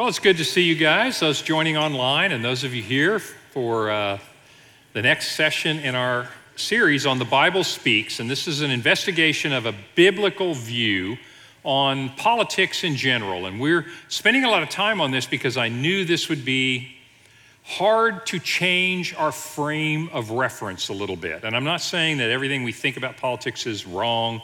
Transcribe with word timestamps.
Well, 0.00 0.08
it's 0.08 0.18
good 0.18 0.38
to 0.38 0.46
see 0.46 0.62
you 0.62 0.76
guys, 0.76 1.20
those 1.20 1.42
joining 1.42 1.76
online, 1.76 2.32
and 2.32 2.42
those 2.42 2.64
of 2.64 2.72
you 2.72 2.82
here 2.82 3.18
for 3.18 3.90
uh, 3.90 4.18
the 4.94 5.02
next 5.02 5.32
session 5.32 5.78
in 5.78 5.94
our 5.94 6.26
series 6.56 7.04
on 7.04 7.18
the 7.18 7.26
Bible 7.26 7.62
Speaks. 7.62 8.18
And 8.18 8.30
this 8.30 8.48
is 8.48 8.62
an 8.62 8.70
investigation 8.70 9.52
of 9.52 9.66
a 9.66 9.74
biblical 9.96 10.54
view 10.54 11.18
on 11.64 12.08
politics 12.16 12.82
in 12.82 12.96
general. 12.96 13.44
And 13.44 13.60
we're 13.60 13.84
spending 14.08 14.44
a 14.44 14.48
lot 14.48 14.62
of 14.62 14.70
time 14.70 15.02
on 15.02 15.10
this 15.10 15.26
because 15.26 15.58
I 15.58 15.68
knew 15.68 16.06
this 16.06 16.30
would 16.30 16.46
be 16.46 16.96
hard 17.62 18.24
to 18.28 18.38
change 18.38 19.14
our 19.16 19.32
frame 19.32 20.08
of 20.14 20.30
reference 20.30 20.88
a 20.88 20.94
little 20.94 21.14
bit. 21.14 21.44
And 21.44 21.54
I'm 21.54 21.64
not 21.64 21.82
saying 21.82 22.16
that 22.16 22.30
everything 22.30 22.64
we 22.64 22.72
think 22.72 22.96
about 22.96 23.18
politics 23.18 23.66
is 23.66 23.86
wrong. 23.86 24.40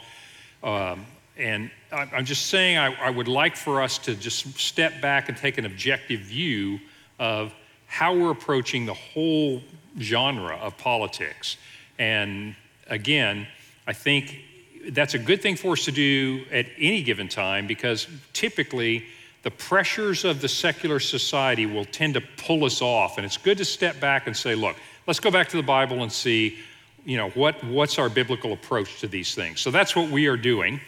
Um, 0.63 1.07
and 1.37 1.69
I'm 1.91 2.25
just 2.25 2.47
saying 2.47 2.77
I, 2.77 2.93
I 2.95 3.09
would 3.09 3.27
like 3.27 3.55
for 3.55 3.81
us 3.81 3.97
to 3.99 4.15
just 4.15 4.57
step 4.57 5.01
back 5.01 5.29
and 5.29 5.37
take 5.37 5.57
an 5.57 5.65
objective 5.65 6.21
view 6.21 6.79
of 7.19 7.53
how 7.85 8.15
we're 8.15 8.31
approaching 8.31 8.85
the 8.85 8.93
whole 8.93 9.61
genre 9.99 10.55
of 10.57 10.77
politics. 10.77 11.57
And 11.97 12.55
again, 12.87 13.47
I 13.87 13.93
think 13.93 14.39
that's 14.89 15.13
a 15.13 15.19
good 15.19 15.41
thing 15.41 15.55
for 15.55 15.73
us 15.73 15.85
to 15.85 15.91
do 15.91 16.43
at 16.51 16.65
any 16.77 17.01
given 17.03 17.29
time 17.29 17.67
because 17.67 18.07
typically 18.33 19.05
the 19.43 19.51
pressures 19.51 20.25
of 20.25 20.41
the 20.41 20.47
secular 20.47 20.99
society 20.99 21.65
will 21.65 21.85
tend 21.85 22.15
to 22.15 22.21
pull 22.21 22.65
us 22.65 22.81
off. 22.81 23.17
And 23.17 23.25
it's 23.25 23.37
good 23.37 23.57
to 23.59 23.65
step 23.65 23.99
back 23.99 24.27
and 24.27 24.35
say, 24.35 24.55
look, 24.55 24.75
let's 25.07 25.19
go 25.19 25.31
back 25.31 25.47
to 25.49 25.57
the 25.57 25.63
Bible 25.63 26.03
and 26.03 26.11
see, 26.11 26.57
you 27.05 27.17
know, 27.17 27.29
what, 27.29 27.63
what's 27.63 27.97
our 27.97 28.09
biblical 28.09 28.53
approach 28.53 28.99
to 28.99 29.07
these 29.07 29.35
things. 29.35 29.61
So 29.61 29.71
that's 29.71 29.95
what 29.95 30.09
we 30.09 30.27
are 30.27 30.37
doing. 30.37 30.81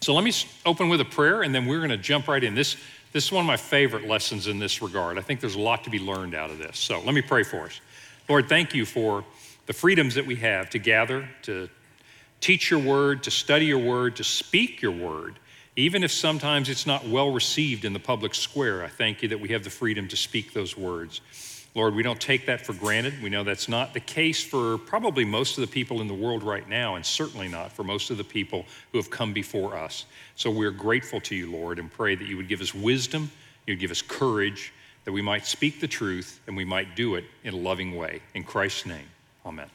So 0.00 0.14
let 0.14 0.24
me 0.24 0.32
open 0.64 0.88
with 0.88 1.00
a 1.00 1.04
prayer 1.04 1.42
and 1.42 1.54
then 1.54 1.66
we're 1.66 1.78
going 1.78 1.90
to 1.90 1.96
jump 1.96 2.28
right 2.28 2.42
in. 2.42 2.54
This, 2.54 2.76
this 3.12 3.26
is 3.26 3.32
one 3.32 3.42
of 3.42 3.46
my 3.46 3.56
favorite 3.56 4.06
lessons 4.06 4.46
in 4.46 4.58
this 4.58 4.80
regard. 4.80 5.18
I 5.18 5.22
think 5.22 5.40
there's 5.40 5.56
a 5.56 5.60
lot 5.60 5.84
to 5.84 5.90
be 5.90 5.98
learned 5.98 6.34
out 6.34 6.50
of 6.50 6.58
this. 6.58 6.78
So 6.78 7.00
let 7.00 7.14
me 7.14 7.22
pray 7.22 7.42
for 7.42 7.64
us. 7.66 7.80
Lord, 8.28 8.48
thank 8.48 8.74
you 8.74 8.84
for 8.84 9.24
the 9.66 9.72
freedoms 9.72 10.14
that 10.14 10.26
we 10.26 10.36
have 10.36 10.70
to 10.70 10.78
gather, 10.78 11.28
to 11.42 11.68
teach 12.40 12.70
your 12.70 12.80
word, 12.80 13.22
to 13.24 13.30
study 13.30 13.66
your 13.66 13.78
word, 13.78 14.16
to 14.16 14.24
speak 14.24 14.80
your 14.80 14.92
word, 14.92 15.38
even 15.76 16.02
if 16.02 16.12
sometimes 16.12 16.68
it's 16.68 16.86
not 16.86 17.06
well 17.06 17.32
received 17.32 17.84
in 17.84 17.92
the 17.92 17.98
public 17.98 18.34
square. 18.34 18.84
I 18.84 18.88
thank 18.88 19.22
you 19.22 19.28
that 19.28 19.40
we 19.40 19.48
have 19.48 19.64
the 19.64 19.70
freedom 19.70 20.08
to 20.08 20.16
speak 20.16 20.52
those 20.52 20.76
words. 20.76 21.20
Lord, 21.74 21.94
we 21.94 22.02
don't 22.02 22.20
take 22.20 22.46
that 22.46 22.64
for 22.64 22.72
granted. 22.72 23.22
We 23.22 23.30
know 23.30 23.44
that's 23.44 23.68
not 23.68 23.94
the 23.94 24.00
case 24.00 24.42
for 24.42 24.78
probably 24.78 25.24
most 25.24 25.58
of 25.58 25.60
the 25.60 25.72
people 25.72 26.00
in 26.00 26.08
the 26.08 26.14
world 26.14 26.42
right 26.42 26.68
now, 26.68 26.96
and 26.96 27.04
certainly 27.04 27.46
not 27.46 27.72
for 27.72 27.84
most 27.84 28.10
of 28.10 28.16
the 28.16 28.24
people 28.24 28.66
who 28.90 28.98
have 28.98 29.10
come 29.10 29.32
before 29.32 29.76
us. 29.76 30.06
So 30.34 30.50
we're 30.50 30.70
grateful 30.70 31.20
to 31.22 31.36
you, 31.36 31.50
Lord, 31.50 31.78
and 31.78 31.92
pray 31.92 32.14
that 32.14 32.26
you 32.26 32.36
would 32.36 32.48
give 32.48 32.60
us 32.60 32.74
wisdom, 32.74 33.30
you 33.66 33.72
would 33.72 33.80
give 33.80 33.90
us 33.90 34.02
courage, 34.02 34.72
that 35.04 35.12
we 35.12 35.22
might 35.22 35.46
speak 35.46 35.80
the 35.80 35.88
truth 35.88 36.40
and 36.46 36.56
we 36.56 36.64
might 36.64 36.96
do 36.96 37.14
it 37.14 37.24
in 37.44 37.54
a 37.54 37.56
loving 37.56 37.96
way. 37.96 38.20
In 38.34 38.44
Christ's 38.44 38.86
name, 38.86 39.06
amen. 39.46 39.70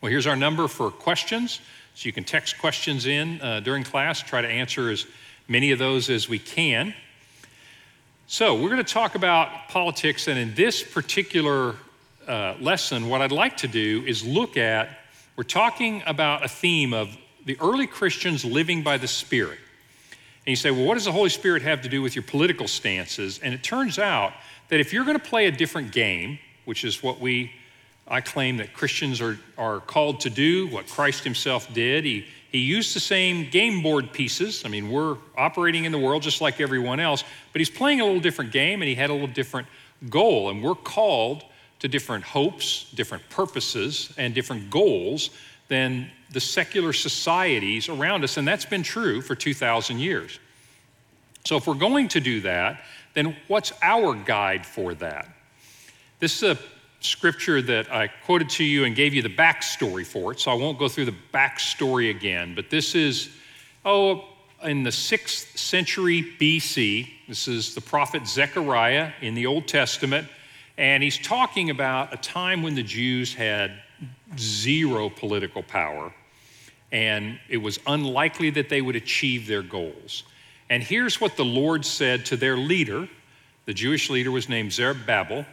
Well, 0.00 0.10
here's 0.10 0.26
our 0.26 0.36
number 0.36 0.68
for 0.68 0.90
questions. 0.90 1.60
So 1.94 2.06
you 2.06 2.12
can 2.12 2.24
text 2.24 2.58
questions 2.58 3.06
in 3.06 3.40
uh, 3.40 3.60
during 3.60 3.82
class, 3.82 4.22
try 4.22 4.40
to 4.40 4.48
answer 4.48 4.88
as 4.90 5.04
many 5.48 5.72
of 5.72 5.80
those 5.80 6.10
as 6.10 6.28
we 6.28 6.38
can. 6.38 6.94
So, 8.30 8.54
we're 8.56 8.68
going 8.68 8.84
to 8.84 8.92
talk 8.92 9.14
about 9.14 9.70
politics, 9.70 10.28
and 10.28 10.38
in 10.38 10.54
this 10.54 10.82
particular 10.82 11.76
uh, 12.26 12.56
lesson, 12.60 13.08
what 13.08 13.22
I'd 13.22 13.32
like 13.32 13.56
to 13.56 13.68
do 13.68 14.04
is 14.06 14.22
look 14.22 14.58
at 14.58 14.98
we're 15.34 15.44
talking 15.44 16.02
about 16.04 16.44
a 16.44 16.48
theme 16.48 16.92
of 16.92 17.16
the 17.46 17.56
early 17.58 17.86
Christians 17.86 18.44
living 18.44 18.82
by 18.82 18.98
the 18.98 19.08
Spirit. 19.08 19.58
And 20.44 20.50
you 20.50 20.56
say, 20.56 20.70
well, 20.70 20.84
what 20.84 20.92
does 20.96 21.06
the 21.06 21.12
Holy 21.12 21.30
Spirit 21.30 21.62
have 21.62 21.80
to 21.80 21.88
do 21.88 22.02
with 22.02 22.14
your 22.14 22.22
political 22.22 22.68
stances? 22.68 23.40
And 23.42 23.54
it 23.54 23.62
turns 23.62 23.98
out 23.98 24.34
that 24.68 24.78
if 24.78 24.92
you're 24.92 25.06
going 25.06 25.18
to 25.18 25.24
play 25.24 25.46
a 25.46 25.50
different 25.50 25.90
game, 25.90 26.38
which 26.66 26.84
is 26.84 27.02
what 27.02 27.20
we, 27.20 27.50
I 28.06 28.20
claim 28.20 28.58
that 28.58 28.74
Christians 28.74 29.22
are, 29.22 29.38
are 29.56 29.80
called 29.80 30.20
to 30.20 30.28
do, 30.28 30.68
what 30.68 30.86
Christ 30.86 31.24
Himself 31.24 31.72
did, 31.72 32.04
He 32.04 32.26
he 32.50 32.58
used 32.58 32.94
the 32.94 33.00
same 33.00 33.50
game 33.50 33.82
board 33.82 34.12
pieces. 34.12 34.64
I 34.64 34.68
mean, 34.68 34.90
we're 34.90 35.16
operating 35.36 35.84
in 35.84 35.92
the 35.92 35.98
world 35.98 36.22
just 36.22 36.40
like 36.40 36.60
everyone 36.60 36.98
else, 36.98 37.22
but 37.52 37.60
he's 37.60 37.70
playing 37.70 38.00
a 38.00 38.04
little 38.04 38.20
different 38.20 38.52
game 38.52 38.80
and 38.80 38.88
he 38.88 38.94
had 38.94 39.10
a 39.10 39.12
little 39.12 39.28
different 39.28 39.68
goal. 40.08 40.48
And 40.48 40.62
we're 40.62 40.74
called 40.74 41.44
to 41.80 41.88
different 41.88 42.24
hopes, 42.24 42.90
different 42.94 43.28
purposes, 43.28 44.12
and 44.16 44.34
different 44.34 44.70
goals 44.70 45.30
than 45.68 46.10
the 46.30 46.40
secular 46.40 46.92
societies 46.92 47.88
around 47.88 48.24
us. 48.24 48.36
And 48.36 48.48
that's 48.48 48.64
been 48.64 48.82
true 48.82 49.20
for 49.20 49.34
2,000 49.34 49.98
years. 49.98 50.38
So 51.44 51.56
if 51.56 51.66
we're 51.66 51.74
going 51.74 52.08
to 52.08 52.20
do 52.20 52.40
that, 52.42 52.82
then 53.14 53.36
what's 53.46 53.72
our 53.82 54.14
guide 54.14 54.66
for 54.66 54.94
that? 54.94 55.28
This 56.18 56.42
is 56.42 56.56
a 56.56 56.58
scripture 57.00 57.62
that 57.62 57.92
I 57.92 58.08
quoted 58.08 58.50
to 58.50 58.64
you 58.64 58.84
and 58.84 58.94
gave 58.94 59.14
you 59.14 59.22
the 59.22 59.28
backstory 59.28 60.04
for 60.04 60.32
it, 60.32 60.40
so 60.40 60.50
I 60.50 60.54
won't 60.54 60.78
go 60.78 60.88
through 60.88 61.06
the 61.06 61.14
backstory 61.32 62.10
again. 62.10 62.54
But 62.54 62.70
this 62.70 62.94
is, 62.94 63.30
oh, 63.84 64.24
in 64.62 64.82
the 64.82 64.92
sixth 64.92 65.56
century 65.56 66.34
BC. 66.40 67.08
This 67.28 67.48
is 67.48 67.74
the 67.74 67.80
prophet 67.80 68.26
Zechariah 68.26 69.12
in 69.20 69.34
the 69.34 69.46
Old 69.46 69.68
Testament. 69.68 70.28
And 70.76 71.02
he's 71.02 71.18
talking 71.18 71.70
about 71.70 72.12
a 72.12 72.16
time 72.16 72.62
when 72.62 72.74
the 72.74 72.82
Jews 72.82 73.34
had 73.34 73.72
zero 74.38 75.10
political 75.10 75.62
power. 75.62 76.12
And 76.90 77.38
it 77.48 77.58
was 77.58 77.78
unlikely 77.86 78.50
that 78.50 78.68
they 78.68 78.80
would 78.80 78.96
achieve 78.96 79.46
their 79.46 79.62
goals. 79.62 80.24
And 80.70 80.82
here's 80.82 81.20
what 81.20 81.36
the 81.36 81.44
Lord 81.44 81.84
said 81.84 82.26
to 82.26 82.36
their 82.36 82.56
leader. 82.56 83.08
The 83.66 83.74
Jewish 83.74 84.08
leader 84.08 84.30
was 84.30 84.48
named 84.48 84.72
Zerubbabel. 84.72 85.44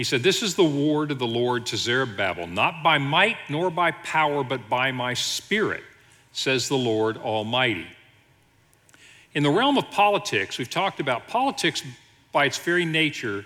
He 0.00 0.04
said, 0.04 0.22
This 0.22 0.42
is 0.42 0.54
the 0.54 0.64
word 0.64 1.10
of 1.10 1.18
the 1.18 1.26
Lord 1.26 1.66
to 1.66 1.76
Zerubbabel, 1.76 2.46
not 2.46 2.82
by 2.82 2.96
might 2.96 3.36
nor 3.50 3.68
by 3.68 3.90
power, 3.90 4.42
but 4.42 4.66
by 4.66 4.92
my 4.92 5.12
spirit, 5.12 5.82
says 6.32 6.68
the 6.68 6.78
Lord 6.78 7.18
Almighty. 7.18 7.86
In 9.34 9.42
the 9.42 9.50
realm 9.50 9.76
of 9.76 9.90
politics, 9.90 10.56
we've 10.56 10.70
talked 10.70 11.00
about 11.00 11.28
politics 11.28 11.82
by 12.32 12.46
its 12.46 12.56
very 12.56 12.86
nature 12.86 13.44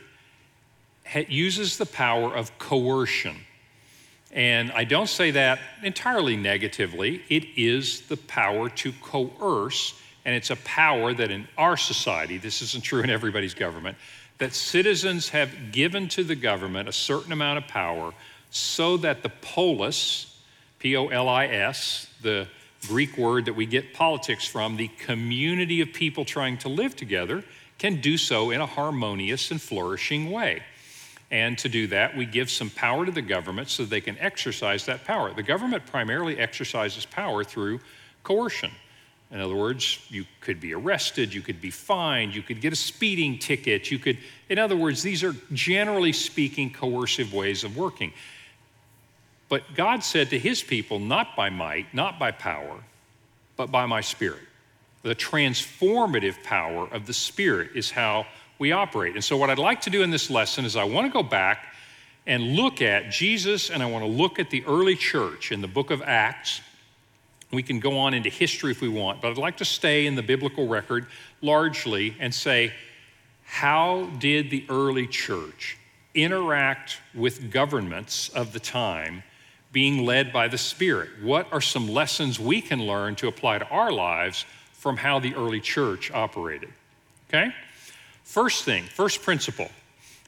uses 1.27 1.77
the 1.77 1.87
power 1.87 2.33
of 2.33 2.57
coercion. 2.61 3.35
And 4.31 4.71
I 4.71 4.85
don't 4.85 5.09
say 5.09 5.33
that 5.33 5.59
entirely 5.83 6.37
negatively. 6.37 7.25
It 7.29 7.47
is 7.57 8.03
the 8.03 8.17
power 8.17 8.69
to 8.69 8.93
coerce, 9.03 10.01
and 10.25 10.37
it's 10.37 10.51
a 10.51 10.57
power 10.59 11.15
that 11.15 11.33
in 11.33 11.49
our 11.59 11.77
society, 11.77 12.39
this 12.39 12.63
isn't 12.63 12.85
true 12.85 13.03
in 13.03 13.11
everybody's 13.11 13.55
government, 13.55 13.97
that 14.39 14.55
citizens 14.55 15.29
have 15.31 15.73
given 15.73 16.09
to 16.09 16.25
the 16.25 16.35
government 16.35 16.89
a 16.89 16.93
certain 16.93 17.33
amount 17.33 17.59
of 17.59 17.69
power 17.69 18.13
so 18.51 18.97
that 18.99 19.23
the 19.23 19.29
polis, 19.29 20.39
P 20.79 20.97
O 20.97 21.09
L 21.09 21.29
I 21.29 21.47
S, 21.47 22.09
the 22.23 22.47
Greek 22.87 23.17
word 23.17 23.47
that 23.47 23.55
we 23.55 23.67
get 23.67 23.95
politics 23.95 24.47
from, 24.47 24.77
the 24.77 24.89
community 24.99 25.81
of 25.81 25.93
people 25.93 26.25
trying 26.25 26.59
to 26.59 26.69
live 26.69 26.95
together, 26.95 27.43
can 27.79 28.01
do 28.01 28.17
so 28.17 28.51
in 28.51 28.61
a 28.61 28.67
harmonious 28.67 29.51
and 29.51 29.61
flourishing 29.61 30.31
way. 30.31 30.63
And 31.31 31.57
to 31.59 31.69
do 31.69 31.87
that, 31.89 32.17
we 32.17 32.27
give 32.27 32.51
some 32.51 32.71
power 32.71 33.07
to 33.07 33.11
the 33.11 33.23
government 33.23 33.69
so 33.69 33.85
they 33.85 34.01
can 34.01 34.19
exercise 34.19 34.87
that 34.87 35.05
power. 35.05 35.33
The 35.33 35.43
government 35.43 35.87
primarily 35.87 36.39
exercises 36.39 37.07
power 37.07 37.43
through 37.43 37.81
coercion. 38.23 38.71
In 39.31 39.41
other 39.41 39.57
words, 39.57 39.99
you 40.11 40.27
could 40.41 40.61
be 40.61 40.75
arrested, 40.75 41.35
you 41.35 41.41
could 41.41 41.61
be 41.61 41.71
fined, 41.71 42.35
you 42.35 42.43
could 42.43 42.61
get 42.61 42.73
a 42.73 42.77
speeding 42.77 43.39
ticket, 43.39 43.91
you 43.91 43.99
could, 43.99 44.19
in 44.49 44.59
other 44.59 44.77
words, 44.77 45.03
these 45.03 45.25
are 45.25 45.35
generally 45.53 46.13
speaking 46.13 46.71
coercive 46.71 47.33
ways 47.33 47.65
of 47.65 47.77
working. 47.77 48.13
But 49.49 49.63
God 49.75 50.05
said 50.05 50.31
to 50.31 50.39
his 50.39 50.63
people, 50.63 50.99
not 50.99 51.37
by 51.37 51.51
might, 51.51 51.93
not 51.93 52.19
by 52.19 52.31
power, 52.31 52.83
but 53.57 53.71
by 53.71 53.87
my 53.87 54.01
spirit. 54.01 54.43
The 55.03 55.15
transformative 55.15 56.43
power 56.43 56.89
of 56.89 57.07
the 57.07 57.13
spirit 57.13 57.71
is 57.75 57.91
how 57.91 58.27
we 58.59 58.73
operate. 58.73 59.15
And 59.15 59.25
so, 59.25 59.37
what 59.37 59.51
I'd 59.51 59.59
like 59.59 59.83
to 59.83 59.91
do 59.91 60.03
in 60.03 60.11
this 60.11 60.31
lesson 60.31 60.65
is 60.65 60.77
I 60.77 60.85
want 60.85 61.07
to 61.07 61.13
go 61.13 61.23
back 61.23 61.75
and 62.27 62.55
look 62.55 62.81
at 62.81 63.11
Jesus 63.11 63.71
and 63.71 63.83
I 63.83 63.87
want 63.87 64.05
to 64.05 64.11
look 64.11 64.39
at 64.39 64.49
the 64.49 64.65
early 64.65 64.97
church 64.97 65.53
in 65.53 65.61
the 65.61 65.69
book 65.69 65.91
of 65.91 66.01
Acts 66.03 66.63
we 67.55 67.63
can 67.63 67.81
go 67.81 67.99
on 67.99 68.15
into 68.15 68.29
history 68.29 68.71
if 68.71 68.81
we 68.81 68.89
want, 68.89 69.21
but 69.21 69.31
I'd 69.31 69.39
like 69.39 69.59
to 69.59 69.65
stay 69.65 70.07
in 70.07 70.15
the 70.15 70.23
biblical 70.23 70.67
record 70.67 71.07
largely 71.41 72.17
and 72.21 72.35
say, 72.35 72.73
how 73.45 74.11
did 74.19 74.51
the 74.51 74.65
early 74.69 75.07
church 75.07 75.77
interact 76.15 77.01
with 77.15 77.51
governments 77.51 78.29
of 78.31 78.53
the 78.53 78.61
time 78.61 79.23
being 79.73 80.05
led 80.05 80.33
by 80.33 80.49
the 80.49 80.59
Spirit? 80.59 81.11
What 81.23 81.53
are 81.53 81.61
some 81.61 81.89
lessons 81.89 82.39
we 82.39 82.61
can 82.61 82.87
learn 82.87 83.17
to 83.17 83.29
apply 83.29 83.59
to 83.59 83.69
our 83.69 83.93
lives 83.93 84.45
from 84.73 84.97
how 84.97 85.19
the 85.19 85.35
early 85.35 85.61
church 85.61 86.11
operated? 86.13 86.71
Okay? 87.29 87.53
First 88.23 88.65
thing, 88.65 88.85
first 88.85 89.23
principle 89.23 89.71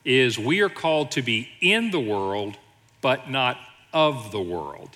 is 0.05 0.39
we 0.39 0.61
are 0.61 0.69
called 0.69 1.11
to 1.13 1.23
be 1.23 1.49
in 1.61 1.91
the 1.91 2.01
world, 2.01 2.57
but 3.01 3.31
not 3.31 3.59
of 3.93 4.31
the 4.31 4.41
world. 4.41 4.91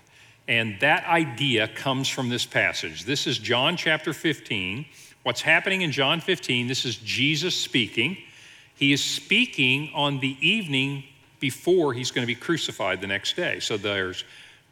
And 0.50 0.78
that 0.80 1.06
idea 1.06 1.68
comes 1.68 2.08
from 2.08 2.28
this 2.28 2.44
passage. 2.44 3.04
This 3.04 3.26
is 3.26 3.38
John 3.38 3.76
chapter 3.76 4.12
15, 4.12 4.84
What's 5.22 5.42
happening 5.42 5.82
in 5.82 5.92
John 5.92 6.20
15, 6.20 6.66
this 6.66 6.86
is 6.86 6.96
Jesus 6.96 7.54
speaking. 7.54 8.16
He 8.74 8.92
is 8.92 9.04
speaking 9.04 9.90
on 9.94 10.18
the 10.18 10.36
evening 10.40 11.04
before 11.40 11.92
he's 11.92 12.10
going 12.10 12.22
to 12.22 12.26
be 12.26 12.34
crucified 12.34 13.02
the 13.02 13.06
next 13.06 13.36
day. 13.36 13.60
So 13.60 13.76
there's 13.76 14.24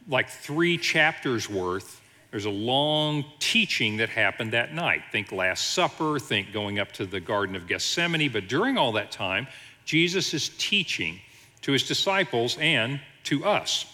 like 0.08 0.30
three 0.30 0.78
chapters 0.78 1.50
worth. 1.50 2.00
There's 2.30 2.46
a 2.46 2.50
long 2.50 3.26
teaching 3.40 3.98
that 3.98 4.08
happened 4.08 4.52
that 4.52 4.72
night. 4.72 5.02
Think 5.12 5.32
Last 5.32 5.74
Supper, 5.74 6.18
think 6.18 6.50
going 6.50 6.78
up 6.78 6.92
to 6.92 7.04
the 7.04 7.20
Garden 7.20 7.54
of 7.54 7.66
Gethsemane. 7.66 8.32
But 8.32 8.48
during 8.48 8.78
all 8.78 8.92
that 8.92 9.10
time, 9.10 9.46
Jesus 9.84 10.32
is 10.32 10.50
teaching 10.56 11.20
to 11.60 11.72
his 11.72 11.86
disciples 11.86 12.56
and 12.58 13.00
to 13.24 13.44
us. 13.44 13.84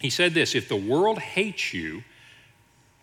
He 0.00 0.10
said 0.10 0.34
this 0.34 0.54
If 0.54 0.68
the 0.68 0.76
world 0.76 1.18
hates 1.18 1.72
you, 1.72 2.02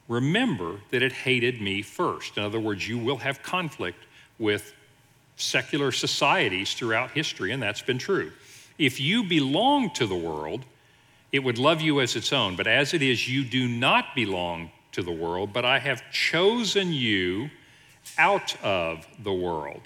remember 0.08 0.82
that 0.92 1.02
it 1.02 1.12
hated 1.12 1.62
me 1.62 1.82
first. 1.82 2.38
In 2.38 2.44
other 2.44 2.60
words, 2.60 2.88
you 2.88 2.98
will 2.98 3.18
have 3.18 3.44
conflict 3.44 4.04
with 4.40 4.74
secular 5.36 5.92
societies 5.92 6.74
throughout 6.74 7.12
history, 7.12 7.52
and 7.52 7.62
that's 7.62 7.82
been 7.82 8.00
true. 8.00 8.32
If 8.78 9.00
you 9.00 9.24
belong 9.24 9.92
to 9.92 10.06
the 10.06 10.16
world, 10.16 10.66
it 11.32 11.40
would 11.40 11.58
love 11.58 11.82
you 11.82 12.02
as 12.02 12.16
its 12.16 12.34
own. 12.34 12.56
But 12.56 12.68
as 12.68 12.94
it 12.94 13.02
is, 13.02 13.28
you 13.28 13.44
do 13.44 13.68
not 13.68 14.16
belong 14.16 14.72
to 14.94 15.04
the 15.04 15.12
world, 15.12 15.54
but 15.54 15.66
I 15.66 15.80
have 15.80 16.02
chosen 16.12 16.92
you 16.92 17.50
out 18.18 18.56
of 18.64 19.06
the 19.24 19.34
world. 19.34 19.82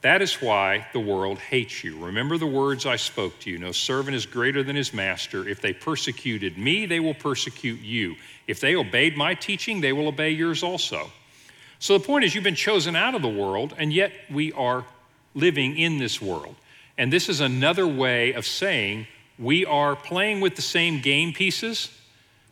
That 0.00 0.22
is 0.22 0.34
why 0.34 0.86
the 0.92 1.00
world 1.00 1.38
hates 1.38 1.82
you. 1.82 1.98
Remember 1.98 2.38
the 2.38 2.46
words 2.46 2.86
I 2.86 2.96
spoke 2.96 3.38
to 3.40 3.50
you 3.50 3.58
no 3.58 3.72
servant 3.72 4.14
is 4.14 4.26
greater 4.26 4.62
than 4.62 4.76
his 4.76 4.94
master. 4.94 5.48
If 5.48 5.60
they 5.60 5.72
persecuted 5.72 6.56
me, 6.56 6.86
they 6.86 7.00
will 7.00 7.14
persecute 7.14 7.80
you. 7.80 8.14
If 8.46 8.60
they 8.60 8.76
obeyed 8.76 9.16
my 9.16 9.34
teaching, 9.34 9.80
they 9.80 9.92
will 9.92 10.06
obey 10.06 10.30
yours 10.30 10.62
also. 10.62 11.10
So 11.80 11.98
the 11.98 12.04
point 12.04 12.24
is, 12.24 12.34
you've 12.34 12.44
been 12.44 12.54
chosen 12.54 12.96
out 12.96 13.14
of 13.14 13.22
the 13.22 13.28
world, 13.28 13.74
and 13.76 13.92
yet 13.92 14.12
we 14.30 14.52
are 14.52 14.84
living 15.34 15.78
in 15.78 15.98
this 15.98 16.20
world. 16.20 16.54
And 16.96 17.12
this 17.12 17.28
is 17.28 17.40
another 17.40 17.86
way 17.86 18.32
of 18.32 18.46
saying 18.46 19.06
we 19.38 19.64
are 19.64 19.94
playing 19.94 20.40
with 20.40 20.56
the 20.56 20.62
same 20.62 21.00
game 21.00 21.32
pieces, 21.32 21.90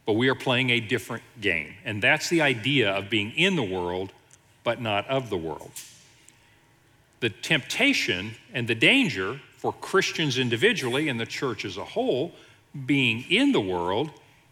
but 0.04 0.12
we 0.12 0.28
are 0.28 0.36
playing 0.36 0.70
a 0.70 0.78
different 0.78 1.24
game. 1.40 1.74
And 1.84 2.00
that's 2.00 2.28
the 2.28 2.42
idea 2.42 2.92
of 2.92 3.10
being 3.10 3.32
in 3.32 3.56
the 3.56 3.62
world, 3.62 4.12
but 4.62 4.80
not 4.80 5.06
of 5.08 5.30
the 5.30 5.36
world. 5.36 5.70
The 7.20 7.30
temptation 7.30 8.34
and 8.52 8.68
the 8.68 8.74
danger 8.74 9.40
for 9.56 9.72
Christians 9.72 10.38
individually 10.38 11.08
and 11.08 11.18
the 11.18 11.26
church 11.26 11.64
as 11.64 11.76
a 11.76 11.84
whole 11.84 12.32
being 12.84 13.24
in 13.30 13.52
the 13.52 13.60
world 13.60 14.10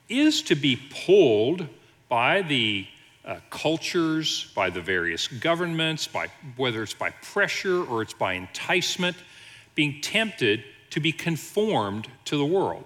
is 0.09 0.43
to 0.43 0.55
be 0.55 0.77
pulled 0.77 1.67
by 2.09 2.43
the 2.43 2.87
uh, 3.25 3.37
cultures, 3.51 4.51
by 4.55 4.71
the 4.71 4.81
various 4.81 5.29
governments, 5.29 6.07
by 6.07 6.29
whether 6.57 6.83
it's 6.83 6.95
by 6.95 7.11
pressure 7.23 7.85
or 7.85 8.03
it's 8.03 8.13
by 8.13 8.35
enticement, 8.35 9.17
being 9.75 10.01
tempted 10.01 10.65
to 10.91 11.01
be 11.01 11.13
conformed 11.13 12.07
to 12.25 12.37
the 12.37 12.45
world. 12.45 12.85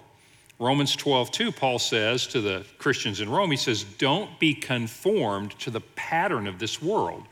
Romans 0.59 0.95
12, 0.95 1.31
2, 1.31 1.51
Paul 1.51 1.79
says 1.79 2.27
to 2.27 2.41
the 2.41 2.65
Christians 2.79 3.21
in 3.21 3.29
Rome, 3.29 3.51
he 3.51 3.57
says, 3.57 3.83
Don't 3.83 4.39
be 4.39 4.53
conformed 4.53 5.51
to 5.59 5.69
the 5.69 5.81
pattern 5.81 6.47
of 6.47 6.59
this 6.59 6.81
world, 6.81 7.23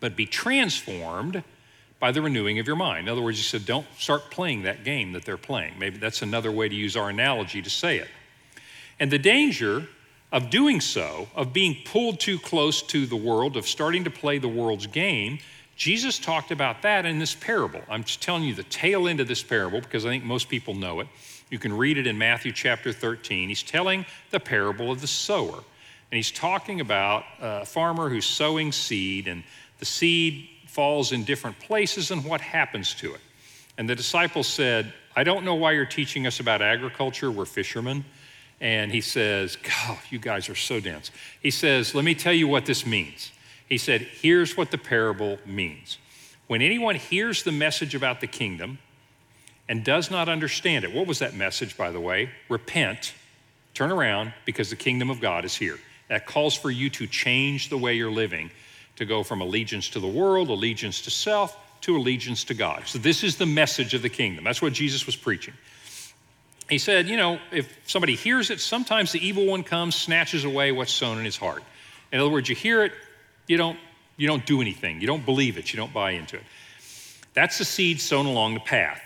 but 0.00 0.16
be 0.16 0.26
transformed 0.26 1.42
by 1.98 2.12
the 2.12 2.20
renewing 2.20 2.58
of 2.58 2.66
your 2.66 2.76
mind. 2.76 3.06
In 3.06 3.12
other 3.12 3.22
words, 3.22 3.38
he 3.38 3.44
said, 3.44 3.64
Don't 3.64 3.86
start 3.98 4.30
playing 4.30 4.62
that 4.62 4.84
game 4.84 5.12
that 5.12 5.24
they're 5.24 5.36
playing. 5.36 5.74
Maybe 5.78 5.98
that's 5.98 6.22
another 6.22 6.52
way 6.52 6.68
to 6.68 6.74
use 6.74 6.96
our 6.96 7.08
analogy 7.08 7.62
to 7.62 7.70
say 7.70 7.98
it. 7.98 8.08
And 9.00 9.10
the 9.10 9.18
danger 9.18 9.86
of 10.32 10.50
doing 10.50 10.80
so, 10.80 11.28
of 11.34 11.52
being 11.52 11.76
pulled 11.84 12.20
too 12.20 12.38
close 12.38 12.82
to 12.82 13.06
the 13.06 13.16
world, 13.16 13.56
of 13.56 13.66
starting 13.66 14.04
to 14.04 14.10
play 14.10 14.38
the 14.38 14.48
world's 14.48 14.86
game, 14.86 15.38
Jesus 15.76 16.18
talked 16.18 16.50
about 16.50 16.82
that 16.82 17.04
in 17.04 17.18
this 17.18 17.34
parable. 17.34 17.80
I'm 17.88 18.02
just 18.02 18.22
telling 18.22 18.44
you 18.44 18.54
the 18.54 18.64
tail 18.64 19.08
end 19.08 19.20
of 19.20 19.28
this 19.28 19.42
parable 19.42 19.80
because 19.80 20.06
I 20.06 20.08
think 20.08 20.24
most 20.24 20.48
people 20.48 20.74
know 20.74 21.00
it. 21.00 21.08
You 21.50 21.58
can 21.58 21.76
read 21.76 21.98
it 21.98 22.06
in 22.06 22.18
Matthew 22.18 22.50
chapter 22.52 22.92
13. 22.92 23.48
He's 23.48 23.62
telling 23.62 24.04
the 24.30 24.40
parable 24.40 24.90
of 24.90 25.00
the 25.00 25.06
sower. 25.06 25.62
And 26.10 26.16
he's 26.16 26.30
talking 26.30 26.80
about 26.80 27.24
a 27.40 27.66
farmer 27.66 28.08
who's 28.08 28.26
sowing 28.26 28.72
seed, 28.72 29.28
and 29.28 29.42
the 29.78 29.84
seed 29.84 30.48
falls 30.66 31.12
in 31.12 31.24
different 31.24 31.58
places 31.58 32.10
and 32.10 32.24
what 32.24 32.40
happens 32.40 32.94
to 32.94 33.14
it. 33.14 33.20
And 33.78 33.88
the 33.88 33.94
disciples 33.94 34.46
said, 34.46 34.92
I 35.14 35.24
don't 35.24 35.44
know 35.44 35.54
why 35.54 35.72
you're 35.72 35.86
teaching 35.86 36.26
us 36.26 36.40
about 36.40 36.62
agriculture. 36.62 37.30
We're 37.30 37.46
fishermen. 37.46 38.04
And 38.60 38.90
he 38.90 39.00
says, 39.00 39.56
God, 39.56 39.98
you 40.10 40.18
guys 40.18 40.48
are 40.48 40.54
so 40.54 40.80
dense. 40.80 41.10
He 41.42 41.50
says, 41.50 41.94
Let 41.94 42.04
me 42.04 42.14
tell 42.14 42.32
you 42.32 42.48
what 42.48 42.66
this 42.66 42.86
means. 42.86 43.32
He 43.68 43.78
said, 43.78 44.02
Here's 44.02 44.56
what 44.56 44.70
the 44.70 44.78
parable 44.78 45.38
means. 45.46 45.98
When 46.46 46.62
anyone 46.62 46.94
hears 46.94 47.42
the 47.42 47.52
message 47.52 47.94
about 47.94 48.20
the 48.20 48.26
kingdom 48.26 48.78
and 49.68 49.84
does 49.84 50.10
not 50.10 50.28
understand 50.28 50.84
it, 50.84 50.94
what 50.94 51.06
was 51.06 51.18
that 51.18 51.34
message, 51.34 51.76
by 51.76 51.90
the 51.90 52.00
way? 52.00 52.30
Repent, 52.48 53.14
turn 53.74 53.90
around, 53.90 54.32
because 54.44 54.70
the 54.70 54.76
kingdom 54.76 55.10
of 55.10 55.20
God 55.20 55.44
is 55.44 55.56
here. 55.56 55.78
That 56.08 56.24
calls 56.24 56.54
for 56.54 56.70
you 56.70 56.88
to 56.90 57.06
change 57.08 57.68
the 57.68 57.76
way 57.76 57.94
you're 57.94 58.12
living, 58.12 58.52
to 58.96 59.04
go 59.04 59.22
from 59.22 59.40
allegiance 59.40 59.88
to 59.90 60.00
the 60.00 60.08
world, 60.08 60.48
allegiance 60.48 61.02
to 61.02 61.10
self, 61.10 61.56
to 61.82 61.96
allegiance 61.96 62.44
to 62.44 62.54
God. 62.54 62.82
So, 62.86 62.98
this 62.98 63.22
is 63.22 63.36
the 63.36 63.46
message 63.46 63.94
of 63.94 64.02
the 64.02 64.08
kingdom. 64.08 64.44
That's 64.44 64.62
what 64.62 64.72
Jesus 64.72 65.06
was 65.06 65.16
preaching 65.16 65.54
he 66.68 66.78
said, 66.78 67.08
You 67.08 67.16
know, 67.16 67.38
if 67.52 67.78
somebody 67.86 68.14
hears 68.14 68.50
it, 68.50 68.60
sometimes 68.60 69.12
the 69.12 69.26
evil 69.26 69.46
one 69.46 69.62
comes, 69.62 69.94
snatches 69.94 70.44
away 70.44 70.72
what's 70.72 70.92
sown 70.92 71.18
in 71.18 71.24
his 71.24 71.36
heart. 71.36 71.62
In 72.12 72.20
other 72.20 72.30
words, 72.30 72.48
you 72.48 72.54
hear 72.54 72.84
it, 72.84 72.92
you 73.46 73.56
don't, 73.56 73.78
you 74.16 74.26
don't 74.26 74.44
do 74.46 74.60
anything. 74.60 75.00
You 75.00 75.06
don't 75.06 75.24
believe 75.24 75.58
it, 75.58 75.72
you 75.72 75.76
don't 75.76 75.92
buy 75.92 76.12
into 76.12 76.36
it. 76.36 76.42
That's 77.34 77.58
the 77.58 77.64
seed 77.64 78.00
sown 78.00 78.26
along 78.26 78.54
the 78.54 78.60
path. 78.60 79.02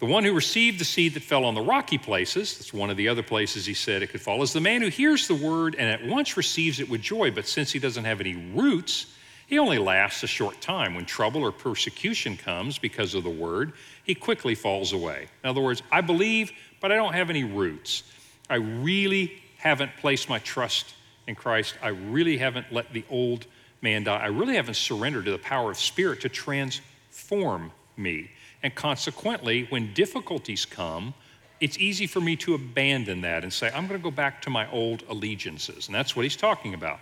The 0.00 0.06
one 0.06 0.24
who 0.24 0.32
received 0.34 0.80
the 0.80 0.84
seed 0.84 1.14
that 1.14 1.22
fell 1.22 1.44
on 1.44 1.54
the 1.54 1.62
rocky 1.62 1.98
places, 1.98 2.58
that's 2.58 2.74
one 2.74 2.90
of 2.90 2.96
the 2.96 3.08
other 3.08 3.22
places 3.22 3.64
he 3.64 3.74
said 3.74 4.02
it 4.02 4.08
could 4.08 4.20
fall, 4.20 4.42
is 4.42 4.52
the 4.52 4.60
man 4.60 4.82
who 4.82 4.88
hears 4.88 5.28
the 5.28 5.34
word 5.34 5.76
and 5.78 5.88
at 5.88 6.04
once 6.06 6.36
receives 6.36 6.80
it 6.80 6.88
with 6.88 7.00
joy, 7.00 7.30
but 7.30 7.46
since 7.46 7.72
he 7.72 7.78
doesn't 7.78 8.04
have 8.04 8.20
any 8.20 8.34
roots, 8.54 9.06
he 9.46 9.58
only 9.58 9.78
lasts 9.78 10.22
a 10.22 10.26
short 10.26 10.60
time. 10.60 10.94
When 10.94 11.04
trouble 11.04 11.42
or 11.42 11.52
persecution 11.52 12.36
comes 12.36 12.78
because 12.78 13.14
of 13.14 13.24
the 13.24 13.30
word, 13.30 13.72
he 14.04 14.14
quickly 14.14 14.54
falls 14.54 14.92
away. 14.92 15.28
In 15.42 15.50
other 15.50 15.60
words, 15.60 15.82
I 15.92 16.00
believe, 16.00 16.52
but 16.80 16.90
I 16.90 16.96
don't 16.96 17.14
have 17.14 17.30
any 17.30 17.44
roots. 17.44 18.04
I 18.48 18.56
really 18.56 19.42
haven't 19.58 19.92
placed 20.00 20.28
my 20.28 20.38
trust 20.40 20.94
in 21.26 21.34
Christ. 21.34 21.76
I 21.82 21.88
really 21.88 22.38
haven't 22.38 22.72
let 22.72 22.92
the 22.92 23.04
old 23.10 23.46
man 23.80 24.04
die. 24.04 24.18
I 24.18 24.26
really 24.26 24.56
haven't 24.56 24.74
surrendered 24.74 25.26
to 25.26 25.30
the 25.30 25.38
power 25.38 25.70
of 25.70 25.78
Spirit 25.78 26.20
to 26.22 26.28
transform 26.28 27.72
me. 27.96 28.30
And 28.62 28.74
consequently, 28.74 29.66
when 29.68 29.92
difficulties 29.92 30.64
come, 30.64 31.14
it's 31.60 31.78
easy 31.78 32.06
for 32.06 32.20
me 32.20 32.36
to 32.36 32.54
abandon 32.54 33.20
that 33.22 33.42
and 33.42 33.52
say, 33.52 33.68
I'm 33.68 33.86
going 33.86 34.00
to 34.00 34.02
go 34.04 34.10
back 34.10 34.42
to 34.42 34.50
my 34.50 34.70
old 34.70 35.02
allegiances. 35.08 35.86
And 35.86 35.94
that's 35.94 36.16
what 36.16 36.24
he's 36.24 36.36
talking 36.36 36.74
about. 36.74 36.98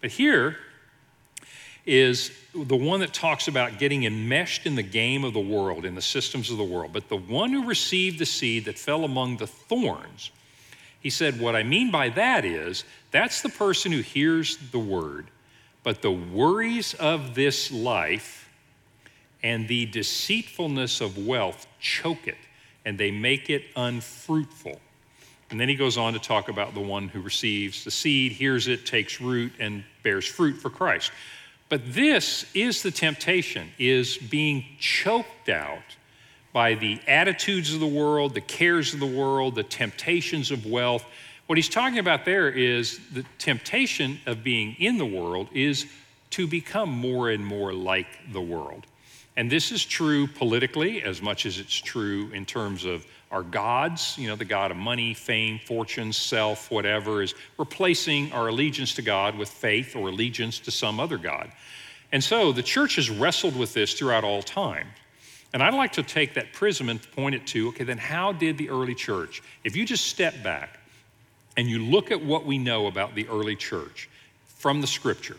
But 0.00 0.10
here, 0.10 0.56
is 1.86 2.32
the 2.52 2.76
one 2.76 3.00
that 3.00 3.14
talks 3.14 3.46
about 3.46 3.78
getting 3.78 4.04
enmeshed 4.04 4.66
in 4.66 4.74
the 4.74 4.82
game 4.82 5.24
of 5.24 5.32
the 5.32 5.40
world, 5.40 5.84
in 5.84 5.94
the 5.94 6.02
systems 6.02 6.50
of 6.50 6.58
the 6.58 6.64
world. 6.64 6.92
But 6.92 7.08
the 7.08 7.16
one 7.16 7.52
who 7.52 7.64
received 7.66 8.18
the 8.18 8.26
seed 8.26 8.64
that 8.64 8.78
fell 8.78 9.04
among 9.04 9.36
the 9.36 9.46
thorns, 9.46 10.32
he 11.00 11.10
said, 11.10 11.38
What 11.40 11.54
I 11.54 11.62
mean 11.62 11.90
by 11.92 12.08
that 12.10 12.44
is, 12.44 12.84
that's 13.12 13.40
the 13.40 13.48
person 13.48 13.92
who 13.92 14.00
hears 14.00 14.56
the 14.72 14.78
word, 14.78 15.28
but 15.84 16.02
the 16.02 16.10
worries 16.10 16.94
of 16.94 17.34
this 17.36 17.70
life 17.70 18.50
and 19.42 19.68
the 19.68 19.86
deceitfulness 19.86 21.00
of 21.00 21.24
wealth 21.24 21.68
choke 21.78 22.26
it, 22.26 22.38
and 22.84 22.98
they 22.98 23.12
make 23.12 23.48
it 23.48 23.62
unfruitful. 23.76 24.80
And 25.50 25.60
then 25.60 25.68
he 25.68 25.76
goes 25.76 25.96
on 25.96 26.12
to 26.14 26.18
talk 26.18 26.48
about 26.48 26.74
the 26.74 26.80
one 26.80 27.06
who 27.06 27.20
receives 27.20 27.84
the 27.84 27.90
seed, 27.92 28.32
hears 28.32 28.66
it, 28.66 28.84
takes 28.84 29.20
root, 29.20 29.52
and 29.60 29.84
bears 30.02 30.26
fruit 30.26 30.56
for 30.56 30.70
Christ. 30.70 31.12
But 31.68 31.94
this 31.94 32.46
is 32.54 32.82
the 32.82 32.90
temptation, 32.90 33.70
is 33.78 34.16
being 34.16 34.64
choked 34.78 35.48
out 35.48 35.82
by 36.52 36.74
the 36.74 37.00
attitudes 37.06 37.74
of 37.74 37.80
the 37.80 37.86
world, 37.86 38.34
the 38.34 38.40
cares 38.40 38.94
of 38.94 39.00
the 39.00 39.06
world, 39.06 39.56
the 39.56 39.62
temptations 39.62 40.50
of 40.50 40.64
wealth. 40.64 41.04
What 41.46 41.58
he's 41.58 41.68
talking 41.68 41.98
about 41.98 42.24
there 42.24 42.48
is 42.48 43.00
the 43.12 43.24
temptation 43.38 44.20
of 44.26 44.42
being 44.42 44.74
in 44.78 44.96
the 44.96 45.06
world 45.06 45.48
is 45.52 45.86
to 46.30 46.46
become 46.46 46.88
more 46.90 47.30
and 47.30 47.44
more 47.44 47.72
like 47.72 48.06
the 48.32 48.40
world. 48.40 48.86
And 49.36 49.50
this 49.50 49.70
is 49.70 49.84
true 49.84 50.26
politically 50.26 51.02
as 51.02 51.20
much 51.20 51.46
as 51.46 51.58
it's 51.58 51.76
true 51.76 52.30
in 52.32 52.46
terms 52.46 52.84
of 52.84 53.06
our 53.30 53.42
gods, 53.42 54.16
you 54.16 54.28
know, 54.28 54.36
the 54.36 54.44
God 54.44 54.70
of 54.70 54.76
money, 54.76 55.12
fame, 55.12 55.58
fortune, 55.58 56.12
self, 56.12 56.70
whatever, 56.70 57.22
is 57.22 57.34
replacing 57.58 58.32
our 58.32 58.48
allegiance 58.48 58.94
to 58.94 59.02
God 59.02 59.36
with 59.36 59.48
faith 59.48 59.96
or 59.96 60.08
allegiance 60.08 60.60
to 60.60 60.70
some 60.70 61.00
other 61.00 61.18
God. 61.18 61.50
And 62.12 62.22
so 62.22 62.52
the 62.52 62.62
church 62.62 62.96
has 62.96 63.10
wrestled 63.10 63.56
with 63.56 63.74
this 63.74 63.94
throughout 63.94 64.22
all 64.22 64.42
time. 64.42 64.86
And 65.52 65.62
I'd 65.62 65.74
like 65.74 65.92
to 65.92 66.02
take 66.02 66.34
that 66.34 66.52
prism 66.52 66.88
and 66.88 67.00
point 67.12 67.34
it 67.34 67.46
to 67.48 67.68
okay, 67.68 67.84
then 67.84 67.98
how 67.98 68.32
did 68.32 68.58
the 68.58 68.68
early 68.70 68.94
church? 68.94 69.42
If 69.64 69.74
you 69.74 69.84
just 69.84 70.06
step 70.06 70.42
back 70.42 70.78
and 71.56 71.68
you 71.68 71.84
look 71.84 72.10
at 72.10 72.22
what 72.22 72.44
we 72.44 72.58
know 72.58 72.86
about 72.86 73.14
the 73.14 73.26
early 73.28 73.56
church 73.56 74.08
from 74.44 74.80
the 74.80 74.86
scripture, 74.86 75.36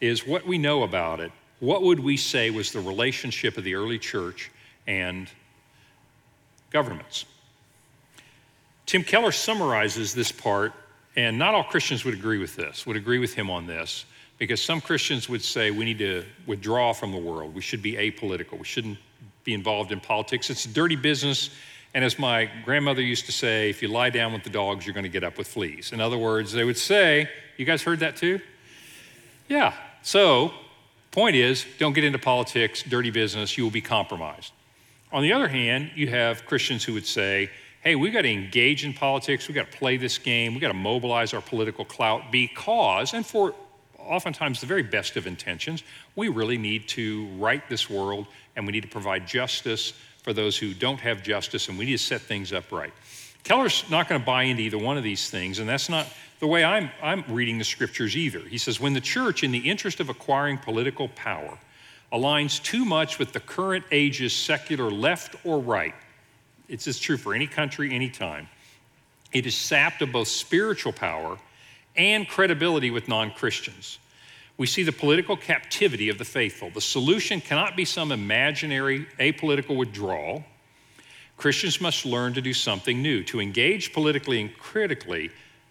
is 0.00 0.26
what 0.26 0.46
we 0.46 0.58
know 0.58 0.82
about 0.82 1.20
it. 1.20 1.30
What 1.60 1.82
would 1.82 2.00
we 2.00 2.16
say 2.16 2.50
was 2.50 2.72
the 2.72 2.80
relationship 2.80 3.58
of 3.58 3.64
the 3.64 3.74
early 3.74 3.98
church 3.98 4.50
and 4.86 5.28
governments? 6.70 7.24
Tim 8.86 9.04
Keller 9.04 9.32
summarizes 9.32 10.14
this 10.14 10.32
part, 10.32 10.72
and 11.14 11.38
not 11.38 11.54
all 11.54 11.64
Christians 11.64 12.04
would 12.04 12.14
agree 12.14 12.38
with 12.38 12.56
this, 12.56 12.86
would 12.86 12.96
agree 12.96 13.18
with 13.18 13.34
him 13.34 13.48
on 13.50 13.66
this, 13.66 14.04
because 14.38 14.60
some 14.60 14.80
Christians 14.80 15.28
would 15.28 15.42
say 15.42 15.70
we 15.70 15.84
need 15.84 15.98
to 15.98 16.24
withdraw 16.46 16.92
from 16.92 17.12
the 17.12 17.18
world. 17.18 17.54
We 17.54 17.60
should 17.60 17.82
be 17.82 17.92
apolitical. 17.92 18.58
We 18.58 18.64
shouldn't 18.64 18.98
be 19.44 19.54
involved 19.54 19.92
in 19.92 20.00
politics. 20.00 20.50
It's 20.50 20.64
dirty 20.64 20.96
business. 20.96 21.50
And 21.94 22.04
as 22.04 22.18
my 22.18 22.50
grandmother 22.64 23.02
used 23.02 23.26
to 23.26 23.32
say, 23.32 23.70
if 23.70 23.82
you 23.82 23.88
lie 23.88 24.10
down 24.10 24.32
with 24.32 24.44
the 24.44 24.50
dogs, 24.50 24.86
you're 24.86 24.94
going 24.94 25.04
to 25.04 25.10
get 25.10 25.24
up 25.24 25.38
with 25.38 25.48
fleas. 25.48 25.92
In 25.92 26.00
other 26.00 26.18
words, 26.18 26.52
they 26.52 26.64
would 26.64 26.78
say, 26.78 27.28
you 27.56 27.64
guys 27.64 27.82
heard 27.82 28.00
that 28.00 28.16
too? 28.16 28.40
Yeah. 29.48 29.74
So, 30.02 30.52
point 31.10 31.36
is, 31.36 31.66
don't 31.78 31.92
get 31.92 32.04
into 32.04 32.18
politics, 32.18 32.82
dirty 32.82 33.10
business, 33.10 33.58
you 33.58 33.64
will 33.64 33.70
be 33.70 33.80
compromised. 33.80 34.52
On 35.12 35.22
the 35.22 35.32
other 35.32 35.48
hand, 35.48 35.90
you 35.94 36.06
have 36.08 36.46
Christians 36.46 36.84
who 36.84 36.92
would 36.94 37.06
say, 37.06 37.50
hey, 37.80 37.96
we've 37.96 38.12
got 38.12 38.22
to 38.22 38.30
engage 38.30 38.84
in 38.84 38.92
politics, 38.92 39.48
we've 39.48 39.54
got 39.54 39.70
to 39.70 39.76
play 39.76 39.96
this 39.96 40.18
game, 40.18 40.52
we've 40.52 40.60
got 40.60 40.68
to 40.68 40.74
mobilize 40.74 41.34
our 41.34 41.40
political 41.40 41.84
clout 41.84 42.30
because, 42.30 43.14
and 43.14 43.26
for 43.26 43.54
oftentimes 43.98 44.60
the 44.60 44.66
very 44.66 44.82
best 44.82 45.16
of 45.16 45.26
intentions, 45.26 45.82
we 46.14 46.28
really 46.28 46.58
need 46.58 46.86
to 46.88 47.26
right 47.38 47.66
this 47.68 47.88
world 47.88 48.26
and 48.56 48.66
we 48.66 48.72
need 48.72 48.82
to 48.82 48.88
provide 48.88 49.26
justice 49.26 49.94
for 50.22 50.32
those 50.32 50.56
who 50.56 50.74
don't 50.74 51.00
have 51.00 51.22
justice 51.22 51.68
and 51.68 51.78
we 51.78 51.86
need 51.86 51.92
to 51.92 51.98
set 51.98 52.20
things 52.20 52.52
up 52.52 52.70
right. 52.70 52.92
Keller's 53.42 53.84
not 53.90 54.08
going 54.08 54.20
to 54.20 54.26
buy 54.26 54.44
into 54.44 54.62
either 54.62 54.78
one 54.78 54.98
of 54.98 55.02
these 55.02 55.30
things, 55.30 55.58
and 55.58 55.68
that's 55.68 55.88
not 55.88 56.06
the 56.40 56.46
way 56.46 56.62
I'm, 56.62 56.90
I'm 57.02 57.24
reading 57.28 57.58
the 57.58 57.64
scriptures 57.64 58.16
either. 58.16 58.40
He 58.40 58.58
says, 58.58 58.78
when 58.78 58.92
the 58.92 59.00
church, 59.00 59.42
in 59.42 59.50
the 59.50 59.58
interest 59.58 59.98
of 60.00 60.10
acquiring 60.10 60.58
political 60.58 61.08
power, 61.08 61.58
aligns 62.12 62.62
too 62.62 62.84
much 62.84 63.18
with 63.18 63.32
the 63.32 63.40
current 63.40 63.84
age's 63.90 64.32
secular 64.32 64.90
left 64.90 65.36
or 65.44 65.58
right, 65.60 65.94
it's 66.68 66.86
as 66.86 66.98
true 66.98 67.16
for 67.16 67.34
any 67.34 67.46
country, 67.46 67.94
any 67.94 68.08
time. 68.08 68.48
It 69.32 69.46
is 69.46 69.56
sapped 69.56 70.02
of 70.02 70.12
both 70.12 70.28
spiritual 70.28 70.92
power 70.92 71.38
and 71.96 72.28
credibility 72.28 72.90
with 72.90 73.08
non 73.08 73.30
Christians. 73.32 73.98
We 74.56 74.66
see 74.66 74.82
the 74.82 74.92
political 74.92 75.36
captivity 75.36 76.08
of 76.08 76.18
the 76.18 76.24
faithful. 76.24 76.70
The 76.70 76.80
solution 76.80 77.40
cannot 77.40 77.76
be 77.76 77.84
some 77.84 78.12
imaginary 78.12 79.06
apolitical 79.18 79.76
withdrawal. 79.76 80.44
Christians 81.36 81.80
must 81.80 82.04
learn 82.04 82.34
to 82.34 82.42
do 82.42 82.52
something 82.52 83.00
new, 83.00 83.24
to 83.24 83.40
engage 83.40 83.94
politically 83.94 84.40
and 84.40 84.54
critically, 84.58 85.30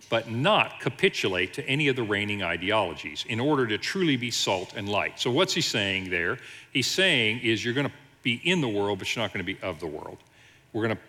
but 0.10 0.30
not 0.30 0.80
capitulate 0.80 1.54
to 1.54 1.68
any 1.68 1.88
of 1.88 1.96
the 1.96 2.04
reigning 2.04 2.42
ideologies 2.42 3.25
in 3.30 3.39
order 3.39 3.68
to 3.68 3.78
truly 3.78 4.18
be 4.18 4.32
salt 4.32 4.74
and 4.75 4.89
light. 4.89 5.20
So, 5.20 5.30
what's 5.30 5.54
he 5.54 5.62
saying 5.62 6.10
there? 6.10 6.39
He's 6.74 6.88
saying 6.88 7.42
is 7.42 7.63
you're 7.63 7.75
going 7.75 7.88
to 7.88 7.94
be 8.24 8.42
in 8.44 8.62
the 8.62 8.68
world, 8.68 9.00
but 9.00 9.16
you're 9.16 9.24
not 9.24 9.34
going 9.34 9.46
to 9.46 9.54
be 9.54 9.60
of 9.62 9.80
the 9.80 9.88
world. 9.88 10.18
We're 10.74 10.84
going 10.84 10.96
to 10.96 11.01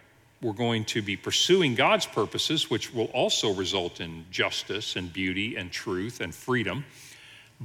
we're 0.43 0.53
going 0.53 0.87
to 0.87 1.03
be 1.03 1.17
pursuing 1.17 1.75
God's 1.75 2.07
purposes, 2.07 2.71
which 2.71 2.95
will 2.95 3.11
also 3.13 3.53
result 3.53 4.01
in 4.01 4.25
justice 4.31 4.97
and 4.97 5.13
beauty 5.13 5.57
and 5.57 5.71
truth 5.71 6.21
and 6.23 6.35
freedom, 6.35 6.87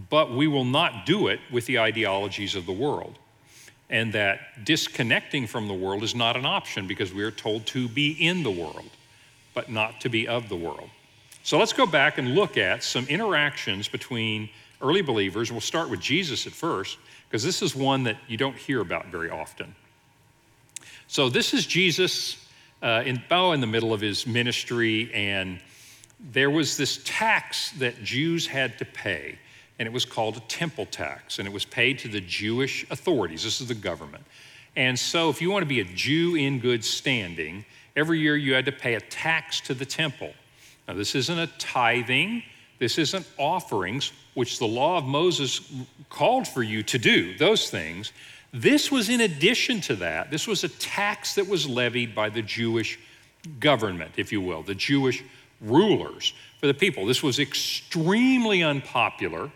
but 0.10 0.34
we 0.34 0.48
will 0.48 0.66
not 0.66 1.06
do 1.06 1.28
it 1.28 1.40
with 1.50 1.66
the 1.68 1.80
ideologies 1.80 2.54
of 2.54 2.66
the 2.66 2.74
world. 2.74 3.18
And 3.90 4.12
that 4.12 4.66
disconnecting 4.66 5.48
from 5.48 5.70
the 5.70 5.74
world 5.74 6.04
is 6.04 6.16
not 6.16 6.36
an 6.36 6.46
option 6.46 6.86
because 6.86 7.14
we 7.14 7.24
are 7.24 7.32
told 7.32 7.66
to 7.68 7.88
be 7.88 8.12
in 8.12 8.44
the 8.44 8.52
world, 8.52 8.90
but 9.54 9.72
not 9.72 10.02
to 10.02 10.10
be 10.10 10.28
of 10.28 10.50
the 10.50 10.58
world. 10.58 10.90
So 11.46 11.60
let's 11.60 11.74
go 11.74 11.86
back 11.86 12.18
and 12.18 12.34
look 12.34 12.58
at 12.58 12.84
some 12.84 13.06
interactions 13.06 13.88
between 13.88 14.50
early 14.82 15.04
believers. 15.04 15.52
We'll 15.52 15.62
start 15.62 15.92
with 15.92 16.00
Jesus 16.00 16.48
at 16.48 16.54
first, 16.54 16.98
because 17.30 17.44
this 17.44 17.62
is 17.62 17.76
one 17.76 18.06
that 18.06 18.18
you 18.28 18.36
don't 18.36 18.58
hear 18.58 18.82
about 18.82 19.10
very 19.10 19.30
often. 19.30 19.76
So 21.06 21.30
this 21.30 21.54
is 21.54 21.68
Jesus 21.68 22.44
uh, 22.82 23.04
in, 23.06 23.22
oh, 23.30 23.52
in 23.52 23.62
the 23.62 23.68
middle 23.68 23.94
of 23.94 24.02
his 24.02 24.26
ministry, 24.26 25.14
and 25.14 25.60
there 26.20 26.50
was 26.50 26.78
this 26.78 27.00
tax 27.06 27.70
that 27.74 28.04
Jews 28.04 28.48
had 28.48 28.80
to 28.80 28.86
pay, 28.86 29.38
and 29.78 29.88
it 29.88 29.94
was 29.94 30.04
called 30.04 30.38
a 30.38 30.42
temple 30.48 30.88
tax, 30.88 31.38
and 31.38 31.48
it 31.48 31.54
was 31.54 31.64
paid 31.64 32.00
to 32.00 32.08
the 32.08 32.22
Jewish 32.22 32.90
authorities. 32.90 33.44
This 33.44 33.62
is 33.62 33.68
the 33.68 33.76
government. 33.76 34.24
And 34.76 34.98
so, 34.98 35.30
if 35.30 35.44
you 35.44 35.52
want 35.52 35.62
to 35.62 35.70
be 35.70 35.80
a 35.80 35.86
Jew 35.86 36.34
in 36.34 36.58
good 36.58 36.84
standing, 36.84 37.66
every 37.96 38.18
year 38.18 38.36
you 38.36 38.56
had 38.56 38.66
to 38.66 38.72
pay 38.72 38.96
a 38.96 39.00
tax 39.00 39.62
to 39.62 39.76
the 39.76 39.86
temple. 39.86 40.34
Now, 40.88 40.94
this 40.94 41.16
isn't 41.16 41.38
a 41.38 41.48
tithing, 41.58 42.44
this 42.80 42.98
isn't 42.98 43.28
offerings, 43.38 44.12
which 44.34 44.60
the 44.60 44.68
law 44.68 44.98
of 44.98 45.06
Moses 45.06 45.62
called 46.10 46.48
for 46.48 46.62
you 46.62 46.84
to 46.84 46.98
do, 46.98 47.38
those 47.38 47.70
things. 47.70 48.12
This 48.54 48.92
was 48.92 49.10
in 49.10 49.22
addition 49.22 49.82
to 49.82 49.96
that. 49.98 50.32
This 50.32 50.48
was 50.48 50.64
a 50.64 50.70
tax 50.70 51.36
that 51.36 51.48
was 51.48 51.68
levied 51.68 52.14
by 52.14 52.30
the 52.30 52.42
Jewish 52.42 53.00
government, 53.60 54.12
if 54.18 54.32
you 54.32 54.42
will, 54.42 54.62
the 54.62 54.76
Jewish 54.76 55.24
rulers 55.62 56.34
for 56.60 56.68
the 56.68 56.74
people. 56.74 57.06
This 57.06 57.24
was 57.24 57.40
extremely 57.40 58.64
unpopular, 58.64 59.52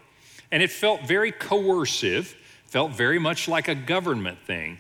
and 0.52 0.64
it 0.64 0.72
felt 0.72 1.04
very 1.04 1.32
coercive, 1.32 2.36
felt 2.66 2.92
very 2.92 3.20
much 3.20 3.48
like 3.48 3.68
a 3.68 3.76
government 3.76 4.40
thing. 4.46 4.80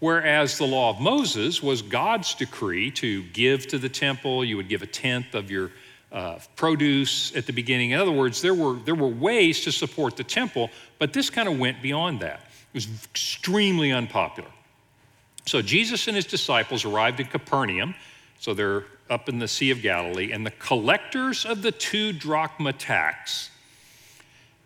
Whereas 0.00 0.58
the 0.58 0.66
law 0.66 0.90
of 0.90 1.00
Moses 1.00 1.62
was 1.62 1.82
God's 1.82 2.34
decree 2.34 2.90
to 2.92 3.22
give 3.22 3.66
to 3.68 3.78
the 3.78 3.88
temple, 3.88 4.44
you 4.44 4.56
would 4.56 4.68
give 4.68 4.82
a 4.82 4.86
tenth 4.86 5.34
of 5.34 5.50
your 5.50 5.70
uh, 6.10 6.38
produce 6.56 7.36
at 7.36 7.46
the 7.46 7.52
beginning. 7.52 7.90
In 7.90 8.00
other 8.00 8.10
words, 8.10 8.42
there 8.42 8.54
were, 8.54 8.74
there 8.74 8.94
were 8.94 9.08
ways 9.08 9.60
to 9.64 9.72
support 9.72 10.16
the 10.16 10.24
temple, 10.24 10.70
but 10.98 11.12
this 11.12 11.30
kind 11.30 11.48
of 11.48 11.58
went 11.58 11.80
beyond 11.82 12.20
that. 12.20 12.40
It 12.72 12.74
was 12.74 12.88
extremely 13.04 13.92
unpopular. 13.92 14.50
So 15.46 15.62
Jesus 15.62 16.08
and 16.08 16.16
his 16.16 16.26
disciples 16.26 16.84
arrived 16.84 17.20
in 17.20 17.26
Capernaum. 17.26 17.94
So 18.38 18.54
they're 18.54 18.84
up 19.10 19.28
in 19.28 19.38
the 19.38 19.48
Sea 19.48 19.70
of 19.70 19.82
Galilee, 19.82 20.32
and 20.32 20.46
the 20.46 20.52
collectors 20.52 21.44
of 21.44 21.62
the 21.62 21.72
two 21.72 22.12
drachma 22.12 22.72
tax, 22.72 23.50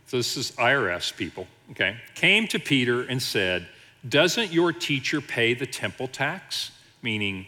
so 0.06 0.18
this 0.18 0.36
is 0.36 0.52
IRS 0.52 1.16
people, 1.16 1.48
okay, 1.70 1.96
came 2.14 2.46
to 2.48 2.58
Peter 2.58 3.02
and 3.02 3.20
said, 3.20 3.66
Doesn't 4.08 4.52
your 4.52 4.72
teacher 4.72 5.20
pay 5.20 5.54
the 5.54 5.66
temple 5.66 6.08
tax? 6.08 6.70
Meaning, 7.02 7.46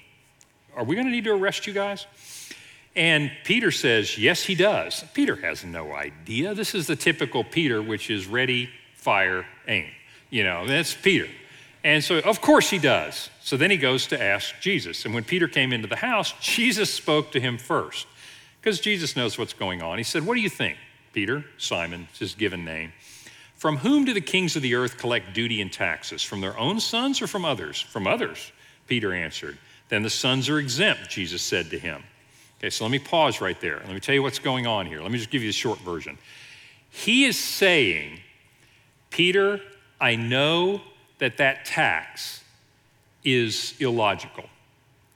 are 0.74 0.84
we 0.84 0.94
going 0.94 1.06
to 1.06 1.12
need 1.12 1.24
to 1.24 1.32
arrest 1.32 1.66
you 1.66 1.72
guys? 1.72 2.06
And 2.94 3.30
Peter 3.44 3.70
says, 3.70 4.16
Yes, 4.16 4.42
he 4.42 4.54
does. 4.54 5.04
Peter 5.12 5.36
has 5.36 5.64
no 5.64 5.92
idea. 5.92 6.54
This 6.54 6.74
is 6.74 6.86
the 6.86 6.96
typical 6.96 7.44
Peter, 7.44 7.82
which 7.82 8.10
is 8.10 8.26
ready, 8.26 8.70
fire, 8.94 9.46
aim. 9.68 9.90
You 10.30 10.44
know, 10.44 10.66
that's 10.66 10.94
Peter. 10.94 11.28
And 11.84 12.02
so, 12.02 12.18
of 12.18 12.40
course, 12.40 12.70
he 12.70 12.78
does. 12.78 13.30
So 13.40 13.56
then 13.56 13.70
he 13.70 13.76
goes 13.76 14.08
to 14.08 14.20
ask 14.20 14.58
Jesus. 14.60 15.04
And 15.04 15.14
when 15.14 15.22
Peter 15.24 15.46
came 15.46 15.72
into 15.72 15.86
the 15.86 15.96
house, 15.96 16.32
Jesus 16.40 16.92
spoke 16.92 17.32
to 17.32 17.40
him 17.40 17.58
first 17.58 18.06
because 18.60 18.80
Jesus 18.80 19.14
knows 19.14 19.38
what's 19.38 19.52
going 19.52 19.82
on. 19.82 19.98
He 19.98 20.04
said, 20.04 20.24
What 20.24 20.34
do 20.34 20.40
you 20.40 20.50
think, 20.50 20.78
Peter? 21.12 21.44
Simon, 21.58 22.08
his 22.18 22.34
given 22.34 22.64
name. 22.64 22.92
From 23.56 23.78
whom 23.78 24.04
do 24.04 24.12
the 24.12 24.20
kings 24.20 24.54
of 24.54 24.62
the 24.62 24.74
earth 24.74 24.98
collect 24.98 25.34
duty 25.34 25.60
and 25.60 25.72
taxes? 25.72 26.22
From 26.22 26.40
their 26.40 26.58
own 26.58 26.78
sons 26.78 27.22
or 27.22 27.26
from 27.26 27.44
others? 27.44 27.80
From 27.80 28.06
others, 28.06 28.52
Peter 28.86 29.12
answered. 29.12 29.56
Then 29.88 30.02
the 30.02 30.10
sons 30.10 30.48
are 30.48 30.58
exempt, 30.58 31.08
Jesus 31.08 31.42
said 31.42 31.70
to 31.70 31.78
him. 31.78 32.02
Okay, 32.58 32.70
so 32.70 32.84
let 32.84 32.90
me 32.90 32.98
pause 32.98 33.40
right 33.40 33.60
there. 33.60 33.78
Let 33.78 33.92
me 33.92 34.00
tell 34.00 34.14
you 34.14 34.22
what's 34.22 34.38
going 34.38 34.66
on 34.66 34.86
here. 34.86 35.00
Let 35.00 35.10
me 35.10 35.18
just 35.18 35.30
give 35.30 35.42
you 35.42 35.48
the 35.48 35.52
short 35.52 35.78
version. 35.80 36.18
He 36.90 37.24
is 37.24 37.38
saying, 37.38 38.20
Peter, 39.10 39.60
I 40.00 40.16
know 40.16 40.80
that 41.18 41.38
that 41.38 41.64
tax 41.64 42.42
is 43.24 43.74
illogical. 43.80 44.44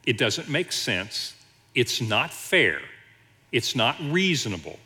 It 0.06 0.18
doesn't 0.18 0.48
make 0.48 0.72
sense. 0.72 1.34
It's 1.74 2.00
not 2.00 2.32
fair. 2.32 2.80
It's 3.52 3.74
not 3.74 3.96
reasonable. 4.00 4.78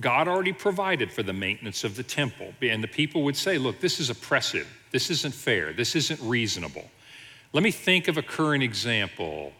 God 0.00 0.28
already 0.28 0.52
provided 0.52 1.12
for 1.12 1.22
the 1.22 1.32
maintenance 1.32 1.84
of 1.84 1.96
the 1.96 2.02
temple. 2.02 2.52
And 2.62 2.82
the 2.82 2.88
people 2.88 3.22
would 3.24 3.36
say, 3.36 3.58
look, 3.58 3.80
this 3.80 4.00
is 4.00 4.10
oppressive. 4.10 4.66
This 4.90 5.10
isn't 5.10 5.34
fair. 5.34 5.72
This 5.72 5.94
isn't 5.94 6.20
reasonable. 6.22 6.90
Let 7.52 7.62
me 7.62 7.70
think 7.70 8.08
of 8.08 8.16
a 8.16 8.22
current 8.22 8.62
example. 8.62 9.52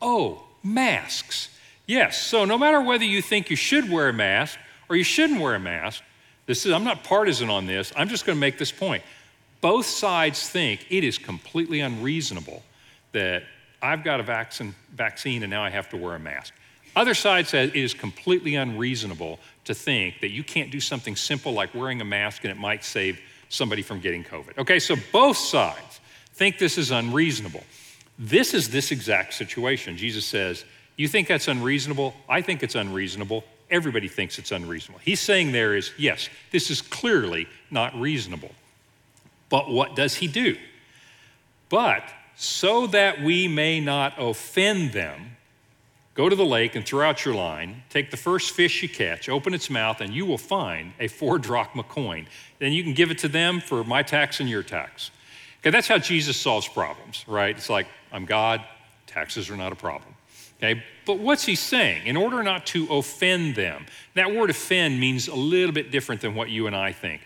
Oh, 0.00 0.44
masks. 0.62 1.48
Yes, 1.86 2.20
so 2.20 2.44
no 2.44 2.58
matter 2.58 2.80
whether 2.80 3.04
you 3.04 3.22
think 3.22 3.50
you 3.50 3.56
should 3.56 3.90
wear 3.90 4.10
a 4.10 4.12
mask 4.12 4.58
or 4.88 4.96
you 4.96 5.04
shouldn't 5.04 5.40
wear 5.40 5.54
a 5.54 5.60
mask, 5.60 6.02
this 6.46 6.66
is, 6.66 6.72
I'm 6.72 6.84
not 6.84 7.02
partisan 7.04 7.50
on 7.50 7.66
this, 7.66 7.92
I'm 7.96 8.08
just 8.08 8.26
going 8.26 8.36
to 8.36 8.40
make 8.40 8.58
this 8.58 8.72
point. 8.72 9.02
Both 9.60 9.86
sides 9.86 10.48
think 10.48 10.86
it 10.90 11.02
is 11.02 11.18
completely 11.18 11.80
unreasonable 11.80 12.62
that 13.12 13.42
I've 13.82 14.04
got 14.04 14.20
a 14.20 14.22
vaccine, 14.22 14.74
vaccine 14.94 15.42
and 15.42 15.50
now 15.50 15.64
I 15.64 15.70
have 15.70 15.88
to 15.90 15.96
wear 15.96 16.14
a 16.14 16.18
mask. 16.18 16.54
Other 16.94 17.14
side 17.14 17.46
says 17.46 17.70
it 17.70 17.76
is 17.76 17.94
completely 17.94 18.56
unreasonable 18.56 19.38
to 19.68 19.74
think 19.74 20.20
that 20.20 20.30
you 20.30 20.42
can't 20.42 20.70
do 20.70 20.80
something 20.80 21.14
simple 21.14 21.52
like 21.52 21.74
wearing 21.74 22.00
a 22.00 22.04
mask 22.04 22.44
and 22.44 22.50
it 22.50 22.58
might 22.58 22.84
save 22.84 23.20
somebody 23.48 23.82
from 23.82 24.00
getting 24.00 24.24
COVID. 24.24 24.58
Okay, 24.58 24.78
so 24.78 24.96
both 25.12 25.36
sides 25.36 26.00
think 26.34 26.58
this 26.58 26.76
is 26.76 26.90
unreasonable. 26.90 27.62
This 28.18 28.52
is 28.54 28.70
this 28.70 28.90
exact 28.90 29.34
situation. 29.34 29.96
Jesus 29.96 30.26
says, 30.26 30.64
You 30.96 31.06
think 31.06 31.28
that's 31.28 31.48
unreasonable? 31.48 32.14
I 32.28 32.42
think 32.42 32.62
it's 32.62 32.74
unreasonable. 32.74 33.44
everybody 33.70 34.08
thinks 34.08 34.38
it's 34.38 34.50
unreasonable. 34.50 35.00
He's 35.04 35.20
saying 35.20 35.52
there 35.52 35.76
is, 35.76 35.92
yes, 35.98 36.30
this 36.50 36.70
is 36.70 36.80
clearly 36.80 37.46
not 37.70 37.94
reasonable. 37.94 38.50
But 39.50 39.70
what 39.70 39.94
does 39.94 40.14
he 40.14 40.26
do? 40.26 40.56
But 41.68 42.02
so 42.34 42.86
that 42.88 43.22
we 43.22 43.48
may 43.48 43.80
not 43.80 44.14
offend 44.16 44.92
them, 44.92 45.36
go 46.18 46.28
to 46.28 46.34
the 46.34 46.44
lake 46.44 46.74
and 46.74 46.84
throw 46.84 47.08
out 47.08 47.24
your 47.24 47.32
line, 47.32 47.80
take 47.90 48.10
the 48.10 48.16
first 48.16 48.50
fish 48.50 48.82
you 48.82 48.88
catch, 48.88 49.28
open 49.28 49.54
its 49.54 49.70
mouth, 49.70 50.00
and 50.00 50.12
you 50.12 50.26
will 50.26 50.36
find 50.36 50.92
a 50.98 51.06
four 51.06 51.38
drachma 51.38 51.84
coin. 51.84 52.26
Then 52.58 52.72
you 52.72 52.82
can 52.82 52.92
give 52.92 53.12
it 53.12 53.18
to 53.18 53.28
them 53.28 53.60
for 53.60 53.84
my 53.84 54.02
tax 54.02 54.40
and 54.40 54.50
your 54.50 54.64
tax. 54.64 55.12
Okay, 55.60 55.70
that's 55.70 55.86
how 55.86 55.96
Jesus 55.96 56.36
solves 56.36 56.66
problems, 56.66 57.24
right? 57.28 57.56
It's 57.56 57.70
like, 57.70 57.86
I'm 58.10 58.24
God, 58.24 58.64
taxes 59.06 59.48
are 59.48 59.56
not 59.56 59.70
a 59.70 59.76
problem. 59.76 60.12
Okay, 60.56 60.82
but 61.06 61.20
what's 61.20 61.44
he 61.44 61.54
saying? 61.54 62.04
In 62.04 62.16
order 62.16 62.42
not 62.42 62.66
to 62.66 62.88
offend 62.88 63.54
them, 63.54 63.86
that 64.14 64.34
word 64.34 64.50
offend 64.50 64.98
means 64.98 65.28
a 65.28 65.36
little 65.36 65.72
bit 65.72 65.92
different 65.92 66.20
than 66.20 66.34
what 66.34 66.48
you 66.48 66.66
and 66.66 66.74
I 66.74 66.90
think. 66.90 67.22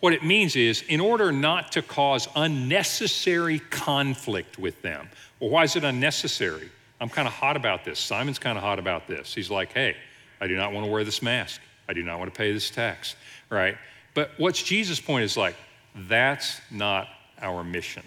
What 0.00 0.14
it 0.14 0.24
means 0.24 0.56
is, 0.56 0.82
in 0.88 0.98
order 0.98 1.30
not 1.30 1.70
to 1.72 1.82
cause 1.82 2.26
unnecessary 2.34 3.60
conflict 3.60 4.58
with 4.58 4.82
them. 4.82 5.08
Well, 5.38 5.50
why 5.50 5.62
is 5.62 5.76
it 5.76 5.84
unnecessary? 5.84 6.70
I'm 7.02 7.08
kind 7.08 7.26
of 7.26 7.34
hot 7.34 7.56
about 7.56 7.84
this. 7.84 7.98
Simon's 7.98 8.38
kind 8.38 8.56
of 8.56 8.62
hot 8.62 8.78
about 8.78 9.08
this. 9.08 9.34
He's 9.34 9.50
like, 9.50 9.72
hey, 9.72 9.96
I 10.40 10.46
do 10.46 10.54
not 10.54 10.72
want 10.72 10.86
to 10.86 10.92
wear 10.92 11.02
this 11.02 11.20
mask. 11.20 11.60
I 11.88 11.94
do 11.94 12.04
not 12.04 12.20
want 12.20 12.32
to 12.32 12.38
pay 12.38 12.52
this 12.52 12.70
tax, 12.70 13.16
right? 13.50 13.76
But 14.14 14.30
what's 14.38 14.62
Jesus' 14.62 15.00
point 15.00 15.24
is 15.24 15.36
like, 15.36 15.56
that's 15.96 16.60
not 16.70 17.08
our 17.40 17.64
mission. 17.64 18.04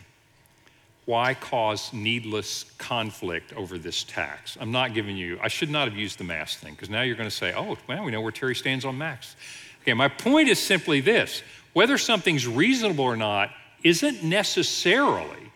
Why 1.04 1.34
cause 1.34 1.92
needless 1.92 2.64
conflict 2.78 3.52
over 3.52 3.78
this 3.78 4.06
tax? 4.06 4.58
I'm 4.62 4.72
not 4.72 4.94
giving 4.94 5.18
you, 5.18 5.40
I 5.44 5.50
should 5.50 5.70
not 5.70 5.90
have 5.90 5.98
used 5.98 6.18
the 6.18 6.24
mask 6.24 6.60
thing, 6.60 6.74
because 6.74 6.90
now 6.90 7.02
you're 7.02 7.18
going 7.18 7.30
to 7.30 7.36
say, 7.36 7.54
oh, 7.54 7.78
well, 7.88 8.06
we 8.06 8.12
know 8.12 8.22
where 8.22 8.32
Terry 8.32 8.56
stands 8.56 8.86
on 8.86 8.98
max. 8.98 9.36
Okay, 9.82 9.94
my 9.94 10.08
point 10.08 10.48
is 10.48 10.58
simply 10.58 11.02
this 11.02 11.44
whether 11.74 11.98
something's 11.98 12.48
reasonable 12.48 13.04
or 13.04 13.18
not 13.18 13.52
isn't 13.84 14.24
necessarily, 14.24 15.52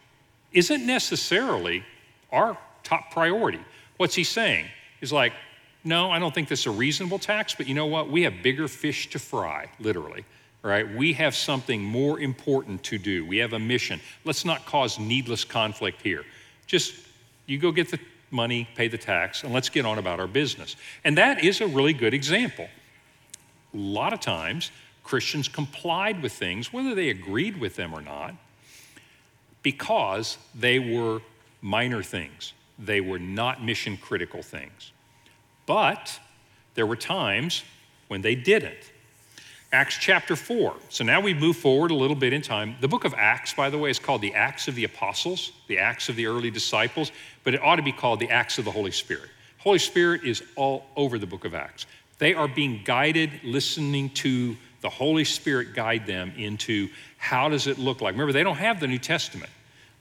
isn't 0.51 0.85
necessarily 0.85 1.85
our 2.33 2.57
top 2.83 3.11
priority. 3.11 3.59
What's 3.97 4.15
he 4.15 4.23
saying? 4.23 4.65
He's 4.99 5.11
like, 5.11 5.33
no, 5.83 6.11
I 6.11 6.19
don't 6.19 6.33
think 6.33 6.49
this 6.49 6.61
is 6.61 6.65
a 6.67 6.71
reasonable 6.71 7.19
tax, 7.19 7.55
but 7.55 7.67
you 7.67 7.73
know 7.73 7.85
what? 7.85 8.09
We 8.09 8.23
have 8.23 8.43
bigger 8.43 8.67
fish 8.67 9.09
to 9.11 9.19
fry, 9.19 9.69
literally. 9.79 10.25
Right? 10.61 10.93
We 10.93 11.13
have 11.13 11.35
something 11.35 11.81
more 11.81 12.19
important 12.19 12.83
to 12.83 12.97
do. 12.97 13.25
We 13.25 13.37
have 13.37 13.53
a 13.53 13.59
mission. 13.59 14.01
Let's 14.25 14.43
not 14.43 14.65
cause 14.65 14.99
needless 14.99 15.45
conflict 15.45 16.01
here. 16.01 16.25
Just 16.67 16.95
you 17.45 17.57
go 17.57 17.71
get 17.71 17.89
the 17.89 17.99
money, 18.29 18.67
pay 18.75 18.89
the 18.89 18.97
tax, 18.97 19.43
and 19.43 19.53
let's 19.53 19.69
get 19.69 19.85
on 19.85 19.97
about 19.97 20.19
our 20.19 20.27
business. 20.27 20.75
And 21.05 21.17
that 21.17 21.43
is 21.43 21.61
a 21.61 21.67
really 21.67 21.93
good 21.93 22.13
example. 22.13 22.67
A 23.73 23.77
lot 23.77 24.11
of 24.11 24.19
times, 24.19 24.71
Christians 25.03 25.47
complied 25.47 26.21
with 26.21 26.33
things, 26.33 26.73
whether 26.73 26.93
they 26.93 27.09
agreed 27.09 27.59
with 27.59 27.75
them 27.75 27.93
or 27.93 28.01
not, 28.01 28.35
because 29.63 30.37
they 30.53 30.77
were 30.77 31.21
minor 31.61 32.03
things. 32.03 32.53
They 32.79 33.01
were 33.01 33.19
not 33.19 33.63
mission 33.63 33.97
critical 33.97 34.41
things. 34.41 34.91
But 35.65 36.19
there 36.75 36.85
were 36.85 36.95
times 36.95 37.63
when 38.07 38.21
they 38.21 38.35
didn't. 38.35 38.91
Acts 39.71 39.97
chapter 39.99 40.35
4. 40.35 40.75
So 40.89 41.03
now 41.03 41.21
we 41.21 41.33
move 41.33 41.55
forward 41.55 41.91
a 41.91 41.95
little 41.95 42.15
bit 42.15 42.33
in 42.33 42.41
time. 42.41 42.75
The 42.81 42.87
book 42.87 43.03
of 43.03 43.13
Acts, 43.15 43.53
by 43.53 43.69
the 43.69 43.77
way, 43.77 43.91
is 43.91 43.99
called 43.99 44.21
the 44.21 44.33
Acts 44.33 44.67
of 44.67 44.73
the 44.73 44.83
Apostles, 44.83 45.51
the 45.67 45.77
Acts 45.77 46.09
of 46.09 46.15
the 46.15 46.25
early 46.25 46.49
disciples, 46.49 47.11
but 47.43 47.53
it 47.53 47.61
ought 47.61 47.75
to 47.75 47.83
be 47.83 47.91
called 47.91 48.19
the 48.19 48.31
Acts 48.31 48.57
of 48.57 48.65
the 48.65 48.71
Holy 48.71 48.89
Spirit. 48.91 49.29
Holy 49.59 49.77
Spirit 49.77 50.23
is 50.23 50.41
all 50.55 50.85
over 50.95 51.19
the 51.19 51.27
book 51.27 51.45
of 51.45 51.53
Acts. 51.53 51.85
They 52.17 52.33
are 52.33 52.47
being 52.47 52.81
guided, 52.83 53.31
listening 53.43 54.09
to 54.11 54.57
the 54.81 54.89
Holy 54.89 55.25
Spirit 55.25 55.75
guide 55.75 56.07
them 56.07 56.33
into 56.35 56.89
how 57.17 57.49
does 57.49 57.67
it 57.67 57.77
look 57.77 58.01
like. 58.01 58.13
Remember, 58.13 58.33
they 58.33 58.43
don't 58.43 58.57
have 58.57 58.79
the 58.79 58.87
New 58.87 58.97
Testament 58.97 59.51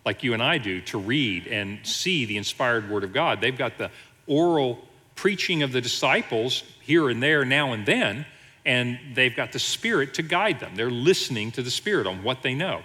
like 0.09 0.23
you 0.23 0.33
and 0.33 0.43
I 0.43 0.57
do 0.57 0.81
to 0.81 0.97
read 0.97 1.47
and 1.49 1.87
see 1.87 2.25
the 2.25 2.39
inspired 2.39 2.89
Word 2.89 3.05
of 3.05 3.13
God. 3.13 3.43
They've 3.43 3.57
got 3.57 3.77
the 3.77 3.91
oral 4.27 4.79
preaching 5.17 5.63
of 5.63 5.71
the 5.71 5.83
disciples 5.83 6.63
here 6.81 7.11
and 7.11 7.23
there, 7.23 7.45
now 7.45 7.75
and 7.75 7.85
then, 7.85 8.25
and 8.65 8.99
they've 9.13 9.37
got 9.37 9.53
the 9.53 9.59
Spirit 9.59 10.15
to 10.15 10.23
guide 10.23 10.61
them. 10.61 10.77
They're 10.77 10.91
listening 10.91 11.53
to 11.53 11.63
the 11.63 11.71
Spirit 11.71 12.07
on 12.07 12.23
what 12.23 12.41
they 12.41 12.55
know. 12.55 12.81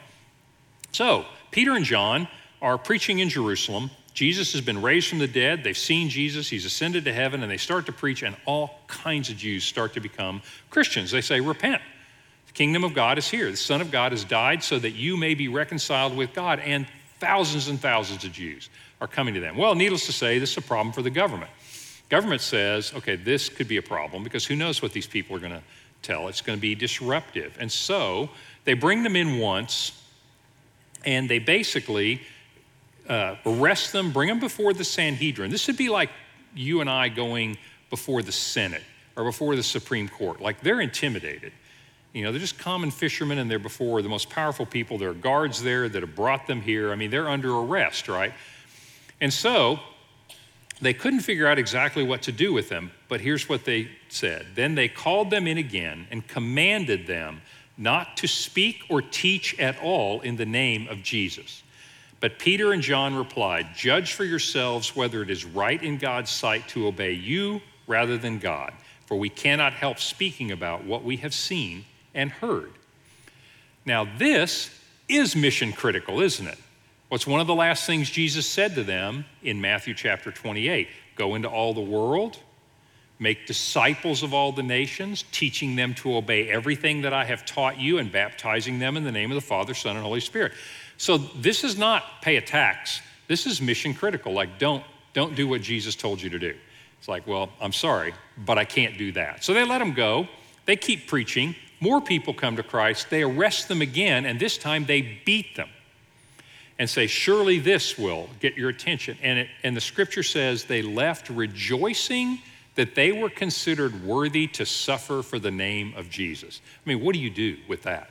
So, 0.91 1.23
Peter 1.51 1.71
and 1.71 1.85
John 1.85 2.27
are 2.61 2.77
preaching 2.77 3.19
in 3.19 3.29
Jerusalem. 3.29 3.89
Jesus 4.13 4.51
has 4.51 4.59
been 4.59 4.81
raised 4.81 5.07
from 5.07 5.19
the 5.19 5.27
dead. 5.27 5.63
They've 5.63 5.77
seen 5.77 6.09
Jesus. 6.09 6.49
He's 6.49 6.65
ascended 6.65 7.05
to 7.05 7.13
heaven, 7.13 7.41
and 7.41 7.49
they 7.49 7.55
start 7.55 7.85
to 7.85 7.93
preach, 7.93 8.21
and 8.21 8.35
all 8.45 8.81
kinds 8.87 9.29
of 9.29 9.37
Jews 9.37 9.63
start 9.63 9.93
to 9.93 10.01
become 10.01 10.41
Christians. 10.69 11.11
They 11.11 11.21
say, 11.21 11.39
Repent. 11.39 11.81
The 12.47 12.53
kingdom 12.53 12.83
of 12.83 12.93
God 12.93 13.17
is 13.17 13.29
here. 13.29 13.49
The 13.49 13.55
Son 13.55 13.79
of 13.79 13.91
God 13.91 14.11
has 14.11 14.25
died 14.25 14.61
so 14.61 14.77
that 14.77 14.91
you 14.91 15.15
may 15.15 15.35
be 15.35 15.47
reconciled 15.47 16.17
with 16.17 16.33
God. 16.33 16.59
And 16.59 16.85
thousands 17.23 17.69
and 17.69 17.79
thousands 17.79 18.25
of 18.25 18.33
Jews 18.33 18.69
are 18.99 19.07
coming 19.07 19.33
to 19.33 19.39
them. 19.39 19.55
Well, 19.55 19.75
needless 19.75 20.05
to 20.07 20.11
say, 20.11 20.39
this 20.39 20.51
is 20.51 20.57
a 20.57 20.61
problem 20.61 20.91
for 20.91 21.01
the 21.01 21.09
government. 21.09 21.51
Government 22.09 22.41
says, 22.41 22.93
okay, 22.93 23.15
this 23.15 23.47
could 23.47 23.67
be 23.67 23.77
a 23.77 23.81
problem 23.81 24.23
because 24.23 24.45
who 24.45 24.57
knows 24.57 24.81
what 24.81 24.91
these 24.91 25.07
people 25.07 25.35
are 25.37 25.39
going 25.39 25.53
to 25.53 25.63
tell. 26.01 26.27
It's 26.27 26.41
going 26.41 26.57
to 26.57 26.61
be 26.61 26.75
disruptive. 26.75 27.55
And 27.59 27.71
so 27.71 28.29
they 28.65 28.73
bring 28.73 29.03
them 29.03 29.15
in 29.15 29.39
once, 29.39 29.93
and 31.05 31.29
they 31.29 31.39
basically 31.39 32.21
uh, 33.07 33.35
arrest 33.45 33.93
them, 33.93 34.11
bring 34.11 34.27
them 34.27 34.41
before 34.41 34.73
the 34.73 34.83
Sanhedrin. 34.83 35.49
This 35.49 35.65
would 35.67 35.77
be 35.77 35.89
like 35.89 36.09
you 36.53 36.81
and 36.81 36.89
I 36.89 37.07
going 37.07 37.57
before 37.89 38.21
the 38.21 38.33
Senate 38.33 38.83
or 39.15 39.23
before 39.23 39.55
the 39.55 39.63
Supreme 39.63 40.09
Court. 40.09 40.41
Like 40.41 40.59
they're 40.61 40.81
intimidated. 40.81 41.53
You 42.13 42.23
know, 42.23 42.31
they're 42.31 42.39
just 42.39 42.59
common 42.59 42.91
fishermen 42.91 43.39
and 43.39 43.49
they're 43.49 43.57
before 43.57 44.03
the 44.03 44.09
most 44.09 44.29
powerful 44.29 44.67
people. 44.67 44.99
There 44.99 45.09
are 45.09 45.15
guards 45.15 45.63
there 45.63 45.89
that 45.89 46.01
have 46.03 46.15
brought 46.15 46.45
them 46.45 46.61
here. 46.61 46.91
I 46.91 46.95
mean, 46.95 47.09
they're 47.09 47.27
under 47.27 47.51
arrest, 47.51 48.07
right? 48.07 48.33
And 49.19 49.33
so 49.33 49.79
they 50.79 50.93
couldn't 50.93 51.21
figure 51.21 51.47
out 51.47 51.57
exactly 51.57 52.03
what 52.03 52.21
to 52.23 52.31
do 52.31 52.53
with 52.53 52.69
them, 52.69 52.91
but 53.09 53.19
here's 53.19 53.49
what 53.49 53.65
they 53.65 53.89
said. 54.09 54.45
Then 54.53 54.75
they 54.75 54.87
called 54.87 55.31
them 55.31 55.47
in 55.47 55.57
again 55.57 56.07
and 56.11 56.27
commanded 56.27 57.07
them 57.07 57.41
not 57.77 58.17
to 58.17 58.27
speak 58.27 58.83
or 58.89 59.01
teach 59.01 59.57
at 59.59 59.79
all 59.81 60.21
in 60.21 60.35
the 60.35 60.45
name 60.45 60.87
of 60.89 61.01
Jesus. 61.01 61.63
But 62.19 62.37
Peter 62.37 62.73
and 62.73 62.81
John 62.83 63.15
replied, 63.15 63.75
Judge 63.75 64.13
for 64.13 64.23
yourselves 64.23 64.95
whether 64.95 65.23
it 65.23 65.31
is 65.31 65.45
right 65.45 65.81
in 65.81 65.97
God's 65.97 66.29
sight 66.29 66.67
to 66.69 66.85
obey 66.87 67.13
you 67.13 67.61
rather 67.87 68.17
than 68.17 68.37
God, 68.37 68.71
for 69.07 69.17
we 69.17 69.29
cannot 69.29 69.73
help 69.73 69.97
speaking 69.97 70.51
about 70.51 70.83
what 70.83 71.03
we 71.03 71.17
have 71.17 71.33
seen 71.33 71.85
and 72.13 72.31
heard. 72.31 72.71
Now, 73.85 74.07
this 74.17 74.69
is 75.09 75.35
mission 75.35 75.73
critical, 75.73 76.21
isn't 76.21 76.47
it? 76.47 76.57
What's 77.09 77.27
one 77.27 77.41
of 77.41 77.47
the 77.47 77.55
last 77.55 77.85
things 77.85 78.09
Jesus 78.09 78.47
said 78.47 78.75
to 78.75 78.83
them 78.83 79.25
in 79.43 79.61
Matthew 79.61 79.93
chapter 79.93 80.31
28? 80.31 80.87
Go 81.15 81.35
into 81.35 81.47
all 81.47 81.73
the 81.73 81.81
world, 81.81 82.39
make 83.19 83.45
disciples 83.45 84.23
of 84.23 84.33
all 84.33 84.51
the 84.51 84.63
nations, 84.63 85.23
teaching 85.31 85.75
them 85.75 85.93
to 85.95 86.15
obey 86.15 86.49
everything 86.49 87.03
that 87.03 87.13
I 87.13 87.25
have 87.25 87.45
taught 87.45 87.79
you, 87.79 87.99
and 87.99 88.11
baptizing 88.11 88.79
them 88.79 88.97
in 88.97 89.03
the 89.03 89.11
name 89.11 89.29
of 89.29 89.35
the 89.35 89.41
Father, 89.41 89.73
Son, 89.73 89.95
and 89.95 90.03
Holy 90.03 90.21
Spirit. 90.21 90.53
So 90.97 91.17
this 91.17 91.63
is 91.63 91.77
not 91.77 92.21
pay 92.21 92.37
a 92.37 92.41
tax. 92.41 93.01
This 93.27 93.45
is 93.45 93.61
mission 93.61 93.93
critical. 93.93 94.33
Like, 94.33 94.57
don't, 94.57 94.83
don't 95.13 95.35
do 95.35 95.47
what 95.47 95.61
Jesus 95.61 95.95
told 95.95 96.21
you 96.21 96.29
to 96.31 96.39
do. 96.39 96.55
It's 96.97 97.07
like, 97.07 97.27
well, 97.27 97.49
I'm 97.61 97.73
sorry, 97.73 98.13
but 98.37 98.57
I 98.57 98.65
can't 98.65 98.97
do 98.97 99.11
that. 99.11 99.43
So 99.43 99.53
they 99.53 99.65
let 99.65 99.79
them 99.79 99.93
go. 99.93 100.27
They 100.65 100.77
keep 100.77 101.07
preaching. 101.07 101.55
More 101.83 101.99
people 101.99 102.33
come 102.33 102.55
to 102.55 102.63
Christ. 102.63 103.09
They 103.09 103.23
arrest 103.23 103.67
them 103.67 103.81
again, 103.81 104.25
and 104.25 104.39
this 104.39 104.57
time 104.57 104.85
they 104.85 105.19
beat 105.25 105.57
them 105.57 105.67
and 106.79 106.89
say, 106.89 107.07
Surely 107.07 107.59
this 107.59 107.97
will 107.97 108.29
get 108.39 108.55
your 108.55 108.69
attention. 108.69 109.17
And, 109.21 109.39
it, 109.39 109.49
and 109.65 109.75
the 109.75 109.81
scripture 109.81 110.23
says 110.23 110.63
they 110.63 110.81
left 110.81 111.29
rejoicing 111.29 112.39
that 112.75 112.95
they 112.95 113.11
were 113.11 113.29
considered 113.29 114.05
worthy 114.05 114.47
to 114.47 114.65
suffer 114.65 115.21
for 115.21 115.39
the 115.39 115.51
name 115.51 115.93
of 115.97 116.09
Jesus. 116.09 116.61
I 116.85 116.87
mean, 116.87 117.03
what 117.03 117.15
do 117.15 117.19
you 117.19 117.29
do 117.29 117.57
with 117.67 117.83
that? 117.83 118.09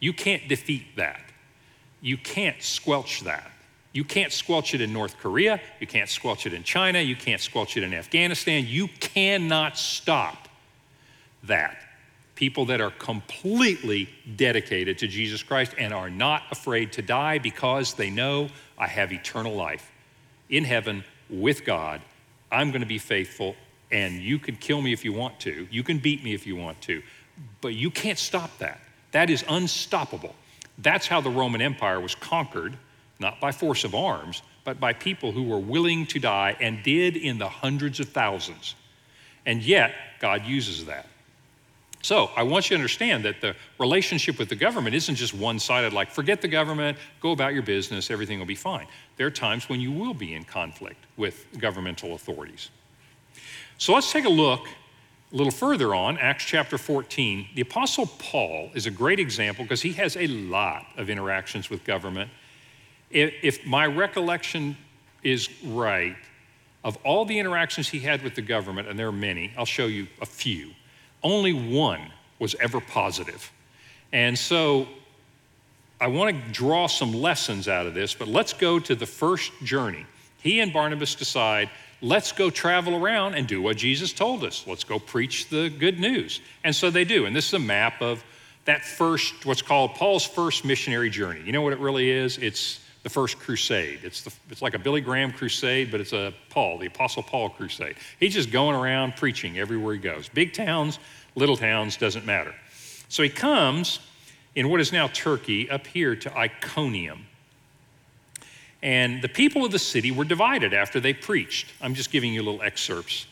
You 0.00 0.12
can't 0.12 0.46
defeat 0.46 0.96
that. 0.96 1.22
You 2.02 2.18
can't 2.18 2.62
squelch 2.62 3.22
that. 3.22 3.50
You 3.94 4.04
can't 4.04 4.34
squelch 4.34 4.74
it 4.74 4.82
in 4.82 4.92
North 4.92 5.16
Korea. 5.16 5.62
You 5.80 5.86
can't 5.86 6.10
squelch 6.10 6.44
it 6.44 6.52
in 6.52 6.62
China. 6.62 7.00
You 7.00 7.16
can't 7.16 7.40
squelch 7.40 7.78
it 7.78 7.84
in 7.84 7.94
Afghanistan. 7.94 8.66
You 8.68 8.88
cannot 9.00 9.78
stop 9.78 10.46
that. 11.44 11.87
People 12.38 12.66
that 12.66 12.80
are 12.80 12.92
completely 12.92 14.08
dedicated 14.36 14.98
to 14.98 15.08
Jesus 15.08 15.42
Christ 15.42 15.74
and 15.76 15.92
are 15.92 16.08
not 16.08 16.44
afraid 16.52 16.92
to 16.92 17.02
die 17.02 17.38
because 17.38 17.94
they 17.94 18.10
know 18.10 18.48
I 18.78 18.86
have 18.86 19.12
eternal 19.12 19.56
life 19.56 19.90
in 20.48 20.62
heaven 20.62 21.02
with 21.28 21.64
God. 21.64 22.00
I'm 22.52 22.70
going 22.70 22.82
to 22.82 22.86
be 22.86 22.98
faithful, 22.98 23.56
and 23.90 24.20
you 24.20 24.38
can 24.38 24.54
kill 24.54 24.80
me 24.80 24.92
if 24.92 25.04
you 25.04 25.12
want 25.12 25.40
to. 25.40 25.66
You 25.68 25.82
can 25.82 25.98
beat 25.98 26.22
me 26.22 26.32
if 26.32 26.46
you 26.46 26.54
want 26.54 26.80
to. 26.82 27.02
But 27.60 27.74
you 27.74 27.90
can't 27.90 28.20
stop 28.20 28.56
that. 28.58 28.78
That 29.10 29.30
is 29.30 29.44
unstoppable. 29.48 30.36
That's 30.78 31.08
how 31.08 31.20
the 31.20 31.30
Roman 31.30 31.60
Empire 31.60 31.98
was 31.98 32.14
conquered, 32.14 32.76
not 33.18 33.40
by 33.40 33.50
force 33.50 33.82
of 33.82 33.96
arms, 33.96 34.42
but 34.62 34.78
by 34.78 34.92
people 34.92 35.32
who 35.32 35.42
were 35.42 35.58
willing 35.58 36.06
to 36.06 36.20
die 36.20 36.56
and 36.60 36.84
did 36.84 37.16
in 37.16 37.38
the 37.38 37.48
hundreds 37.48 37.98
of 37.98 38.10
thousands. 38.10 38.76
And 39.44 39.60
yet, 39.60 39.92
God 40.20 40.46
uses 40.46 40.86
that. 40.86 41.06
So 42.00 42.30
I 42.36 42.44
want 42.44 42.70
you 42.70 42.76
to 42.76 42.80
understand 42.80 43.24
that 43.24 43.40
the 43.40 43.56
relationship 43.78 44.38
with 44.38 44.48
the 44.48 44.56
government 44.56 44.94
isn't 44.94 45.16
just 45.16 45.34
one 45.34 45.58
sided, 45.58 45.92
like, 45.92 46.10
forget 46.10 46.40
the 46.40 46.48
government, 46.48 46.96
go 47.20 47.32
about 47.32 47.54
your 47.54 47.62
business, 47.62 48.10
everything 48.10 48.38
will 48.38 48.46
be 48.46 48.54
fine. 48.54 48.86
There 49.16 49.26
are 49.26 49.32
times 49.32 49.68
when 49.68 49.80
you 49.80 49.90
will 49.90 50.14
be 50.14 50.34
in 50.34 50.44
conflict 50.44 51.04
with 51.16 51.46
governmental 51.58 52.14
authorities. 52.14 52.70
So 53.78 53.94
let's 53.94 54.12
take 54.12 54.24
a 54.24 54.30
look 54.30 54.68
a 55.32 55.36
little 55.36 55.52
further 55.52 55.94
on, 55.94 56.18
Acts 56.18 56.44
chapter 56.44 56.78
14. 56.78 57.48
The 57.54 57.60
Apostle 57.62 58.06
Paul 58.06 58.70
is 58.74 58.86
a 58.86 58.90
great 58.90 59.20
example 59.20 59.64
because 59.64 59.82
he 59.82 59.92
has 59.94 60.16
a 60.16 60.26
lot 60.26 60.86
of 60.96 61.10
interactions 61.10 61.68
with 61.68 61.84
government. 61.84 62.30
If 63.10 63.66
my 63.66 63.86
recollection 63.86 64.76
is 65.22 65.48
right, 65.62 66.16
of 66.84 66.96
all 67.04 67.24
the 67.24 67.38
interactions 67.38 67.88
he 67.88 67.98
had 67.98 68.22
with 68.22 68.36
the 68.36 68.42
government, 68.42 68.88
and 68.88 68.98
there 68.98 69.08
are 69.08 69.12
many, 69.12 69.52
I'll 69.58 69.66
show 69.66 69.86
you 69.86 70.06
a 70.20 70.26
few 70.26 70.70
only 71.22 71.52
one 71.52 72.00
was 72.38 72.54
ever 72.60 72.80
positive. 72.80 73.50
And 74.12 74.38
so 74.38 74.86
I 76.00 76.06
want 76.06 76.34
to 76.36 76.52
draw 76.52 76.86
some 76.86 77.12
lessons 77.12 77.68
out 77.68 77.86
of 77.86 77.94
this, 77.94 78.14
but 78.14 78.28
let's 78.28 78.52
go 78.52 78.78
to 78.78 78.94
the 78.94 79.06
first 79.06 79.52
journey. 79.64 80.06
He 80.40 80.60
and 80.60 80.72
Barnabas 80.72 81.14
decide, 81.16 81.70
let's 82.00 82.30
go 82.30 82.50
travel 82.50 82.94
around 82.94 83.34
and 83.34 83.46
do 83.46 83.60
what 83.60 83.76
Jesus 83.76 84.12
told 84.12 84.44
us. 84.44 84.64
Let's 84.66 84.84
go 84.84 84.98
preach 84.98 85.48
the 85.48 85.68
good 85.68 85.98
news. 85.98 86.40
And 86.62 86.74
so 86.74 86.90
they 86.90 87.04
do. 87.04 87.26
And 87.26 87.34
this 87.34 87.48
is 87.48 87.54
a 87.54 87.58
map 87.58 88.00
of 88.00 88.24
that 88.66 88.84
first, 88.84 89.46
what's 89.46 89.62
called 89.62 89.94
Paul's 89.94 90.24
first 90.24 90.64
missionary 90.64 91.10
journey. 91.10 91.40
You 91.44 91.52
know 91.52 91.62
what 91.62 91.72
it 91.72 91.80
really 91.80 92.10
is? 92.10 92.38
It's 92.38 92.80
the 93.08 93.14
first 93.14 93.38
crusade. 93.38 94.00
It's, 94.02 94.20
the, 94.20 94.32
it's 94.50 94.60
like 94.60 94.74
a 94.74 94.78
Billy 94.78 95.00
Graham 95.00 95.32
crusade, 95.32 95.90
but 95.90 95.98
it's 95.98 96.12
a 96.12 96.34
Paul, 96.50 96.76
the 96.76 96.88
Apostle 96.88 97.22
Paul 97.22 97.48
crusade. 97.48 97.96
He's 98.20 98.34
just 98.34 98.50
going 98.50 98.76
around 98.76 99.16
preaching 99.16 99.58
everywhere 99.58 99.94
he 99.94 99.98
goes. 99.98 100.28
Big 100.28 100.52
towns, 100.52 100.98
little 101.34 101.56
towns, 101.56 101.96
doesn't 101.96 102.26
matter. 102.26 102.54
So 103.08 103.22
he 103.22 103.30
comes 103.30 104.00
in 104.54 104.68
what 104.68 104.78
is 104.80 104.92
now 104.92 105.08
Turkey 105.08 105.70
up 105.70 105.86
here 105.86 106.16
to 106.16 106.36
Iconium. 106.36 107.24
And 108.82 109.22
the 109.22 109.28
people 109.28 109.64
of 109.64 109.72
the 109.72 109.78
city 109.78 110.10
were 110.10 110.24
divided 110.24 110.74
after 110.74 111.00
they 111.00 111.14
preached. 111.14 111.72
I'm 111.80 111.94
just 111.94 112.10
giving 112.10 112.34
you 112.34 112.42
little 112.42 112.62
excerpts. 112.62 113.26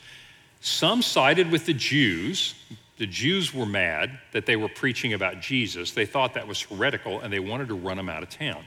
Some 0.63 1.03
sided 1.03 1.51
with 1.51 1.67
the 1.67 1.75
Jews. 1.75 2.55
The 2.97 3.07
Jews 3.07 3.53
were 3.53 3.67
mad 3.67 4.19
that 4.33 4.47
they 4.47 4.57
were 4.57 4.71
preaching 4.71 5.13
about 5.13 5.43
Jesus. 5.43 5.93
They 5.93 6.07
thought 6.07 6.33
that 6.33 6.49
was 6.49 6.63
heretical 6.63 7.21
and 7.21 7.31
they 7.31 7.41
wanted 7.41 7.69
to 7.69 7.75
run 7.75 7.99
them 7.99 8.09
out 8.09 8.23
of 8.23 8.31
town. 8.31 8.65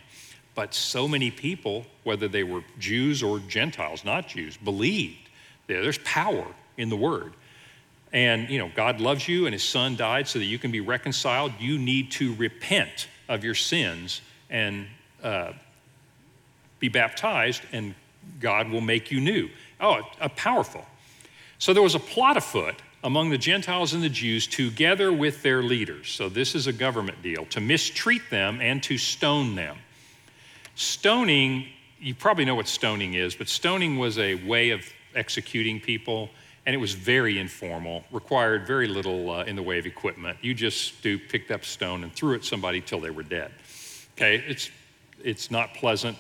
But 0.60 0.74
so 0.74 1.08
many 1.08 1.32
people, 1.32 1.86
whether 2.04 2.28
they 2.28 2.44
were 2.44 2.66
Jews 2.80 3.24
or 3.24 3.40
Gentiles, 3.40 4.04
not 4.04 4.28
Jews, 4.28 4.58
believed. 4.58 5.30
There's 5.68 5.98
power 6.00 6.46
in 6.76 6.90
the 6.90 6.98
word. 6.98 7.32
And, 8.12 8.50
you 8.50 8.60
know, 8.60 8.70
God 8.76 9.00
loves 9.00 9.26
you 9.26 9.46
and 9.46 9.54
his 9.54 9.64
son 9.64 9.96
died 9.96 10.28
so 10.28 10.38
that 10.38 10.44
you 10.44 10.60
can 10.60 10.70
be 10.70 10.82
reconciled. 10.82 11.54
You 11.62 11.78
need 11.78 12.12
to 12.12 12.36
repent 12.36 13.08
of 13.30 13.42
your 13.42 13.56
sins 13.56 14.20
and 14.50 14.88
uh, 15.24 15.54
be 16.80 16.90
baptized, 16.90 17.62
and 17.72 17.96
God 18.42 18.68
will 18.68 18.82
make 18.82 19.12
you 19.12 19.22
new. 19.22 19.48
Oh, 19.80 20.02
a 20.20 20.28
powerful. 20.28 20.86
So 21.58 21.74
there 21.74 21.84
was 21.84 21.96
a 21.96 22.00
plot 22.00 22.36
afoot 22.36 22.76
among 23.02 23.30
the 23.30 23.38
Gentiles 23.38 23.94
and 23.94 24.04
the 24.04 24.10
Jews 24.10 24.46
together 24.46 25.14
with 25.14 25.42
their 25.42 25.64
leaders. 25.64 26.12
So 26.12 26.28
this 26.28 26.54
is 26.54 26.68
a 26.68 26.74
government 26.74 27.22
deal 27.22 27.46
to 27.46 27.62
mistreat 27.62 28.24
them 28.30 28.60
and 28.60 28.84
to 28.84 28.98
stone 28.98 29.56
them. 29.56 29.78
Stoning, 30.80 31.66
you 32.00 32.16
probably 32.16 32.46
know 32.46 32.56
what 32.56 32.66
stoning 32.66 33.16
is, 33.16 33.36
but 33.36 33.50
stoning 33.50 33.98
was 33.98 34.18
a 34.18 34.36
way 34.36 34.70
of 34.70 34.82
executing 35.14 35.78
people, 35.82 36.30
and 36.66 36.74
it 36.74 36.78
was 36.78 36.94
very 36.94 37.38
informal, 37.38 38.06
required 38.14 38.66
very 38.66 38.88
little 38.88 39.30
uh, 39.30 39.44
in 39.44 39.58
the 39.58 39.62
way 39.62 39.78
of 39.78 39.86
equipment. 39.86 40.38
You 40.42 40.54
just 40.54 41.00
stooped, 41.00 41.30
picked 41.30 41.52
up 41.52 41.66
stone, 41.66 42.04
and 42.04 42.14
threw 42.14 42.32
it 42.32 42.38
at 42.38 42.44
somebody 42.46 42.80
till 42.80 43.02
they 43.02 43.10
were 43.10 43.24
dead. 43.24 43.52
Okay, 44.16 44.42
it's, 44.48 44.70
it's 45.22 45.52
not 45.52 45.74
pleasant, 45.74 46.18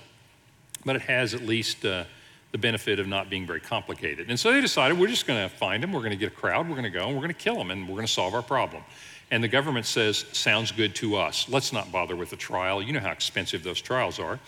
but 0.83 0.97
it 0.97 1.03
has 1.03 1.33
at 1.33 1.43
least 1.43 1.85
uh, 1.85 2.03
the 2.51 2.57
benefit 2.57 2.99
of 2.99 3.07
not 3.07 3.29
being 3.29 3.47
very 3.47 3.61
complicated. 3.61 4.29
And 4.29 4.37
so 4.37 4.51
they 4.51 4.59
decided 4.59 4.99
we're 4.99 5.07
just 5.07 5.25
going 5.25 5.41
to 5.41 5.55
find 5.55 5.81
them, 5.81 5.93
we're 5.93 6.01
going 6.01 6.11
to 6.11 6.17
get 6.17 6.33
a 6.33 6.35
crowd, 6.35 6.67
we're 6.67 6.75
going 6.75 6.83
to 6.83 6.89
go, 6.89 7.05
and 7.05 7.15
we're 7.15 7.23
going 7.23 7.33
to 7.33 7.41
kill 7.41 7.55
them, 7.55 7.71
and 7.71 7.87
we're 7.87 7.95
going 7.95 8.07
to 8.07 8.11
solve 8.11 8.33
our 8.33 8.43
problem. 8.43 8.83
And 9.31 9.43
the 9.43 9.47
government 9.47 9.85
says, 9.85 10.25
sounds 10.31 10.71
good 10.71 10.95
to 10.95 11.15
us. 11.15 11.47
Let's 11.49 11.71
not 11.71 11.91
bother 11.91 12.15
with 12.15 12.33
a 12.33 12.35
trial. 12.35 12.81
You 12.81 12.93
know 12.93 12.99
how 12.99 13.11
expensive 13.11 13.63
those 13.63 13.79
trials 13.79 14.19
are. 14.19 14.39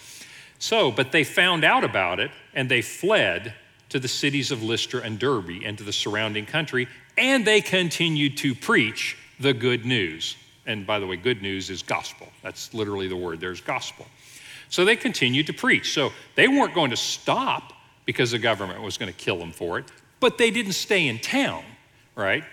So, 0.57 0.91
but 0.91 1.11
they 1.11 1.23
found 1.23 1.63
out 1.63 1.83
about 1.83 2.19
it 2.19 2.31
and 2.53 2.69
they 2.69 2.81
fled 2.81 3.53
to 3.89 3.99
the 3.99 4.07
cities 4.07 4.51
of 4.51 4.63
Lystra 4.63 5.01
and 5.01 5.19
Derbe 5.19 5.61
and 5.63 5.77
to 5.77 5.83
the 5.83 5.91
surrounding 5.91 6.45
country, 6.45 6.87
and 7.17 7.45
they 7.45 7.59
continued 7.59 8.37
to 8.37 8.55
preach 8.55 9.17
the 9.39 9.53
good 9.53 9.85
news. 9.85 10.37
And 10.65 10.87
by 10.87 10.99
the 10.99 11.07
way, 11.07 11.17
good 11.17 11.41
news 11.41 11.69
is 11.69 11.83
gospel. 11.83 12.29
That's 12.41 12.73
literally 12.73 13.07
the 13.07 13.17
word. 13.17 13.41
There's 13.41 13.59
gospel. 13.59 14.05
So 14.69 14.85
they 14.85 14.95
continued 14.95 15.47
to 15.47 15.53
preach. 15.53 15.93
So 15.93 16.11
they 16.35 16.47
weren't 16.47 16.73
going 16.73 16.91
to 16.91 16.97
stop 16.97 17.73
because 18.05 18.31
the 18.31 18.39
government 18.39 18.81
was 18.81 18.97
going 18.97 19.11
to 19.11 19.17
kill 19.17 19.37
them 19.37 19.51
for 19.51 19.77
it, 19.77 19.85
but 20.19 20.37
they 20.37 20.51
didn't 20.51 20.73
stay 20.73 21.07
in 21.07 21.19
town, 21.19 21.63
right? 22.15 22.43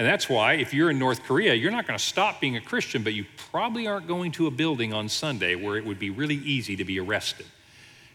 And 0.00 0.08
that's 0.08 0.30
why, 0.30 0.54
if 0.54 0.72
you're 0.72 0.88
in 0.88 0.98
North 0.98 1.24
Korea, 1.24 1.52
you're 1.52 1.70
not 1.70 1.86
going 1.86 1.98
to 1.98 2.02
stop 2.02 2.40
being 2.40 2.56
a 2.56 2.60
Christian, 2.62 3.02
but 3.02 3.12
you 3.12 3.26
probably 3.50 3.86
aren't 3.86 4.08
going 4.08 4.32
to 4.32 4.46
a 4.46 4.50
building 4.50 4.94
on 4.94 5.10
Sunday 5.10 5.56
where 5.56 5.76
it 5.76 5.84
would 5.84 5.98
be 5.98 6.08
really 6.08 6.36
easy 6.36 6.74
to 6.76 6.86
be 6.86 6.98
arrested. 6.98 7.44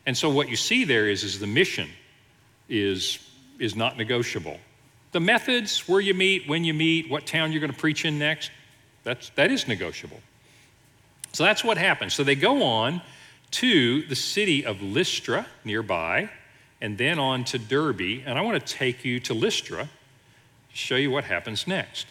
And 0.08 0.18
so, 0.18 0.32
what 0.32 0.50
you 0.50 0.56
see 0.56 0.84
there 0.84 1.08
is, 1.08 1.24
is 1.24 1.40
the 1.40 1.46
mission 1.46 1.88
is, 2.68 3.20
is 3.60 3.76
not 3.76 3.98
negotiable. 3.98 4.58
The 5.12 5.20
methods, 5.20 5.88
where 5.88 6.00
you 6.00 6.16
meet, 6.16 6.50
when 6.50 6.64
you 6.64 6.74
meet, 6.74 7.08
what 7.08 7.28
town 7.28 7.52
you're 7.52 7.62
going 7.62 7.72
to 7.72 7.78
preach 7.78 8.04
in 8.04 8.18
next, 8.18 8.50
that's, 9.04 9.30
that 9.36 9.52
is 9.52 9.68
negotiable. 9.68 10.22
So 11.34 11.44
that's 11.44 11.64
what 11.64 11.78
happens. 11.78 12.16
So 12.16 12.24
they 12.24 12.34
go 12.34 12.64
on 12.64 13.00
to 13.52 14.02
the 14.08 14.16
city 14.16 14.66
of 14.66 14.82
Lystra 14.82 15.46
nearby, 15.64 16.32
and 16.82 16.98
then 16.98 17.20
on 17.20 17.44
to 17.44 17.60
Derbe. 17.60 18.24
And 18.26 18.40
I 18.40 18.42
want 18.42 18.60
to 18.60 18.74
take 18.74 19.06
you 19.06 19.20
to 19.20 19.36
Lystra 19.36 19.88
show 20.76 20.96
you 20.96 21.10
what 21.10 21.24
happens 21.24 21.68
next. 21.68 22.08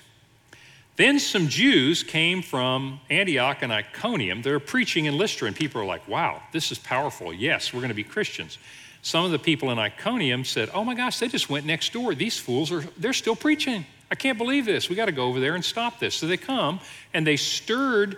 Then 0.96 1.18
some 1.18 1.48
Jews 1.48 2.02
came 2.02 2.40
from 2.40 3.00
Antioch 3.10 3.58
and 3.62 3.72
Iconium. 3.72 4.42
They're 4.42 4.60
preaching 4.60 5.06
in 5.06 5.18
Lystra, 5.18 5.48
and 5.48 5.56
people 5.56 5.80
are 5.80 5.84
like, 5.84 6.06
wow, 6.06 6.40
this 6.52 6.70
is 6.70 6.78
powerful. 6.78 7.32
Yes, 7.32 7.72
we're 7.72 7.80
going 7.80 7.88
to 7.88 7.94
be 7.94 8.04
Christians. 8.04 8.58
Some 9.02 9.24
of 9.24 9.32
the 9.32 9.38
people 9.38 9.70
in 9.70 9.78
Iconium 9.78 10.44
said, 10.44 10.70
oh 10.72 10.84
my 10.84 10.94
gosh, 10.94 11.18
they 11.18 11.28
just 11.28 11.50
went 11.50 11.66
next 11.66 11.92
door. 11.92 12.14
These 12.14 12.38
fools 12.38 12.72
are, 12.72 12.84
they're 12.96 13.12
still 13.12 13.36
preaching. 13.36 13.84
I 14.10 14.14
can't 14.14 14.38
believe 14.38 14.64
this. 14.64 14.88
We 14.88 14.96
got 14.96 15.06
to 15.06 15.12
go 15.12 15.24
over 15.24 15.40
there 15.40 15.56
and 15.56 15.64
stop 15.64 15.98
this. 15.98 16.14
So 16.14 16.26
they 16.26 16.36
come 16.36 16.80
and 17.12 17.26
they 17.26 17.36
stirred 17.36 18.16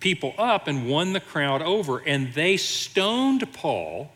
people 0.00 0.34
up 0.38 0.66
and 0.66 0.88
won 0.88 1.12
the 1.12 1.20
crowd 1.20 1.60
over, 1.60 1.98
and 1.98 2.32
they 2.32 2.56
stoned 2.56 3.52
Paul 3.52 4.10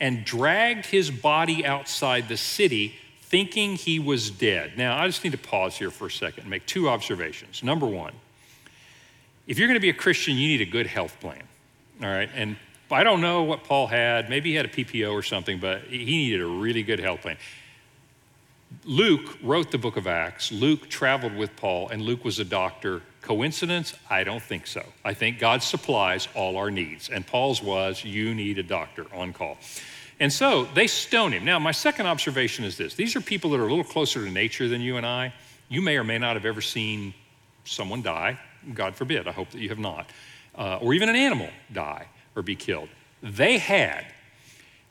and 0.00 0.24
dragged 0.24 0.86
his 0.86 1.10
body 1.10 1.64
outside 1.64 2.28
the 2.28 2.36
city 2.36 2.96
thinking 3.28 3.74
he 3.74 3.98
was 3.98 4.30
dead. 4.30 4.76
Now, 4.76 4.98
I 4.98 5.06
just 5.06 5.24
need 5.24 5.32
to 5.32 5.38
pause 5.38 5.76
here 5.76 5.90
for 5.90 6.06
a 6.06 6.10
second 6.10 6.42
and 6.42 6.50
make 6.50 6.66
two 6.66 6.88
observations. 6.88 7.62
Number 7.62 7.86
one, 7.86 8.12
if 9.46 9.58
you're 9.58 9.68
going 9.68 9.76
to 9.76 9.80
be 9.80 9.90
a 9.90 9.94
Christian, 9.94 10.36
you 10.36 10.48
need 10.48 10.60
a 10.60 10.70
good 10.70 10.86
health 10.86 11.18
plan. 11.20 11.42
All 12.02 12.08
right. 12.08 12.30
And 12.34 12.56
I 12.90 13.02
don't 13.02 13.20
know 13.20 13.42
what 13.42 13.64
Paul 13.64 13.86
had. 13.86 14.30
Maybe 14.30 14.50
he 14.50 14.56
had 14.56 14.66
a 14.66 14.68
PPO 14.68 15.12
or 15.12 15.22
something, 15.22 15.58
but 15.58 15.82
he 15.82 16.04
needed 16.04 16.40
a 16.40 16.46
really 16.46 16.82
good 16.82 17.00
health 17.00 17.22
plan. 17.22 17.36
Luke 18.84 19.38
wrote 19.42 19.70
the 19.70 19.78
book 19.78 19.96
of 19.96 20.06
Acts. 20.06 20.52
Luke 20.52 20.88
traveled 20.88 21.34
with 21.34 21.54
Paul, 21.56 21.88
and 21.88 22.02
Luke 22.02 22.24
was 22.24 22.38
a 22.38 22.44
doctor. 22.44 23.02
Coincidence? 23.22 23.94
I 24.10 24.24
don't 24.24 24.42
think 24.42 24.66
so. 24.66 24.84
I 25.04 25.14
think 25.14 25.38
God 25.38 25.62
supplies 25.62 26.28
all 26.34 26.56
our 26.56 26.70
needs. 26.70 27.08
And 27.08 27.26
Paul's 27.26 27.62
was, 27.62 28.04
you 28.04 28.34
need 28.34 28.58
a 28.58 28.62
doctor 28.62 29.06
on 29.14 29.32
call. 29.32 29.56
And 30.24 30.32
so 30.32 30.64
they 30.72 30.86
stone 30.86 31.32
him. 31.32 31.44
Now, 31.44 31.58
my 31.58 31.72
second 31.72 32.06
observation 32.06 32.64
is 32.64 32.78
this 32.78 32.94
these 32.94 33.14
are 33.14 33.20
people 33.20 33.50
that 33.50 33.60
are 33.60 33.66
a 33.66 33.68
little 33.68 33.84
closer 33.84 34.24
to 34.24 34.30
nature 34.30 34.68
than 34.68 34.80
you 34.80 34.96
and 34.96 35.04
I. 35.04 35.34
You 35.68 35.82
may 35.82 35.98
or 35.98 36.04
may 36.04 36.16
not 36.16 36.34
have 36.34 36.46
ever 36.46 36.62
seen 36.62 37.12
someone 37.64 38.00
die. 38.00 38.40
God 38.72 38.96
forbid, 38.96 39.28
I 39.28 39.32
hope 39.32 39.50
that 39.50 39.60
you 39.60 39.68
have 39.68 39.78
not. 39.78 40.08
Uh, 40.54 40.78
or 40.80 40.94
even 40.94 41.10
an 41.10 41.14
animal 41.14 41.50
die 41.74 42.06
or 42.34 42.42
be 42.42 42.56
killed. 42.56 42.88
They 43.22 43.58
had. 43.58 44.06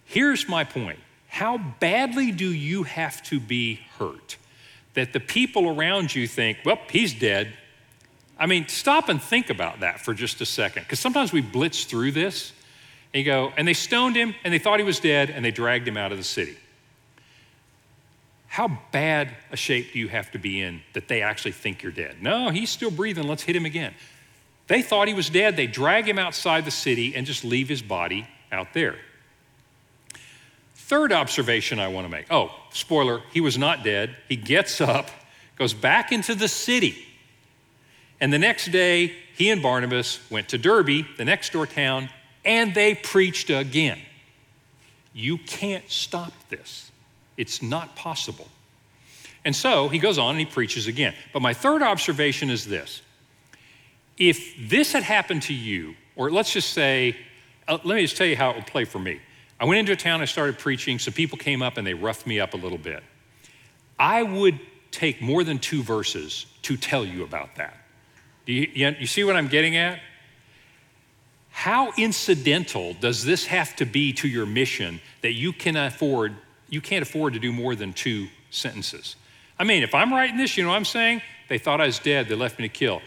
Here's 0.06 0.48
my 0.48 0.64
point 0.64 1.00
how 1.30 1.58
badly 1.58 2.32
do 2.32 2.54
you 2.54 2.84
have 2.84 3.24
to 3.24 3.40
be 3.40 3.80
hurt 3.98 4.38
that 4.94 5.14
the 5.14 5.20
people 5.20 5.68
around 5.68 6.14
you 6.14 6.28
think, 6.28 6.60
well, 6.64 6.78
he's 6.92 7.12
dead? 7.12 7.54
I 8.38 8.46
mean, 8.46 8.68
stop 8.68 9.10
and 9.10 9.20
think 9.20 9.50
about 9.50 9.80
that 9.80 10.00
for 10.00 10.14
just 10.14 10.42
a 10.42 10.46
second, 10.46 10.84
because 10.84 11.00
sometimes 11.00 11.34
we 11.34 11.42
blitz 11.42 11.86
through 11.86 12.12
this 12.12 12.54
and 13.14 13.20
you 13.20 13.32
go, 13.32 13.54
and 13.56 13.68
they 13.68 13.74
stoned 13.74 14.16
him 14.16 14.34
and 14.44 14.54
they 14.54 14.60
thought 14.60 14.80
he 14.80 14.86
was 14.86 15.00
dead 15.00 15.30
and 15.30 15.46
they 15.46 15.52
dragged 15.52 15.88
him 15.88 15.98
out 15.98 16.12
of 16.12 16.18
the 16.18 16.24
city. 16.24 16.58
How 18.48 18.80
bad 18.92 19.36
a 19.52 19.58
shape 19.58 19.94
do 19.94 20.00
you 20.00 20.08
have 20.08 20.32
to 20.32 20.38
be 20.40 20.62
in 20.62 20.82
that 20.94 21.08
they 21.08 21.22
actually 21.22 21.54
think 21.54 21.82
you're 21.82 21.92
dead? 21.92 22.22
No, 22.22 22.50
he's 22.50 22.70
still 22.70 22.92
breathing. 22.92 23.28
Let's 23.28 23.44
hit 23.44 23.56
him 23.56 23.66
again. 23.66 23.94
They 24.68 24.82
thought 24.82 25.08
he 25.08 25.14
was 25.14 25.30
dead. 25.30 25.58
They 25.58 25.68
drag 25.68 26.08
him 26.08 26.20
outside 26.20 26.66
the 26.66 26.72
city 26.72 27.16
and 27.16 27.26
just 27.26 27.44
leave 27.44 27.68
his 27.68 27.82
body 27.82 28.28
out 28.52 28.74
there. 28.74 28.96
Third 30.76 31.12
observation 31.12 31.80
I 31.80 31.88
want 31.88 32.06
to 32.06 32.10
make 32.10 32.28
oh, 32.32 32.52
spoiler, 32.72 33.22
he 33.32 33.42
was 33.42 33.58
not 33.58 33.84
dead. 33.84 34.16
He 34.30 34.36
gets 34.36 34.82
up, 34.82 35.10
goes 35.58 35.74
back 35.74 36.12
into 36.12 36.36
the 36.36 36.48
city. 36.48 37.08
And 38.20 38.32
the 38.32 38.40
next 38.40 38.72
day, 38.72 39.14
he 39.36 39.50
and 39.50 39.62
Barnabas 39.62 40.20
went 40.30 40.50
to 40.50 40.58
Derbe, 40.58 41.06
the 41.18 41.26
next 41.26 41.52
door 41.52 41.66
town, 41.66 42.10
and 42.46 42.74
they 42.74 42.96
preached 42.96 43.50
again. 43.50 44.00
You 45.14 45.38
can't 45.38 45.90
stop 45.90 46.34
this. 46.50 46.92
It's 47.38 47.62
not 47.62 47.96
possible. 47.96 48.48
And 49.46 49.56
so 49.56 49.90
he 49.90 50.00
goes 50.00 50.18
on 50.18 50.32
and 50.32 50.40
he 50.40 50.46
preaches 50.46 50.88
again. 50.88 51.14
But 51.34 51.42
my 51.42 51.54
third 51.54 51.82
observation 51.82 52.50
is 52.50 52.66
this 52.66 53.02
if 54.18 54.70
this 54.70 54.94
had 54.94 55.04
happened 55.04 55.42
to 55.44 55.54
you, 55.54 55.96
or 56.16 56.30
let's 56.30 56.54
just 56.54 56.72
say, 56.72 57.18
uh, 57.68 57.80
let 57.84 57.96
me 57.96 58.02
just 58.02 58.16
tell 58.16 58.28
you 58.28 58.36
how 58.36 58.52
it 58.52 58.56
would 58.56 58.68
play 58.68 58.86
for 58.86 59.00
me. 59.00 59.20
I 59.60 59.66
went 59.66 59.80
into 59.80 59.92
a 59.92 59.96
town, 59.96 60.22
I 60.22 60.26
started 60.26 60.60
preaching, 60.60 61.00
some 61.00 61.14
people 61.14 61.38
came 61.38 61.62
up 61.62 61.78
and 61.78 61.88
they 61.88 61.94
roughed 61.94 62.28
me 62.28 62.40
up 62.40 62.54
a 62.54 62.58
little 62.58 62.78
bit. 62.78 63.04
I 64.00 64.22
would 64.22 64.60
take 64.92 65.22
more 65.22 65.44
than 65.44 65.58
two 65.58 65.82
verses 65.82 66.46
to 66.64 66.78
tell 66.78 67.06
you 67.06 67.24
about 67.24 67.56
that. 67.56 67.78
Do 68.46 68.54
you, 68.54 68.96
you 69.00 69.08
see 69.08 69.24
what 69.24 69.36
I'm 69.36 69.48
getting 69.48 69.78
at? 69.78 70.00
How 71.54 71.94
incidental 71.98 72.96
does 72.96 73.24
this 73.24 73.46
have 73.46 73.76
to 73.76 73.86
be 73.86 74.12
to 74.14 74.28
your 74.28 74.48
mission 74.48 75.00
that 75.22 75.34
you 75.34 75.54
can 75.54 75.78
afford, 75.78 76.36
you 76.68 76.82
can't 76.82 77.04
afford 77.04 77.34
to 77.34 77.40
do 77.40 77.54
more 77.54 77.76
than 77.76 77.94
two 77.94 78.28
sentences? 78.50 79.16
I 79.58 79.64
mean, 79.64 79.84
if 79.84 79.94
I'm 79.94 80.12
writing 80.12 80.36
this, 80.36 80.58
you 80.58 80.64
know 80.64 80.72
what 80.72 80.78
I'm 80.78 80.84
saying? 80.84 81.22
They 81.50 81.60
thought 81.60 81.80
I 81.80 81.86
was 81.86 82.00
dead, 82.00 82.28
they 82.28 82.36
left 82.36 82.58
me 82.58 82.68
to 82.68 82.74
kill. 82.74 83.02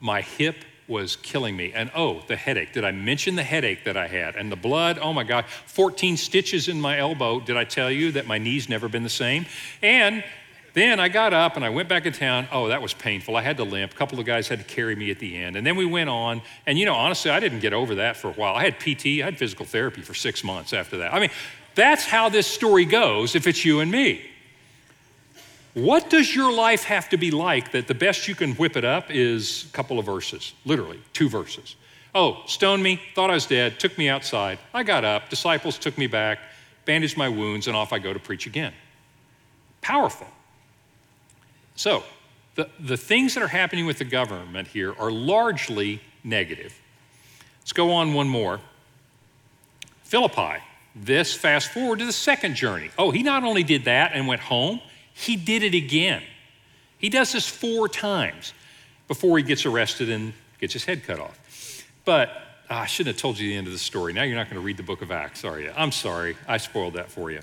My 0.00 0.20
hip 0.20 0.56
was 0.88 1.14
killing 1.14 1.56
me. 1.56 1.72
And 1.72 1.92
oh, 1.94 2.22
the 2.26 2.34
headache. 2.34 2.72
Did 2.72 2.84
I 2.84 2.90
mention 2.90 3.36
the 3.36 3.44
headache 3.44 3.84
that 3.84 3.96
I 3.96 4.08
had? 4.08 4.34
And 4.34 4.50
the 4.50 4.56
blood, 4.56 4.98
oh 4.98 5.12
my 5.12 5.22
God, 5.22 5.46
14 5.66 6.16
stitches 6.16 6.66
in 6.66 6.80
my 6.80 6.98
elbow. 6.98 7.38
Did 7.38 7.56
I 7.56 7.64
tell 7.64 7.90
you 7.90 8.12
that 8.12 8.26
my 8.26 8.38
knee's 8.38 8.68
never 8.68 8.88
been 8.88 9.04
the 9.04 9.08
same? 9.08 9.46
And 9.80 10.24
then 10.74 11.00
I 11.00 11.08
got 11.08 11.34
up 11.34 11.56
and 11.56 11.64
I 11.64 11.68
went 11.68 11.88
back 11.88 12.06
in 12.06 12.12
town. 12.12 12.48
Oh, 12.50 12.68
that 12.68 12.80
was 12.80 12.94
painful. 12.94 13.36
I 13.36 13.42
had 13.42 13.58
to 13.58 13.64
limp. 13.64 13.92
A 13.92 13.96
couple 13.96 14.18
of 14.18 14.24
guys 14.24 14.48
had 14.48 14.58
to 14.58 14.64
carry 14.64 14.96
me 14.96 15.10
at 15.10 15.18
the 15.18 15.36
end. 15.36 15.56
And 15.56 15.66
then 15.66 15.76
we 15.76 15.84
went 15.84 16.08
on. 16.08 16.40
And 16.66 16.78
you 16.78 16.86
know, 16.86 16.94
honestly, 16.94 17.30
I 17.30 17.40
didn't 17.40 17.60
get 17.60 17.72
over 17.72 17.96
that 17.96 18.16
for 18.16 18.30
a 18.30 18.32
while. 18.32 18.54
I 18.54 18.64
had 18.64 18.78
PT, 18.78 19.20
I 19.20 19.26
had 19.26 19.38
physical 19.38 19.66
therapy 19.66 20.00
for 20.00 20.14
six 20.14 20.42
months 20.42 20.72
after 20.72 20.98
that. 20.98 21.12
I 21.12 21.20
mean, 21.20 21.30
that's 21.74 22.04
how 22.04 22.28
this 22.28 22.46
story 22.46 22.84
goes 22.84 23.34
if 23.34 23.46
it's 23.46 23.64
you 23.64 23.80
and 23.80 23.90
me. 23.90 24.22
What 25.74 26.10
does 26.10 26.34
your 26.34 26.52
life 26.52 26.84
have 26.84 27.08
to 27.10 27.16
be 27.16 27.30
like 27.30 27.72
that 27.72 27.88
the 27.88 27.94
best 27.94 28.28
you 28.28 28.34
can 28.34 28.52
whip 28.54 28.76
it 28.76 28.84
up 28.84 29.10
is 29.10 29.64
a 29.64 29.72
couple 29.72 29.98
of 29.98 30.04
verses, 30.04 30.52
literally, 30.66 31.00
two 31.14 31.30
verses? 31.30 31.76
Oh, 32.14 32.42
stoned 32.46 32.82
me, 32.82 33.00
thought 33.14 33.30
I 33.30 33.34
was 33.34 33.46
dead, 33.46 33.80
took 33.80 33.96
me 33.96 34.10
outside. 34.10 34.58
I 34.74 34.82
got 34.82 35.02
up, 35.02 35.30
disciples 35.30 35.78
took 35.78 35.96
me 35.96 36.06
back, 36.06 36.40
bandaged 36.84 37.16
my 37.16 37.28
wounds, 37.30 37.68
and 37.68 37.76
off 37.76 37.90
I 37.94 37.98
go 37.98 38.12
to 38.12 38.18
preach 38.18 38.46
again. 38.46 38.74
Powerful. 39.80 40.26
So, 41.82 42.04
the, 42.54 42.70
the 42.78 42.96
things 42.96 43.34
that 43.34 43.42
are 43.42 43.48
happening 43.48 43.86
with 43.86 43.98
the 43.98 44.04
government 44.04 44.68
here 44.68 44.94
are 45.00 45.10
largely 45.10 46.00
negative. 46.22 46.72
Let's 47.58 47.72
go 47.72 47.90
on 47.90 48.14
one 48.14 48.28
more. 48.28 48.60
Philippi. 50.04 50.62
This 50.94 51.34
fast 51.34 51.72
forward 51.72 51.98
to 51.98 52.04
the 52.04 52.12
second 52.12 52.54
journey. 52.54 52.90
Oh, 52.96 53.10
he 53.10 53.24
not 53.24 53.42
only 53.42 53.64
did 53.64 53.86
that 53.86 54.12
and 54.14 54.28
went 54.28 54.42
home, 54.42 54.80
he 55.12 55.34
did 55.34 55.64
it 55.64 55.74
again. 55.74 56.22
He 56.98 57.08
does 57.08 57.32
this 57.32 57.48
four 57.48 57.88
times 57.88 58.52
before 59.08 59.36
he 59.36 59.42
gets 59.42 59.66
arrested 59.66 60.08
and 60.08 60.34
gets 60.60 60.74
his 60.74 60.84
head 60.84 61.02
cut 61.02 61.18
off. 61.18 61.84
But 62.04 62.28
uh, 62.70 62.74
I 62.74 62.86
shouldn't 62.86 63.16
have 63.16 63.20
told 63.20 63.40
you 63.40 63.48
the 63.48 63.56
end 63.56 63.66
of 63.66 63.72
the 63.72 63.78
story. 63.80 64.12
Now 64.12 64.22
you're 64.22 64.36
not 64.36 64.46
going 64.46 64.60
to 64.60 64.64
read 64.64 64.76
the 64.76 64.84
book 64.84 65.02
of 65.02 65.10
Acts, 65.10 65.44
are 65.44 65.58
you? 65.58 65.72
I'm 65.76 65.90
sorry. 65.90 66.36
I 66.46 66.58
spoiled 66.58 66.94
that 66.94 67.10
for 67.10 67.32
you. 67.32 67.40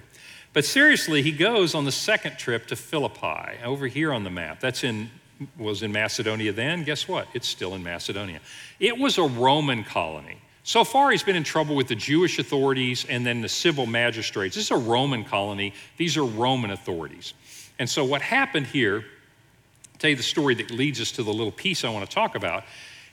But 0.54 0.66
seriously, 0.66 1.22
he 1.22 1.32
goes 1.32 1.76
on 1.76 1.86
the 1.86 1.92
second 1.92 2.38
trip 2.38 2.68
to 2.68 2.76
Philippi, 2.76 3.58
over 3.64 3.88
here 3.88 4.12
on 4.12 4.24
the 4.24 4.30
map. 4.30 4.60
That's 4.60 4.84
in 4.84 5.12
was 5.58 5.84
in 5.84 5.92
Macedonia 5.92 6.52
then. 6.52 6.84
Guess 6.84 7.08
what? 7.08 7.28
It's 7.34 7.48
still 7.48 7.76
in 7.76 7.84
Macedonia. 7.84 8.40
It 8.80 8.98
was 8.98 9.18
a 9.18 9.24
Roman 9.24 9.84
colony. 9.84 10.38
So 10.64 10.84
far, 10.84 11.12
he's 11.12 11.24
been 11.24 11.36
in 11.36 11.44
trouble 11.44 11.76
with 11.76 11.88
the 11.88 11.96
Jewish 11.96 12.38
authorities 12.38 13.06
and 13.08 13.26
then 13.26 13.42
the 13.42 13.50
civil 13.50 13.86
magistrates. 13.86 14.56
This 14.56 14.66
is 14.66 14.72
a 14.72 14.78
Roman 14.78 15.24
colony. 15.24 15.74
These 15.98 16.18
are 16.18 16.26
Roman 16.26 16.72
authorities. 16.72 17.34
And 17.80 17.90
so, 17.90 18.04
what 18.04 18.22
happened 18.22 18.68
here, 18.68 18.98
I'll 18.98 20.00
tell 20.00 20.10
you 20.10 20.16
the 20.16 20.24
story 20.24 20.56
that 20.56 20.70
leads 20.70 21.00
us 21.00 21.12
to 21.14 21.24
the 21.24 21.34
little 21.34 21.52
piece 21.52 21.84
I 21.84 21.90
want 21.90 22.08
to 22.08 22.14
talk 22.14 22.36
about, 22.36 22.66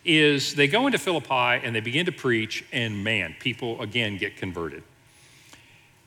is 0.05 0.55
they 0.55 0.69
go 0.69 0.87
into 0.87 0.99
Philippi 0.99 1.65
and 1.65 1.75
they 1.75 1.81
begin 1.81 2.07
to 2.07 2.13
preach, 2.13 2.65
and 2.73 3.03
man, 3.03 3.35
people 3.39 3.81
again 3.81 4.19
get 4.19 4.37
converted. 4.37 4.83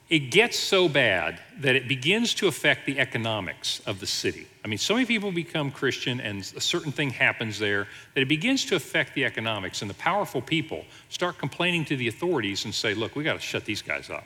It 0.09 0.31
gets 0.31 0.57
so 0.57 0.89
bad 0.89 1.39
that 1.59 1.75
it 1.75 1.87
begins 1.87 2.33
to 2.35 2.47
affect 2.47 2.87
the 2.87 2.99
economics 2.99 3.79
of 3.85 3.99
the 3.99 4.07
city. 4.07 4.47
I 4.65 4.67
mean, 4.67 4.79
so 4.79 4.95
many 4.95 5.05
people 5.05 5.31
become 5.31 5.69
Christian, 5.69 6.19
and 6.19 6.39
a 6.55 6.61
certain 6.61 6.91
thing 6.91 7.11
happens 7.11 7.59
there 7.59 7.87
that 8.15 8.21
it 8.21 8.27
begins 8.27 8.65
to 8.65 8.75
affect 8.75 9.13
the 9.13 9.23
economics. 9.23 9.81
And 9.83 9.89
the 9.89 9.95
powerful 9.95 10.41
people 10.41 10.83
start 11.09 11.37
complaining 11.37 11.85
to 11.85 11.95
the 11.95 12.07
authorities 12.07 12.65
and 12.65 12.73
say, 12.73 12.95
Look, 12.95 13.15
we 13.15 13.23
got 13.23 13.33
to 13.33 13.39
shut 13.39 13.65
these 13.65 13.83
guys 13.83 14.09
up. 14.09 14.25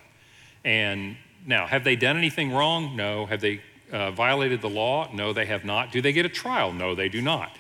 And 0.64 1.18
now, 1.46 1.68
have 1.68 1.84
they 1.84 1.98
done 1.98 2.16
anything 2.16 2.54
wrong? 2.54 2.96
No. 2.96 3.26
Have 3.26 3.42
they 3.42 3.60
uh, 3.92 4.12
violated 4.12 4.62
the 4.62 4.70
law? 4.70 5.10
No, 5.14 5.34
they 5.34 5.46
have 5.46 5.66
not. 5.66 5.92
Do 5.92 6.02
they 6.02 6.14
get 6.14 6.26
a 6.26 6.30
trial? 6.30 6.72
No, 6.72 6.96
they 6.96 7.10
do 7.10 7.22
not. 7.22 7.52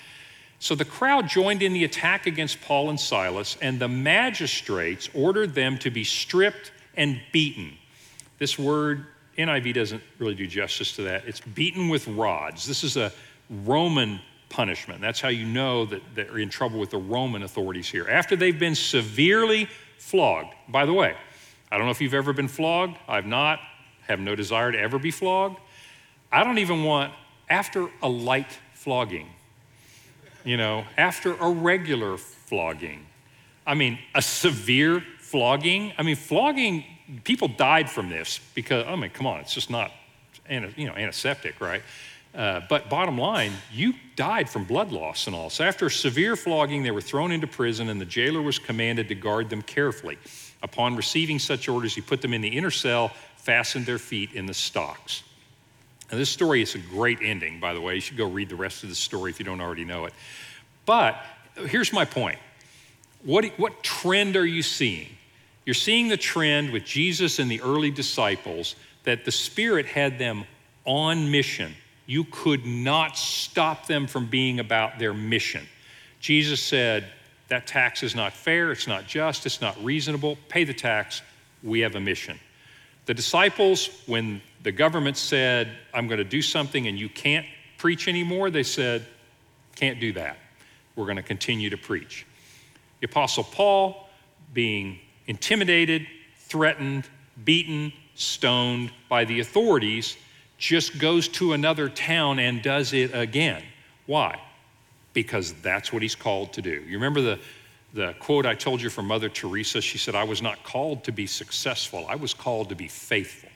So 0.59 0.75
the 0.75 0.85
crowd 0.85 1.27
joined 1.27 1.61
in 1.61 1.73
the 1.73 1.83
attack 1.83 2.25
against 2.25 2.61
Paul 2.61 2.89
and 2.89 2.97
Silas, 2.97 3.57
and 3.61 3.81
the 3.81 3.89
magistrates 3.89 5.09
ordered 5.13 5.53
them 5.55 5.77
to 5.79 5.91
be 5.91 6.05
stripped 6.05 6.71
and 6.95 7.19
beaten. 7.33 7.77
This 8.39 8.57
word, 8.57 9.05
NIV 9.37 9.73
doesn't 9.73 10.03
really 10.19 10.35
do 10.35 10.47
justice 10.47 10.95
to 10.95 11.03
that. 11.03 11.25
It's 11.25 11.39
beaten 11.41 11.89
with 11.89 12.07
rods. 12.07 12.67
This 12.67 12.83
is 12.83 12.97
a 12.97 13.11
Roman 13.49 14.19
punishment. 14.49 15.01
That's 15.01 15.19
how 15.19 15.29
you 15.29 15.45
know 15.45 15.85
that 15.85 16.01
they're 16.13 16.37
in 16.37 16.49
trouble 16.49 16.79
with 16.79 16.91
the 16.91 16.97
Roman 16.97 17.43
authorities 17.43 17.89
here. 17.89 18.07
After 18.07 18.35
they've 18.35 18.57
been 18.57 18.75
severely 18.75 19.67
flogged, 19.97 20.53
by 20.69 20.85
the 20.85 20.93
way, 20.93 21.15
I 21.71 21.77
don't 21.77 21.85
know 21.85 21.91
if 21.91 22.01
you've 22.01 22.13
ever 22.13 22.33
been 22.33 22.47
flogged. 22.47 22.97
I've 23.07 23.25
not, 23.25 23.59
have 24.07 24.19
no 24.19 24.35
desire 24.35 24.71
to 24.71 24.79
ever 24.79 24.99
be 24.99 25.09
flogged. 25.09 25.59
I 26.31 26.43
don't 26.43 26.59
even 26.59 26.83
want, 26.83 27.13
after 27.49 27.89
a 28.01 28.09
light 28.09 28.59
flogging, 28.73 29.27
you 30.43 30.57
know, 30.57 30.85
after 30.97 31.33
a 31.35 31.49
regular 31.49 32.17
flogging, 32.17 33.05
I 33.65 33.75
mean, 33.75 33.97
a 34.13 34.21
severe 34.21 35.03
flogging. 35.19 35.93
I 35.97 36.03
mean, 36.03 36.15
flogging, 36.15 36.83
people 37.23 37.47
died 37.47 37.89
from 37.89 38.09
this 38.09 38.39
because, 38.55 38.85
I 38.87 38.95
mean, 38.95 39.09
come 39.09 39.27
on, 39.27 39.39
it's 39.39 39.53
just 39.53 39.69
not, 39.69 39.91
you 40.49 40.87
know, 40.87 40.93
antiseptic, 40.93 41.59
right? 41.59 41.81
Uh, 42.35 42.61
but 42.67 42.89
bottom 42.89 43.17
line, 43.17 43.51
you 43.71 43.93
died 44.15 44.49
from 44.49 44.63
blood 44.63 44.91
loss 44.91 45.27
and 45.27 45.35
all. 45.35 45.49
So 45.49 45.63
after 45.63 45.89
severe 45.89 46.35
flogging, 46.35 46.81
they 46.81 46.91
were 46.91 47.01
thrown 47.01 47.31
into 47.31 47.45
prison, 47.45 47.89
and 47.89 48.01
the 48.01 48.05
jailer 48.05 48.41
was 48.41 48.57
commanded 48.57 49.07
to 49.09 49.15
guard 49.15 49.49
them 49.49 49.61
carefully. 49.61 50.17
Upon 50.63 50.95
receiving 50.95 51.37
such 51.37 51.69
orders, 51.69 51.93
he 51.93 52.01
put 52.01 52.21
them 52.21 52.33
in 52.33 52.41
the 52.41 52.47
inner 52.47 52.71
cell, 52.71 53.11
fastened 53.37 53.85
their 53.85 53.99
feet 53.99 54.33
in 54.33 54.45
the 54.47 54.53
stocks. 54.53 55.23
Now, 56.11 56.17
this 56.17 56.29
story 56.29 56.61
is 56.61 56.73
a 56.75 56.79
great 56.79 57.19
ending, 57.21 57.59
by 57.59 57.73
the 57.73 57.81
way. 57.81 57.95
You 57.95 58.01
should 58.01 58.17
go 58.17 58.27
read 58.27 58.49
the 58.49 58.55
rest 58.55 58.83
of 58.83 58.89
the 58.89 58.95
story 58.95 59.29
if 59.29 59.39
you 59.39 59.45
don't 59.45 59.61
already 59.61 59.85
know 59.85 60.05
it. 60.05 60.13
But 60.85 61.17
here's 61.55 61.93
my 61.93 62.05
point 62.05 62.39
what, 63.23 63.45
what 63.57 63.83
trend 63.83 64.35
are 64.35 64.45
you 64.45 64.63
seeing? 64.63 65.07
You're 65.65 65.73
seeing 65.73 66.09
the 66.09 66.17
trend 66.17 66.71
with 66.71 66.83
Jesus 66.83 67.39
and 67.39 67.49
the 67.49 67.61
early 67.61 67.91
disciples 67.91 68.75
that 69.03 69.25
the 69.25 69.31
Spirit 69.31 69.85
had 69.85 70.19
them 70.19 70.45
on 70.85 71.31
mission. 71.31 71.73
You 72.05 72.25
could 72.25 72.65
not 72.65 73.17
stop 73.17 73.87
them 73.87 74.07
from 74.07 74.25
being 74.25 74.59
about 74.59 74.99
their 74.99 75.13
mission. 75.13 75.65
Jesus 76.19 76.61
said, 76.61 77.05
That 77.47 77.65
tax 77.65 78.03
is 78.03 78.15
not 78.15 78.33
fair, 78.33 78.71
it's 78.71 78.87
not 78.87 79.07
just, 79.07 79.45
it's 79.45 79.61
not 79.61 79.81
reasonable. 79.83 80.37
Pay 80.49 80.65
the 80.65 80.73
tax. 80.73 81.21
We 81.61 81.79
have 81.79 81.95
a 81.95 81.99
mission. 81.99 82.39
The 83.05 83.13
disciples, 83.13 83.89
when 84.05 84.41
the 84.63 84.71
government 84.71 85.17
said, 85.17 85.69
I'm 85.93 86.07
going 86.07 86.17
to 86.17 86.23
do 86.25 86.41
something 86.41 86.87
and 86.87 86.97
you 86.97 87.09
can't 87.09 87.45
preach 87.77 88.07
anymore, 88.07 88.49
they 88.49 88.63
said, 88.63 89.05
can't 89.75 89.99
do 89.99 90.13
that. 90.13 90.37
We're 90.95 91.05
going 91.05 91.17
to 91.17 91.23
continue 91.23 91.69
to 91.69 91.77
preach. 91.77 92.25
The 93.01 93.07
Apostle 93.07 93.43
Paul, 93.43 94.07
being 94.53 94.99
intimidated, 95.27 96.07
threatened, 96.37 97.07
beaten, 97.43 97.93
stoned 98.15 98.91
by 99.09 99.25
the 99.25 99.39
authorities, 99.39 100.17
just 100.57 100.97
goes 100.99 101.27
to 101.27 101.53
another 101.53 101.89
town 101.89 102.39
and 102.39 102.61
does 102.61 102.93
it 102.93 103.11
again. 103.13 103.63
Why? 104.05 104.39
Because 105.13 105.53
that's 105.61 105.91
what 105.91 106.01
he's 106.01 106.15
called 106.15 106.53
to 106.53 106.61
do. 106.61 106.81
You 106.87 106.93
remember 106.97 107.21
the, 107.21 107.39
the 107.93 108.13
quote 108.19 108.45
I 108.45 108.55
told 108.55 108.81
you 108.81 108.89
from 108.89 109.07
Mother 109.07 109.29
Teresa? 109.29 109.81
She 109.81 109.97
said, 109.97 110.15
I 110.15 110.23
was 110.23 110.41
not 110.41 110.63
called 110.63 111.03
to 111.05 111.11
be 111.11 111.27
successful, 111.27 112.05
I 112.07 112.15
was 112.15 112.33
called 112.33 112.69
to 112.69 112.75
be 112.75 112.87
faithful. 112.87 113.49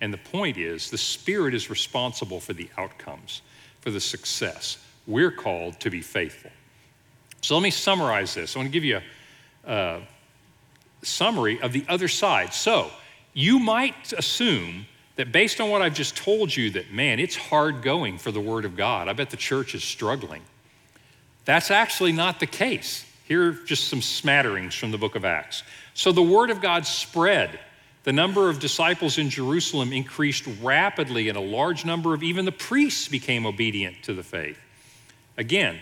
And 0.00 0.12
the 0.12 0.18
point 0.18 0.58
is, 0.58 0.90
the 0.90 0.98
Spirit 0.98 1.54
is 1.54 1.70
responsible 1.70 2.38
for 2.38 2.52
the 2.52 2.68
outcomes, 2.76 3.40
for 3.80 3.90
the 3.90 4.00
success. 4.00 4.78
We're 5.06 5.30
called 5.30 5.80
to 5.80 5.90
be 5.90 6.02
faithful. 6.02 6.50
So 7.40 7.54
let 7.54 7.62
me 7.62 7.70
summarize 7.70 8.34
this. 8.34 8.56
I 8.56 8.58
want 8.58 8.68
to 8.68 8.72
give 8.72 8.84
you 8.84 9.00
a, 9.64 9.72
a 9.72 10.02
summary 11.02 11.60
of 11.60 11.72
the 11.72 11.84
other 11.88 12.08
side. 12.08 12.52
So, 12.52 12.90
you 13.32 13.58
might 13.58 14.12
assume 14.12 14.86
that 15.16 15.32
based 15.32 15.60
on 15.60 15.70
what 15.70 15.82
I've 15.82 15.94
just 15.94 16.16
told 16.16 16.54
you, 16.54 16.70
that 16.70 16.92
man, 16.92 17.18
it's 17.18 17.36
hard 17.36 17.82
going 17.82 18.18
for 18.18 18.30
the 18.30 18.40
Word 18.40 18.64
of 18.64 18.76
God. 18.76 19.08
I 19.08 19.12
bet 19.12 19.30
the 19.30 19.36
church 19.36 19.74
is 19.74 19.84
struggling. 19.84 20.42
That's 21.44 21.70
actually 21.70 22.12
not 22.12 22.40
the 22.40 22.46
case. 22.46 23.04
Here 23.24 23.48
are 23.48 23.52
just 23.52 23.88
some 23.88 24.02
smatterings 24.02 24.74
from 24.74 24.90
the 24.90 24.98
book 24.98 25.14
of 25.16 25.24
Acts. 25.24 25.62
So 25.94 26.12
the 26.12 26.22
Word 26.22 26.50
of 26.50 26.60
God 26.60 26.86
spread. 26.86 27.58
The 28.04 28.12
number 28.12 28.48
of 28.48 28.60
disciples 28.60 29.18
in 29.18 29.30
Jerusalem 29.30 29.92
increased 29.92 30.46
rapidly, 30.62 31.28
and 31.28 31.36
a 31.36 31.40
large 31.40 31.84
number 31.84 32.14
of 32.14 32.22
even 32.22 32.44
the 32.44 32.52
priests 32.52 33.08
became 33.08 33.46
obedient 33.46 34.02
to 34.04 34.14
the 34.14 34.22
faith. 34.22 34.58
Again, 35.36 35.80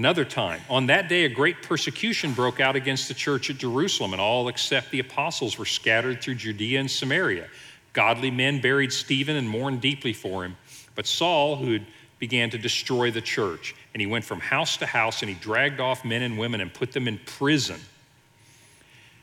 another 0.00 0.24
time, 0.24 0.62
on 0.70 0.86
that 0.86 1.10
day, 1.10 1.24
a 1.24 1.28
great 1.28 1.62
persecution 1.62 2.32
broke 2.32 2.58
out 2.58 2.74
against 2.74 3.06
the 3.06 3.12
church 3.12 3.50
at 3.50 3.58
Jerusalem, 3.58 4.14
and 4.14 4.20
all 4.20 4.48
except 4.48 4.90
the 4.90 4.98
apostles 4.98 5.58
were 5.58 5.66
scattered 5.66 6.22
through 6.22 6.36
Judea 6.36 6.80
and 6.80 6.90
Samaria. 6.90 7.48
Godly 7.92 8.30
men 8.30 8.62
buried 8.62 8.94
Stephen 8.94 9.36
and 9.36 9.46
mourned 9.46 9.82
deeply 9.82 10.14
for 10.14 10.42
him. 10.42 10.56
But 10.94 11.06
Saul, 11.06 11.56
who 11.56 11.80
began 12.18 12.48
to 12.48 12.56
destroy 12.56 13.10
the 13.10 13.20
church, 13.20 13.74
and 13.92 14.00
he 14.00 14.06
went 14.06 14.24
from 14.24 14.40
house 14.40 14.78
to 14.78 14.86
house 14.86 15.20
and 15.20 15.28
he 15.28 15.34
dragged 15.34 15.80
off 15.80 16.02
men 16.02 16.22
and 16.22 16.38
women 16.38 16.62
and 16.62 16.72
put 16.72 16.92
them 16.92 17.06
in 17.06 17.18
prison. 17.26 17.78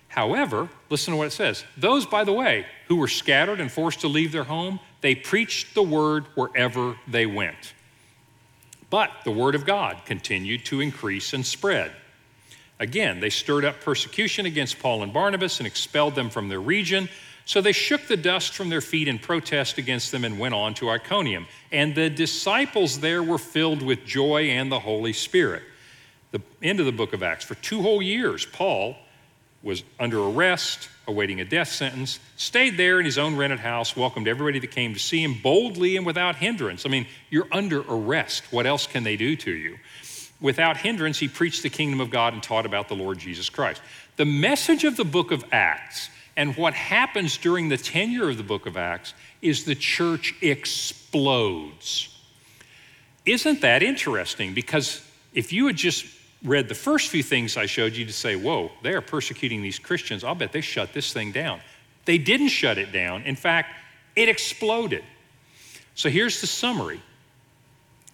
However, 0.10 0.70
listen 0.92 1.14
to 1.14 1.18
what 1.18 1.26
it 1.26 1.32
says. 1.32 1.64
Those, 1.76 2.06
by 2.06 2.24
the 2.24 2.34
way, 2.34 2.68
who 2.88 2.98
were 2.98 3.08
scattered 3.08 3.60
and 3.60 3.72
forced 3.72 4.02
to 4.02 4.08
leave 4.08 4.32
their 4.32 4.44
home, 4.44 4.80
they 5.02 5.16
preached 5.16 5.74
the 5.74 5.82
word 5.82 6.26
wherever 6.36 6.98
they 7.08 7.26
went. 7.26 7.74
But 8.90 9.12
the 9.24 9.32
word 9.32 9.56
of 9.56 9.66
God 9.66 9.98
continued 10.06 10.66
to 10.66 10.82
increase 10.82 11.34
and 11.34 11.46
spread. 11.46 11.92
Again, 12.80 13.20
they 13.20 13.30
stirred 13.30 13.66
up 13.66 13.82
persecution 13.82 14.46
against 14.46 14.80
Paul 14.80 15.04
and 15.04 15.12
Barnabas 15.12 15.60
and 15.60 15.68
expelled 15.68 16.16
them 16.16 16.30
from 16.30 16.48
their 16.48 16.62
region. 16.62 17.10
So 17.46 17.62
they 17.62 17.72
shook 17.72 18.08
the 18.08 18.18
dust 18.18 18.54
from 18.54 18.70
their 18.70 18.82
feet 18.82 19.08
in 19.08 19.20
protest 19.20 19.78
against 19.78 20.12
them 20.12 20.24
and 20.24 20.38
went 20.38 20.54
on 20.54 20.74
to 20.76 20.90
Iconium. 20.90 21.48
And 21.72 21.96
the 21.96 22.10
disciples 22.10 23.00
there 23.00 23.24
were 23.24 23.38
filled 23.38 23.82
with 23.82 24.06
joy 24.06 24.50
and 24.50 24.72
the 24.72 24.80
Holy 24.80 25.14
Spirit. 25.14 25.64
The 26.32 26.42
end 26.62 26.80
of 26.80 26.86
the 26.86 26.92
book 26.92 27.14
of 27.14 27.24
Acts. 27.24 27.46
For 27.46 27.56
two 27.56 27.82
whole 27.82 28.02
years, 28.02 28.46
Paul 28.46 28.96
was 29.68 29.84
under 30.00 30.24
arrest, 30.24 30.88
awaiting 31.08 31.42
a 31.42 31.46
death 31.46 31.68
sentence, 31.68 32.20
stayed 32.38 32.78
there 32.78 33.00
in 33.00 33.06
his 33.06 33.18
own 33.18 33.36
rented 33.36 33.60
house, 33.60 33.98
welcomed 33.98 34.26
everybody 34.26 34.60
that 34.60 34.72
came 34.72 34.94
to 34.94 35.00
see 35.00 35.22
him 35.22 35.36
boldly 35.44 35.98
and 35.98 36.06
without 36.06 36.38
hindrance. 36.38 36.86
I 36.86 36.90
mean, 36.90 37.06
you're 37.30 37.50
under 37.52 37.82
arrest. 37.82 38.46
What 38.50 38.66
else 38.66 38.88
can 38.88 39.04
they 39.04 39.18
do 39.18 39.36
to 39.36 39.52
you? 39.52 39.78
Without 40.40 40.78
hindrance, 40.78 41.20
he 41.20 41.28
preached 41.28 41.64
the 41.64 41.70
kingdom 41.70 42.00
of 42.00 42.10
God 42.10 42.34
and 42.34 42.42
taught 42.42 42.66
about 42.66 42.88
the 42.88 42.96
Lord 42.96 43.20
Jesus 43.20 43.50
Christ. 43.50 43.82
The 44.16 44.26
message 44.26 44.86
of 44.86 44.96
the 44.96 45.04
book 45.04 45.32
of 45.32 45.44
Acts 45.52 46.10
and 46.38 46.56
what 46.56 46.74
happens 46.74 47.38
during 47.38 47.68
the 47.68 47.78
tenure 47.78 48.30
of 48.30 48.38
the 48.38 48.44
book 48.44 48.68
of 48.68 48.78
Acts 48.78 49.14
is 49.42 49.66
the 49.66 49.76
church 49.76 50.34
explodes. 50.42 52.16
Isn't 53.26 53.60
that 53.62 53.84
interesting? 53.84 54.54
Because 54.54 55.06
if 55.34 55.52
you 55.52 55.68
had 55.68 55.76
just 55.76 56.06
read 56.44 56.70
the 56.70 56.76
first 56.76 57.10
few 57.10 57.24
things 57.24 57.58
I 57.58 57.66
showed 57.66 57.96
you 57.96 58.06
to 58.06 58.14
say, 58.14 58.36
whoa, 58.36 58.72
they 58.84 58.94
are 58.94 59.02
persecuting 59.02 59.62
these 59.62 59.80
Christians, 59.80 60.24
I'll 60.24 60.36
bet 60.36 60.52
they 60.52 60.62
shut 60.62 60.94
this 60.94 61.14
thing 61.14 61.32
down. 61.32 61.60
They 62.06 62.18
didn't 62.18 62.50
shut 62.50 62.78
it 62.78 62.92
down. 62.92 63.24
In 63.24 63.36
fact, 63.36 63.76
it 64.16 64.30
exploded. 64.30 65.04
So 65.96 66.10
here's 66.10 66.42
the 66.42 66.48
summary 66.48 67.02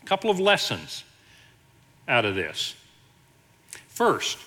a 0.01 0.05
couple 0.05 0.29
of 0.29 0.39
lessons 0.39 1.03
out 2.07 2.25
of 2.25 2.35
this. 2.35 2.75
First, 3.87 4.37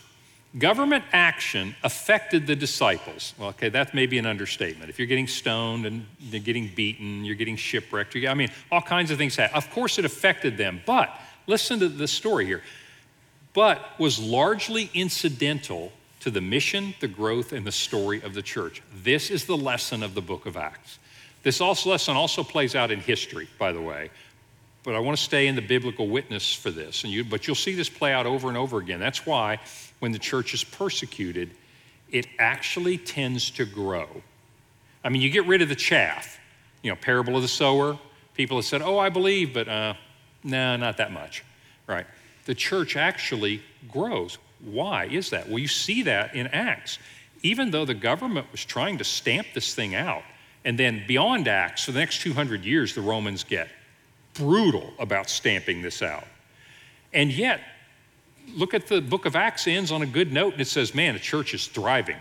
Government 0.59 1.05
action 1.13 1.75
affected 1.83 2.47
the 2.47 2.57
disciples. 2.57 3.35
Well, 3.37 3.51
okay, 3.51 3.69
that 3.71 3.93
may 3.93 4.07
be 4.07 4.17
an 4.17 4.25
understatement. 4.25 4.89
If 4.89 4.99
you're 4.99 5.09
getting 5.09 5.27
stoned 5.27 5.85
and 5.85 6.07
you're 6.19 6.41
getting 6.41 6.71
beaten, 6.75 7.27
you're 7.27 7.35
getting 7.35 7.57
shipwrecked, 7.57 8.15
you, 8.15 8.27
I 8.29 8.35
mean, 8.35 8.49
all 8.73 8.81
kinds 8.81 9.11
of 9.11 9.19
things 9.19 9.37
happen. 9.37 9.55
Of 9.55 9.71
course, 9.71 9.99
it 9.99 10.07
affected 10.07 10.57
them. 10.57 10.81
But 10.87 11.11
listen 11.47 11.79
to 11.81 11.89
the 11.89 12.09
story 12.09 12.47
here. 12.47 12.63
But 13.57 13.99
was 13.99 14.19
largely 14.19 14.91
incidental 14.93 15.91
to 16.21 16.31
the 16.31 16.43
mission, 16.43 16.95
the 17.01 17.09
growth, 17.09 17.55
and 17.55 17.67
the 17.67 17.73
story 17.73 18.21
of 18.21 18.35
the 18.35 18.43
church. 18.43 18.83
This 19.03 19.31
is 19.31 19.47
the 19.47 19.57
lesson 19.57 20.03
of 20.03 20.15
the 20.15 20.21
book 20.21 20.45
of 20.45 20.59
Acts. 20.59 20.99
This 21.43 21.63
also 21.63 21.89
lesson 21.89 22.17
also 22.17 22.45
plays 22.45 22.75
out 22.75 22.91
in 22.91 23.01
history, 23.01 23.49
by 23.59 23.73
the 23.73 23.81
way. 23.81 24.11
But 24.83 24.95
I 24.95 24.99
want 24.99 25.17
to 25.17 25.25
stay 25.25 25.47
in 25.47 25.57
the 25.57 25.63
biblical 25.63 26.07
witness 26.07 26.53
for 26.53 26.71
this. 26.71 27.05
And 27.05 27.11
you, 27.11 27.25
but 27.25 27.47
you'll 27.47 27.57
see 27.57 27.75
this 27.75 27.89
play 27.89 28.13
out 28.13 28.27
over 28.27 28.49
and 28.49 28.59
over 28.59 28.77
again. 28.77 29.01
That's 29.01 29.25
why 29.25 29.59
when 30.01 30.13
the 30.13 30.19
church 30.19 30.53
is 30.53 30.63
persecuted, 30.63 31.51
it 32.11 32.27
actually 32.39 32.99
tends 32.99 33.51
to 33.53 33.65
grow. 33.65 34.07
I 35.03 35.09
mean, 35.09 35.23
you 35.23 35.31
get 35.31 35.47
rid 35.47 35.63
of 35.63 35.71
the 35.71 35.75
chaff. 35.75 36.39
You 36.83 36.91
know, 36.91 36.97
parable 36.97 37.37
of 37.37 37.43
the 37.43 37.49
sower. 37.49 37.99
People 38.35 38.59
have 38.59 38.67
said, 38.67 38.83
oh, 38.83 38.99
I 38.99 39.09
believe, 39.09 39.55
but 39.55 39.67
uh, 39.67 39.95
no, 40.45 40.77
not 40.77 40.99
that 40.99 41.11
much, 41.11 41.43
right? 41.87 42.07
The 42.47 42.55
church 42.55 42.97
actually 42.97 43.63
grows. 43.91 44.39
Why 44.61 45.07
is 45.07 45.31
that? 45.31 45.49
Well, 45.49 45.59
you 45.59 45.69
see 45.69 46.03
that 46.03 46.35
in 46.35 46.47
Acts. 46.49 46.99
Even 47.43 47.71
though 47.71 47.85
the 47.85 47.95
government 47.95 48.47
was 48.51 48.65
trying 48.65 48.99
to 48.99 49.05
stamp 49.05 49.49
this 49.55 49.75
thing 49.75 49.95
out, 49.95 50.23
and 50.65 50.79
then 50.79 51.05
beyond 51.07 51.47
Acts, 51.47 51.85
for 51.85 51.93
the 51.93 52.01
next 52.01 52.23
200 52.23 52.65
years, 52.65 52.95
the 52.95 53.03
Romans 53.03 53.45
get 53.45 53.69
brutal 54.35 54.93
about 54.99 55.29
stamping 55.31 55.83
this 55.83 56.03
out. 56.03 56.25
And 57.13 57.33
yet, 57.33 57.61
look 58.55 58.75
at 58.75 58.87
the 58.87 59.01
book 59.01 59.27
of 59.27 59.37
Acts 59.37 59.67
ends 59.67 59.93
on 59.93 60.03
a 60.03 60.07
good 60.07 60.33
note 60.33 60.53
and 60.53 60.61
it 60.61 60.67
says, 60.67 60.95
man, 60.95 61.15
the 61.15 61.21
church 61.21 61.55
is 61.55 61.67
thriving. 61.67 62.17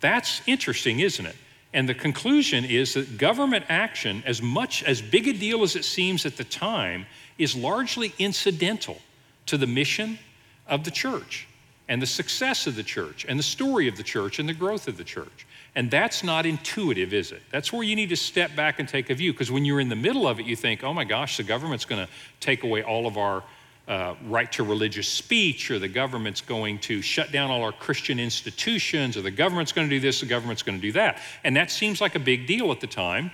That's 0.00 0.42
interesting, 0.46 1.00
isn't 1.00 1.24
it? 1.24 1.36
And 1.74 1.88
the 1.88 1.94
conclusion 1.94 2.64
is 2.64 2.94
that 2.94 3.16
government 3.16 3.64
action, 3.68 4.22
as 4.26 4.42
much 4.42 4.82
as 4.82 5.00
big 5.00 5.28
a 5.28 5.32
deal 5.32 5.62
as 5.62 5.76
it 5.76 5.84
seems 5.84 6.26
at 6.26 6.36
the 6.36 6.44
time, 6.44 7.06
is 7.38 7.56
largely 7.56 8.12
incidental 8.18 8.98
to 9.46 9.56
the 9.56 9.66
mission 9.66 10.18
of 10.66 10.84
the 10.84 10.90
church 10.90 11.48
and 11.88 12.00
the 12.00 12.06
success 12.06 12.66
of 12.66 12.76
the 12.76 12.82
church 12.82 13.26
and 13.28 13.38
the 13.38 13.42
story 13.42 13.88
of 13.88 13.96
the 13.96 14.02
church 14.02 14.38
and 14.38 14.48
the 14.48 14.54
growth 14.54 14.88
of 14.88 14.96
the 14.96 15.04
church. 15.04 15.46
And 15.74 15.90
that's 15.90 16.22
not 16.22 16.44
intuitive, 16.44 17.12
is 17.12 17.32
it? 17.32 17.42
That's 17.50 17.72
where 17.72 17.82
you 17.82 17.96
need 17.96 18.10
to 18.10 18.16
step 18.16 18.54
back 18.54 18.78
and 18.78 18.88
take 18.88 19.10
a 19.10 19.14
view 19.14 19.32
because 19.32 19.50
when 19.50 19.64
you're 19.64 19.80
in 19.80 19.88
the 19.88 19.96
middle 19.96 20.28
of 20.28 20.38
it, 20.38 20.46
you 20.46 20.54
think, 20.54 20.84
oh 20.84 20.92
my 20.92 21.04
gosh, 21.04 21.38
the 21.38 21.42
government's 21.42 21.84
going 21.84 22.06
to 22.06 22.12
take 22.40 22.62
away 22.62 22.82
all 22.82 23.06
of 23.06 23.16
our 23.16 23.42
uh, 23.88 24.14
right 24.26 24.50
to 24.52 24.62
religious 24.62 25.08
speech, 25.08 25.70
or 25.70 25.78
the 25.78 25.88
government's 25.88 26.40
going 26.40 26.78
to 26.78 27.02
shut 27.02 27.32
down 27.32 27.50
all 27.50 27.62
our 27.62 27.72
Christian 27.72 28.20
institutions, 28.20 29.16
or 29.16 29.22
the 29.22 29.30
government's 29.30 29.72
going 29.72 29.88
to 29.88 29.94
do 29.94 30.00
this, 30.00 30.20
the 30.20 30.26
government's 30.26 30.62
going 30.62 30.78
to 30.78 30.82
do 30.82 30.92
that. 30.92 31.20
And 31.42 31.56
that 31.56 31.70
seems 31.70 32.00
like 32.00 32.14
a 32.14 32.20
big 32.20 32.46
deal 32.46 32.70
at 32.70 32.80
the 32.80 32.86
time, 32.86 33.32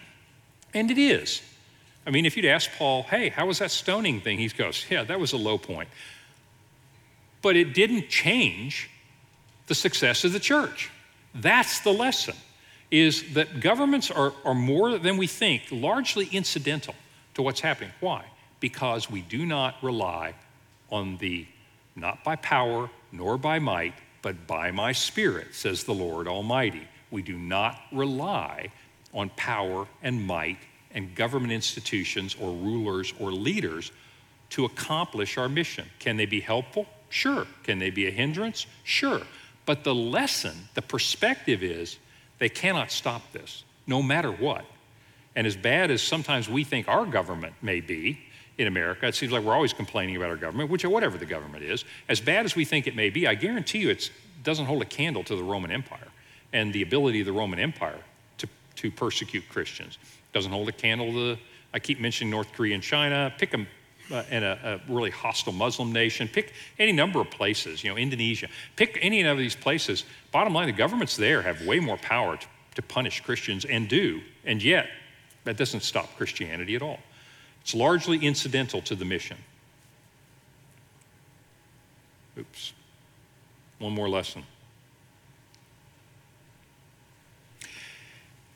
and 0.73 0.91
it 0.91 0.99
is. 0.99 1.43
I 2.09 2.11
mean, 2.11 2.27
if 2.27 2.37
you'd 2.37 2.47
ask 2.47 2.71
Paul, 2.77 3.05
hey, 3.05 3.29
how 3.29 3.47
was 3.47 3.61
that 3.61 3.71
stoning 3.71 4.21
thing? 4.21 4.39
He 4.39 4.49
goes, 4.49 4.85
yeah, 4.91 5.05
that 5.05 5.21
was 5.21 5.33
a 5.33 5.37
low 5.37 5.59
point. 5.59 5.89
But 7.43 7.55
it 7.55 7.75
didn't 7.75 8.09
change 8.09 8.91
the 9.69 9.75
success 9.77 10.25
of 10.25 10.33
the 10.33 10.41
church. 10.41 10.91
That's 11.35 11.81
the 11.81 11.93
lesson, 11.93 12.35
is 12.91 13.35
that 13.35 13.61
governments 13.61 14.11
are, 14.11 14.33
are 14.45 14.55
more 14.55 14.99
than 14.99 15.17
we 15.19 15.29
think, 15.29 15.65
largely 15.71 16.27
incidental 16.33 16.97
to 17.35 17.43
what's 17.43 17.61
happening. 17.61 17.93
Why? 18.01 18.25
because 18.61 19.11
we 19.11 19.23
do 19.23 19.47
not 19.47 19.77
rely 19.83 20.35
on 20.91 21.17
the 21.19 21.47
not 21.97 22.23
by 22.25 22.37
power 22.37 22.91
nor 23.13 23.39
by 23.39 23.59
might, 23.59 23.95
but 24.23 24.47
by 24.47 24.71
my 24.71 24.93
spirit, 24.93 25.55
says 25.55 25.85
the 25.85 25.95
Lord 25.95 26.29
Almighty. 26.29 26.87
We 27.11 27.23
do 27.23 27.37
not 27.37 27.81
rely 27.93 28.69
on 29.15 29.31
power 29.31 29.87
and 30.03 30.27
might 30.27 30.59
and 30.95 31.15
government 31.15 31.53
institutions 31.53 32.37
or 32.41 32.53
rulers 32.53 33.13
or 33.19 33.31
leaders 33.33 33.93
to 34.51 34.65
accomplish 34.65 35.37
our 35.37 35.49
mission. 35.49 35.87
Can 35.99 36.17
they 36.17 36.27
be 36.27 36.41
helpful? 36.41 36.87
Sure. 37.11 37.47
Can 37.63 37.79
they 37.79 37.91
be 37.91 38.07
a 38.07 38.11
hindrance? 38.11 38.67
Sure. 38.85 39.21
But 39.67 39.85
the 39.85 39.95
lesson, 39.95 40.57
the 40.75 40.83
perspective 40.83 41.63
is 41.63 41.99
they 42.39 42.49
cannot 42.49 42.91
stop 42.91 43.33
this, 43.33 43.65
no 43.87 44.03
matter 44.03 44.31
what. 44.31 44.65
And 45.37 45.47
as 45.47 45.57
bad 45.57 45.91
as 45.91 46.03
sometimes 46.03 46.49
we 46.49 46.65
think 46.65 46.89
our 46.89 47.05
government 47.05 47.55
may 47.63 47.81
be, 47.81 48.19
in 48.59 48.67
America. 48.67 49.07
It 49.07 49.15
seems 49.15 49.33
like 49.33 49.45
we're 49.45 49.55
always 49.55 49.73
complaining 49.73 50.17
about 50.17 50.31
our 50.31 50.37
government, 50.37 50.69
which 50.69 50.85
whatever 50.85 51.17
the 51.17 51.27
government 51.27 51.65
is, 51.65 51.85
as 52.09 52.21
bad 52.21 52.45
as 52.45 52.57
we 52.57 52.65
think 52.65 52.87
it 52.87 52.97
may 52.97 53.09
be, 53.09 53.27
I 53.27 53.37
guarantee 53.37 53.79
you 53.79 53.91
it 53.91 54.11
doesn't 54.43 54.67
hold 54.67 54.83
a 54.83 54.87
candle 54.87 55.23
to 55.25 55.37
the 55.37 55.45
Roman 55.45 55.71
Empire 55.71 56.09
and 56.53 56.73
the 56.73 56.83
ability 56.83 57.21
of 57.21 57.27
the 57.27 57.33
Roman 57.33 57.61
Empire 57.61 58.01
to, 58.39 58.49
to 58.77 58.91
persecute 58.91 59.49
Christians. 59.49 59.99
Doesn't 60.33 60.53
hold 60.53 60.69
a 60.69 60.73
candle 60.73 61.13
to, 61.13 61.39
I 61.73 61.79
keep 61.79 62.01
mentioning 62.01 62.31
North 62.31 62.53
Korea 62.53 62.75
and 62.75 62.83
China. 62.83 63.33
Pick 63.39 63.51
them 63.51 63.67
uh, 64.11 64.23
in 64.31 64.43
a, 64.43 64.81
a, 64.89 64.93
really 64.93 65.11
hostile 65.11 65.53
Muslim 65.53 65.93
nation. 65.93 66.29
Pick 66.29 66.53
any 66.79 66.93
number 66.93 67.21
of 67.21 67.31
places, 67.31 67.83
you 67.83 67.91
know, 67.91 67.97
Indonesia. 67.97 68.49
Pick 68.77 68.99
any 69.01 69.23
of 69.23 69.39
these 69.39 69.55
places. 69.55 70.05
Bottom 70.33 70.55
line, 70.55 70.67
the 70.67 70.73
governments 70.73 71.17
there 71.17 71.43
have 71.43 71.65
way 71.67 71.81
more 71.81 71.99
power 71.99 72.37
to, 72.37 72.47
to 72.77 72.83
punish 72.83 73.21
Christians 73.21 73.65
and 73.65 73.89
do, 73.89 74.21
and 74.45 74.63
yet 74.63 74.89
that 75.45 75.57
doesn't 75.57 75.83
stop 75.83 76.17
Christianity 76.17 76.75
at 76.75 76.83
all. 76.83 76.99
It's 77.61 77.75
largely 77.75 78.19
incidental 78.19 78.81
to 78.83 78.95
the 78.95 79.05
mission. 79.05 79.37
Oops. 82.39 82.73
One 83.79 83.93
more 83.93 84.09
lesson. 84.09 84.45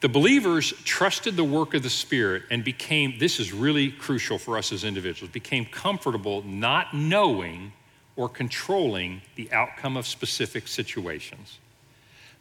The 0.03 0.09
believers 0.09 0.73
trusted 0.85 1.37
the 1.37 1.45
work 1.45 1.75
of 1.75 1.85
the 1.85 1.91
Spirit 1.91 2.43
and 2.51 2.65
became, 2.65 3.19
this 3.19 3.39
is 3.39 3.53
really 3.53 3.93
crucial 3.93 4.37
for 4.37 4.59
us 4.59 4.73
as 4.73 4.83
individuals, 4.83 5.31
became 5.31 5.65
comfortable 5.65 6.43
not 6.43 6.93
knowing 6.93 7.73
or 8.17 8.29
controlling 8.29 9.23
the 9.37 9.51
outcome 9.53 9.97
of 9.97 10.09
specific 10.09 10.67
situations. 10.67 11.61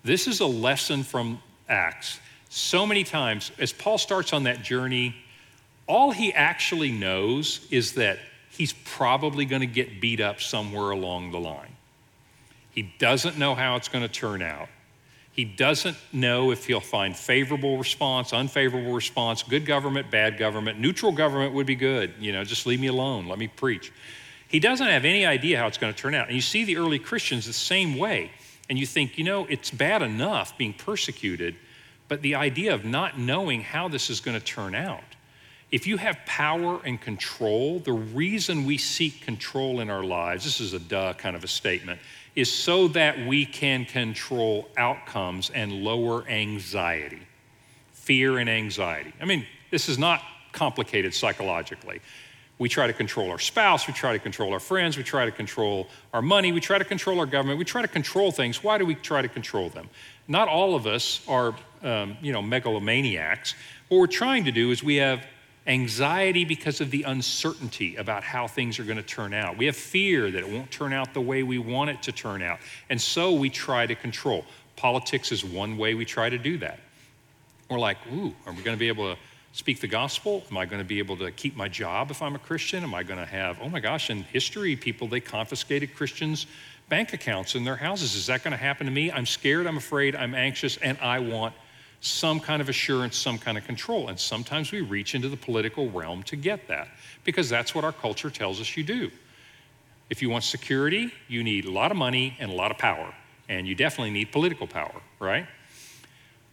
This 0.03 0.27
is 0.27 0.39
a 0.39 0.45
lesson 0.47 1.03
from 1.03 1.39
Acts. 1.69 2.19
So 2.49 2.87
many 2.87 3.03
times, 3.03 3.51
as 3.59 3.71
Paul 3.71 3.99
starts 3.99 4.33
on 4.33 4.43
that 4.43 4.63
journey, 4.63 5.15
all 5.85 6.09
he 6.09 6.33
actually 6.33 6.91
knows 6.91 7.67
is 7.69 7.93
that 7.93 8.17
he's 8.49 8.73
probably 8.73 9.45
going 9.45 9.61
to 9.61 9.67
get 9.67 10.01
beat 10.01 10.19
up 10.19 10.41
somewhere 10.41 10.89
along 10.89 11.29
the 11.29 11.39
line. 11.39 11.75
He 12.71 12.91
doesn't 12.97 13.37
know 13.37 13.53
how 13.53 13.75
it's 13.75 13.87
going 13.87 14.03
to 14.03 14.11
turn 14.11 14.41
out. 14.41 14.67
He 15.33 15.45
doesn't 15.45 15.97
know 16.11 16.51
if 16.51 16.67
he'll 16.67 16.81
find 16.81 17.15
favorable 17.15 17.77
response, 17.77 18.33
unfavorable 18.33 18.93
response, 18.93 19.43
good 19.43 19.65
government, 19.65 20.11
bad 20.11 20.37
government. 20.37 20.79
Neutral 20.79 21.13
government 21.13 21.53
would 21.53 21.65
be 21.65 21.75
good. 21.75 22.13
You 22.19 22.33
know, 22.33 22.43
just 22.43 22.65
leave 22.65 22.81
me 22.81 22.87
alone, 22.87 23.27
let 23.27 23.39
me 23.39 23.47
preach. 23.47 23.93
He 24.47 24.59
doesn't 24.59 24.87
have 24.87 25.05
any 25.05 25.25
idea 25.25 25.57
how 25.57 25.67
it's 25.67 25.77
going 25.77 25.93
to 25.93 25.99
turn 25.99 26.13
out. 26.13 26.27
And 26.27 26.35
you 26.35 26.41
see 26.41 26.65
the 26.65 26.75
early 26.75 26.99
Christians 26.99 27.45
the 27.45 27.53
same 27.53 27.97
way. 27.97 28.31
And 28.69 28.77
you 28.77 28.85
think, 28.85 29.17
you 29.17 29.23
know, 29.23 29.45
it's 29.45 29.71
bad 29.71 30.01
enough 30.01 30.57
being 30.57 30.73
persecuted, 30.73 31.55
but 32.09 32.21
the 32.21 32.35
idea 32.35 32.73
of 32.73 32.83
not 32.83 33.17
knowing 33.17 33.61
how 33.61 33.87
this 33.87 34.09
is 34.09 34.19
going 34.19 34.37
to 34.37 34.45
turn 34.45 34.75
out. 34.75 35.03
If 35.71 35.87
you 35.87 35.95
have 35.95 36.17
power 36.25 36.81
and 36.83 36.99
control, 36.99 37.79
the 37.79 37.93
reason 37.93 38.65
we 38.65 38.77
seek 38.77 39.21
control 39.21 39.79
in 39.79 39.89
our 39.89 40.03
lives, 40.03 40.43
this 40.43 40.59
is 40.59 40.73
a 40.73 40.79
duh 40.79 41.13
kind 41.13 41.37
of 41.37 41.45
a 41.45 41.47
statement, 41.47 42.01
is 42.35 42.51
so 42.51 42.87
that 42.89 43.25
we 43.25 43.45
can 43.45 43.85
control 43.85 44.69
outcomes 44.77 45.49
and 45.49 45.71
lower 45.71 46.27
anxiety, 46.27 47.21
fear 47.91 48.37
and 48.37 48.49
anxiety. 48.49 49.13
I 49.21 49.25
mean, 49.25 49.45
this 49.69 49.89
is 49.89 49.97
not 49.97 50.21
complicated 50.51 51.13
psychologically. 51.13 52.01
We 52.57 52.69
try 52.69 52.85
to 52.87 52.93
control 52.93 53.31
our 53.31 53.39
spouse, 53.39 53.87
we 53.87 53.93
try 53.93 54.13
to 54.13 54.19
control 54.19 54.53
our 54.53 54.59
friends, 54.59 54.95
we 54.95 55.03
try 55.03 55.25
to 55.25 55.31
control 55.31 55.87
our 56.13 56.21
money, 56.21 56.51
we 56.51 56.61
try 56.61 56.77
to 56.77 56.85
control 56.85 57.19
our 57.19 57.25
government, 57.25 57.57
we 57.57 57.65
try 57.65 57.81
to 57.81 57.87
control 57.87 58.31
things. 58.31 58.63
Why 58.63 58.77
do 58.77 58.85
we 58.85 58.93
try 58.95 59.21
to 59.21 59.27
control 59.27 59.69
them? 59.69 59.89
Not 60.27 60.47
all 60.47 60.75
of 60.75 60.85
us 60.85 61.21
are, 61.27 61.55
um, 61.81 62.17
you 62.21 62.31
know, 62.31 62.41
megalomaniacs. 62.41 63.55
What 63.89 63.97
we're 63.97 64.07
trying 64.07 64.45
to 64.45 64.51
do 64.51 64.69
is 64.69 64.83
we 64.83 64.97
have 64.97 65.25
anxiety 65.67 66.43
because 66.43 66.81
of 66.81 66.89
the 66.89 67.03
uncertainty 67.03 67.95
about 67.95 68.23
how 68.23 68.47
things 68.47 68.79
are 68.79 68.83
going 68.83 68.97
to 68.97 69.03
turn 69.03 69.33
out. 69.33 69.57
We 69.57 69.67
have 69.67 69.75
fear 69.75 70.31
that 70.31 70.39
it 70.39 70.49
won't 70.49 70.71
turn 70.71 70.91
out 70.91 71.13
the 71.13 71.21
way 71.21 71.43
we 71.43 71.59
want 71.59 71.91
it 71.91 72.01
to 72.03 72.11
turn 72.11 72.41
out. 72.41 72.59
And 72.89 72.99
so 72.99 73.33
we 73.33 73.49
try 73.49 73.85
to 73.85 73.95
control. 73.95 74.45
Politics 74.75 75.31
is 75.31 75.45
one 75.45 75.77
way 75.77 75.93
we 75.93 76.05
try 76.05 76.29
to 76.29 76.37
do 76.37 76.57
that. 76.59 76.79
We're 77.69 77.79
like, 77.79 77.97
ooh, 78.11 78.33
are 78.45 78.53
we 78.53 78.63
going 78.63 78.75
to 78.75 78.79
be 78.79 78.87
able 78.87 79.13
to 79.13 79.19
speak 79.53 79.81
the 79.81 79.87
gospel? 79.87 80.43
Am 80.49 80.57
I 80.57 80.65
going 80.65 80.81
to 80.81 80.87
be 80.87 80.99
able 80.99 81.17
to 81.17 81.31
keep 81.31 81.55
my 81.55 81.67
job 81.67 82.09
if 82.09 82.21
I'm 82.21 82.35
a 82.35 82.39
Christian? 82.39 82.83
Am 82.83 82.93
I 82.93 83.03
going 83.03 83.19
to 83.19 83.25
have, 83.25 83.59
oh 83.61 83.69
my 83.69 83.79
gosh, 83.79 84.09
in 84.09 84.23
history, 84.23 84.75
people, 84.75 85.07
they 85.07 85.19
confiscated 85.19 85.93
Christians' 85.93 86.47
bank 86.89 87.13
accounts 87.13 87.55
in 87.55 87.63
their 87.63 87.75
houses. 87.75 88.15
Is 88.15 88.25
that 88.27 88.43
going 88.43 88.51
to 88.51 88.57
happen 88.57 88.87
to 88.87 88.91
me? 88.91 89.11
I'm 89.11 89.25
scared, 89.25 89.67
I'm 89.67 89.77
afraid, 89.77 90.15
I'm 90.15 90.33
anxious, 90.33 90.77
and 90.77 90.97
I 90.99 91.19
want 91.19 91.53
some 92.01 92.39
kind 92.39 92.61
of 92.61 92.67
assurance, 92.67 93.15
some 93.15 93.37
kind 93.37 93.57
of 93.57 93.63
control. 93.65 94.09
And 94.09 94.19
sometimes 94.19 94.71
we 94.71 94.81
reach 94.81 95.15
into 95.15 95.29
the 95.29 95.37
political 95.37 95.89
realm 95.89 96.23
to 96.23 96.35
get 96.35 96.67
that 96.67 96.87
because 97.23 97.47
that's 97.47 97.73
what 97.73 97.83
our 97.83 97.91
culture 97.91 98.31
tells 98.31 98.59
us 98.59 98.75
you 98.75 98.83
do. 98.83 99.11
If 100.09 100.21
you 100.21 100.29
want 100.29 100.43
security, 100.43 101.13
you 101.27 101.43
need 101.43 101.65
a 101.65 101.71
lot 101.71 101.91
of 101.91 101.97
money 101.97 102.35
and 102.39 102.51
a 102.51 102.55
lot 102.55 102.71
of 102.71 102.77
power. 102.77 103.13
And 103.47 103.67
you 103.67 103.75
definitely 103.75 104.11
need 104.11 104.31
political 104.31 104.67
power, 104.67 105.01
right? 105.19 105.45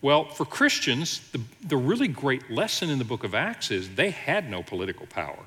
Well, 0.02 0.26
for 0.26 0.44
Christians, 0.44 1.28
the, 1.32 1.40
the 1.66 1.76
really 1.76 2.08
great 2.08 2.50
lesson 2.50 2.90
in 2.90 2.98
the 2.98 3.04
book 3.04 3.24
of 3.24 3.34
Acts 3.34 3.70
is 3.70 3.94
they 3.94 4.10
had 4.10 4.48
no 4.48 4.62
political 4.62 5.06
power. 5.06 5.44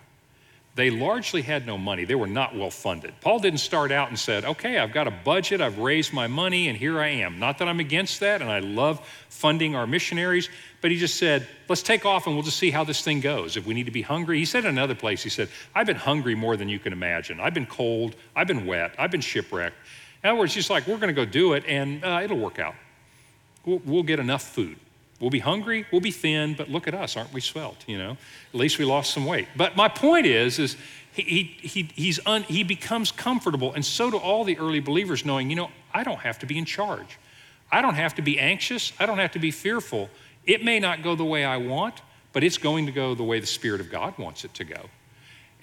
They 0.76 0.90
largely 0.90 1.42
had 1.42 1.68
no 1.68 1.78
money. 1.78 2.06
They 2.06 2.16
were 2.16 2.28
not 2.28 2.56
well 2.56 2.70
funded. 2.72 3.14
Paul 3.20 3.40
didn't 3.40 3.60
start 3.60 3.92
out 3.92 4.08
and 4.08 4.18
said, 4.18 4.46
okay, 4.46 4.78
I've 4.78 4.94
got 4.94 5.06
a 5.06 5.12
budget, 5.12 5.60
I've 5.60 5.80
raised 5.80 6.14
my 6.14 6.28
money, 6.28 6.70
and 6.70 6.78
here 6.78 7.00
I 7.00 7.10
am. 7.10 7.40
Not 7.40 7.58
that 7.58 7.68
I'm 7.68 7.82
against 7.82 8.22
that, 8.22 8.42
and 8.42 8.50
I 8.50 8.60
love 8.60 9.06
funding 9.28 9.76
our 9.76 9.86
missionaries, 9.86 10.50
but 10.80 10.92
he 10.92 10.98
just 10.98 11.18
said, 11.18 11.46
let's 11.68 11.82
take 11.84 12.06
off 12.06 12.26
and 12.26 12.36
we'll 12.36 12.44
just 12.44 12.58
see 12.58 12.72
how 12.72 12.86
this 12.86 13.02
thing 13.02 13.20
goes. 13.20 13.58
If 13.58 13.66
we 13.66 13.74
need 13.74 13.86
to 13.86 13.92
be 13.92 14.02
hungry, 14.02 14.40
he 14.40 14.46
said 14.46 14.64
in 14.64 14.70
another 14.70 14.96
place, 14.96 15.22
he 15.22 15.30
said, 15.30 15.50
I've 15.76 15.88
been 15.88 15.98
hungry 15.98 16.36
more 16.36 16.56
than 16.56 16.70
you 16.70 16.80
can 16.80 16.94
imagine. 16.94 17.42
I've 17.42 17.54
been 17.54 17.66
cold, 17.66 18.16
I've 18.34 18.48
been 18.48 18.66
wet, 18.66 18.96
I've 18.98 19.12
been 19.12 19.22
shipwrecked. 19.22 19.76
In 20.24 20.30
other 20.30 20.40
words, 20.40 20.54
he's 20.54 20.70
like, 20.70 20.88
we're 20.88 20.98
going 20.98 21.14
to 21.14 21.14
go 21.14 21.26
do 21.26 21.54
it, 21.54 21.66
and 21.68 22.04
uh, 22.04 22.22
it'll 22.24 22.40
work 22.40 22.60
out 22.60 22.76
we'll, 23.66 23.82
we'll 23.86 24.04
get 24.04 24.20
enough 24.20 24.44
food. 24.44 24.78
We'll 25.22 25.30
be 25.30 25.40
hungry, 25.40 25.86
we'll 25.92 26.02
be 26.02 26.12
thin, 26.12 26.56
but 26.56 26.70
look 26.70 26.88
at 26.88 26.96
us, 26.96 27.16
aren't 27.16 27.32
we 27.32 27.42
svelte, 27.42 27.84
you 27.88 27.98
know? 27.98 28.18
At 28.54 28.60
least 28.60 28.80
we 28.80 28.86
lost 28.86 29.14
some 29.14 29.26
weight. 29.26 29.48
But 29.56 29.76
my 29.76 29.88
point 29.88 30.26
is, 30.26 30.58
is 30.58 30.76
he, 31.14 31.22
he, 31.22 31.44
he, 31.68 31.90
he's 31.94 32.20
un, 32.26 32.42
he 32.44 32.64
becomes 32.64 33.12
comfortable, 33.12 33.72
and 33.74 33.86
so 33.86 34.10
do 34.10 34.18
all 34.18 34.44
the 34.44 34.58
early 34.58 34.80
believers, 34.80 35.24
knowing, 35.24 35.52
you 35.52 35.56
know, 35.56 35.70
I 35.94 36.04
don't 36.04 36.22
have 36.22 36.40
to 36.40 36.48
be 36.48 36.58
in 36.58 36.66
charge. 36.66 37.20
I 37.72 37.82
don't 37.82 37.94
have 37.94 38.16
to 38.16 38.24
be 38.24 38.40
anxious. 38.40 38.94
I 39.00 39.06
don't 39.06 39.20
have 39.20 39.32
to 39.34 39.40
be 39.40 39.52
fearful. 39.52 40.10
It 40.46 40.66
may 40.66 40.80
not 40.80 41.04
go 41.04 41.16
the 41.16 41.24
way 41.24 41.46
I 41.46 41.58
want, 41.58 42.02
but 42.34 42.44
it's 42.44 42.58
going 42.58 42.88
to 42.88 42.92
go 42.92 43.14
the 43.14 43.24
way 43.24 43.40
the 43.40 43.46
Spirit 43.46 43.80
of 43.80 43.92
God 43.92 44.18
wants 44.18 44.44
it 44.44 44.54
to 44.56 44.64
go. 44.64 44.90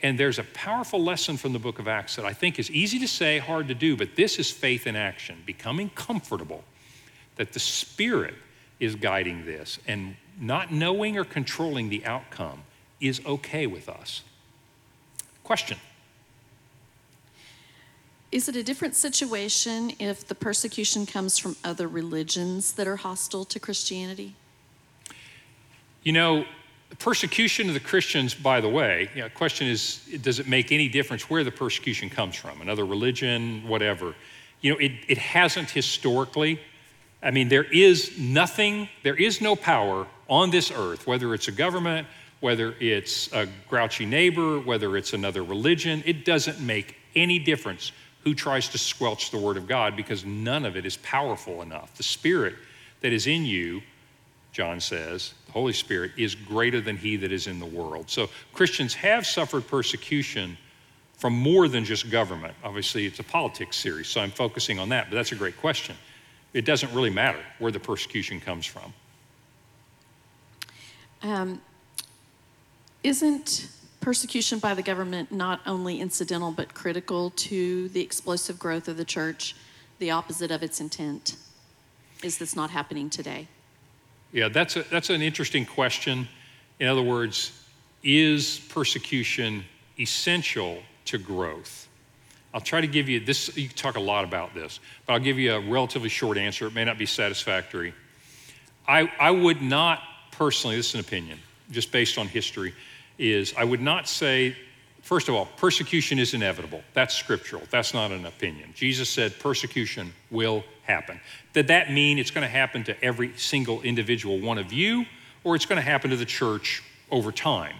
And 0.02 0.18
there's 0.18 0.38
a 0.38 0.44
powerful 0.44 1.02
lesson 1.02 1.36
from 1.36 1.52
the 1.52 1.58
book 1.58 1.80
of 1.80 1.88
Acts 1.88 2.14
that 2.16 2.24
I 2.24 2.32
think 2.32 2.60
is 2.60 2.70
easy 2.70 3.00
to 3.00 3.08
say, 3.08 3.38
hard 3.38 3.66
to 3.68 3.74
do, 3.74 3.96
but 3.96 4.14
this 4.14 4.38
is 4.38 4.50
faith 4.50 4.86
in 4.86 4.94
action, 4.94 5.42
becoming 5.44 5.90
comfortable 5.90 6.62
that 7.36 7.52
the 7.52 7.58
Spirit 7.58 8.34
is 8.80 8.94
guiding 8.94 9.44
this, 9.44 9.78
and 9.86 10.16
not 10.40 10.72
knowing 10.72 11.18
or 11.18 11.24
controlling 11.24 11.88
the 11.88 12.04
outcome 12.04 12.62
is 13.00 13.20
okay 13.26 13.66
with 13.66 13.88
us. 13.88 14.22
Question 15.44 15.78
Is 18.30 18.48
it 18.48 18.56
a 18.56 18.62
different 18.62 18.94
situation 18.94 19.92
if 19.98 20.26
the 20.26 20.34
persecution 20.34 21.06
comes 21.06 21.38
from 21.38 21.56
other 21.64 21.88
religions 21.88 22.72
that 22.72 22.86
are 22.86 22.96
hostile 22.96 23.44
to 23.46 23.58
Christianity? 23.58 24.34
You 26.02 26.12
know, 26.12 26.44
persecution 26.98 27.68
of 27.68 27.74
the 27.74 27.80
Christians, 27.80 28.34
by 28.34 28.60
the 28.60 28.68
way, 28.68 29.10
you 29.14 29.22
know, 29.22 29.28
question 29.30 29.66
is 29.66 30.00
does 30.22 30.38
it 30.38 30.48
make 30.48 30.72
any 30.72 30.88
difference 30.88 31.28
where 31.28 31.44
the 31.44 31.50
persecution 31.50 32.08
comes 32.08 32.36
from? 32.36 32.60
Another 32.60 32.86
religion, 32.86 33.66
whatever. 33.66 34.14
You 34.60 34.72
know, 34.72 34.78
it, 34.78 34.92
it 35.06 35.18
hasn't 35.18 35.70
historically. 35.70 36.60
I 37.22 37.30
mean, 37.30 37.48
there 37.48 37.64
is 37.64 38.16
nothing, 38.18 38.88
there 39.02 39.16
is 39.16 39.40
no 39.40 39.56
power 39.56 40.06
on 40.28 40.50
this 40.50 40.70
earth, 40.70 41.06
whether 41.06 41.34
it's 41.34 41.48
a 41.48 41.52
government, 41.52 42.06
whether 42.40 42.74
it's 42.78 43.32
a 43.32 43.48
grouchy 43.68 44.06
neighbor, 44.06 44.60
whether 44.60 44.96
it's 44.96 45.12
another 45.12 45.42
religion, 45.42 46.02
it 46.06 46.24
doesn't 46.24 46.60
make 46.60 46.96
any 47.16 47.38
difference 47.38 47.92
who 48.22 48.34
tries 48.34 48.68
to 48.68 48.78
squelch 48.78 49.30
the 49.30 49.38
word 49.38 49.56
of 49.56 49.66
God 49.66 49.96
because 49.96 50.24
none 50.24 50.64
of 50.64 50.76
it 50.76 50.86
is 50.86 50.96
powerful 50.98 51.62
enough. 51.62 51.94
The 51.94 52.02
Spirit 52.02 52.54
that 53.00 53.12
is 53.12 53.26
in 53.26 53.44
you, 53.44 53.82
John 54.52 54.80
says, 54.80 55.34
the 55.46 55.52
Holy 55.52 55.72
Spirit, 55.72 56.12
is 56.16 56.34
greater 56.34 56.80
than 56.80 56.96
he 56.96 57.16
that 57.16 57.32
is 57.32 57.46
in 57.46 57.58
the 57.58 57.66
world. 57.66 58.10
So 58.10 58.28
Christians 58.52 58.94
have 58.94 59.26
suffered 59.26 59.66
persecution 59.66 60.56
from 61.16 61.32
more 61.32 61.66
than 61.66 61.84
just 61.84 62.10
government. 62.10 62.54
Obviously, 62.62 63.06
it's 63.06 63.18
a 63.18 63.24
politics 63.24 63.76
series, 63.76 64.06
so 64.06 64.20
I'm 64.20 64.30
focusing 64.30 64.78
on 64.78 64.90
that, 64.90 65.10
but 65.10 65.16
that's 65.16 65.32
a 65.32 65.36
great 65.36 65.56
question 65.56 65.96
it 66.54 66.64
doesn't 66.64 66.92
really 66.92 67.10
matter 67.10 67.40
where 67.58 67.72
the 67.72 67.80
persecution 67.80 68.40
comes 68.40 68.66
from. 68.66 68.92
Um, 71.22 71.60
isn't 73.02 73.68
persecution 74.00 74.58
by 74.58 74.74
the 74.74 74.82
government 74.82 75.32
not 75.32 75.60
only 75.66 76.00
incidental 76.00 76.52
but 76.52 76.74
critical 76.74 77.30
to 77.30 77.88
the 77.90 78.00
explosive 78.00 78.58
growth 78.58 78.88
of 78.88 78.96
the 78.96 79.04
church, 79.04 79.54
the 79.98 80.10
opposite 80.10 80.50
of 80.50 80.62
its 80.62 80.80
intent? 80.80 81.36
Is 82.22 82.38
this 82.38 82.56
not 82.56 82.70
happening 82.70 83.10
today? 83.10 83.48
Yeah, 84.32 84.48
that's, 84.48 84.76
a, 84.76 84.82
that's 84.82 85.10
an 85.10 85.22
interesting 85.22 85.64
question. 85.64 86.28
In 86.80 86.86
other 86.86 87.02
words, 87.02 87.64
is 88.02 88.60
persecution 88.68 89.64
essential 89.98 90.82
to 91.06 91.18
growth? 91.18 91.87
I'll 92.54 92.60
try 92.60 92.80
to 92.80 92.86
give 92.86 93.08
you 93.08 93.20
this, 93.20 93.56
you 93.56 93.68
talk 93.68 93.96
a 93.96 94.00
lot 94.00 94.24
about 94.24 94.54
this, 94.54 94.80
but 95.06 95.12
I'll 95.12 95.18
give 95.20 95.38
you 95.38 95.54
a 95.54 95.60
relatively 95.60 96.08
short 96.08 96.38
answer. 96.38 96.66
It 96.66 96.74
may 96.74 96.84
not 96.84 96.98
be 96.98 97.06
satisfactory. 97.06 97.92
I, 98.86 99.10
I 99.20 99.30
would 99.30 99.60
not 99.60 100.00
personally, 100.32 100.76
this 100.76 100.88
is 100.88 100.94
an 100.94 101.00
opinion, 101.00 101.38
just 101.70 101.92
based 101.92 102.16
on 102.16 102.26
history, 102.26 102.72
is 103.18 103.52
I 103.58 103.64
would 103.64 103.82
not 103.82 104.08
say, 104.08 104.56
first 105.02 105.28
of 105.28 105.34
all, 105.34 105.46
persecution 105.56 106.18
is 106.18 106.32
inevitable. 106.32 106.82
That's 106.94 107.14
scriptural. 107.14 107.62
That's 107.70 107.92
not 107.92 108.12
an 108.12 108.24
opinion. 108.24 108.72
Jesus 108.74 109.10
said 109.10 109.38
persecution 109.40 110.12
will 110.30 110.64
happen. 110.84 111.20
Did 111.52 111.68
that 111.68 111.92
mean 111.92 112.18
it's 112.18 112.30
going 112.30 112.46
to 112.46 112.48
happen 112.48 112.84
to 112.84 113.04
every 113.04 113.36
single 113.36 113.82
individual 113.82 114.40
one 114.40 114.56
of 114.56 114.72
you, 114.72 115.04
or 115.44 115.54
it's 115.54 115.66
going 115.66 115.76
to 115.76 115.82
happen 115.82 116.10
to 116.10 116.16
the 116.16 116.24
church 116.24 116.82
over 117.10 117.30
time? 117.30 117.76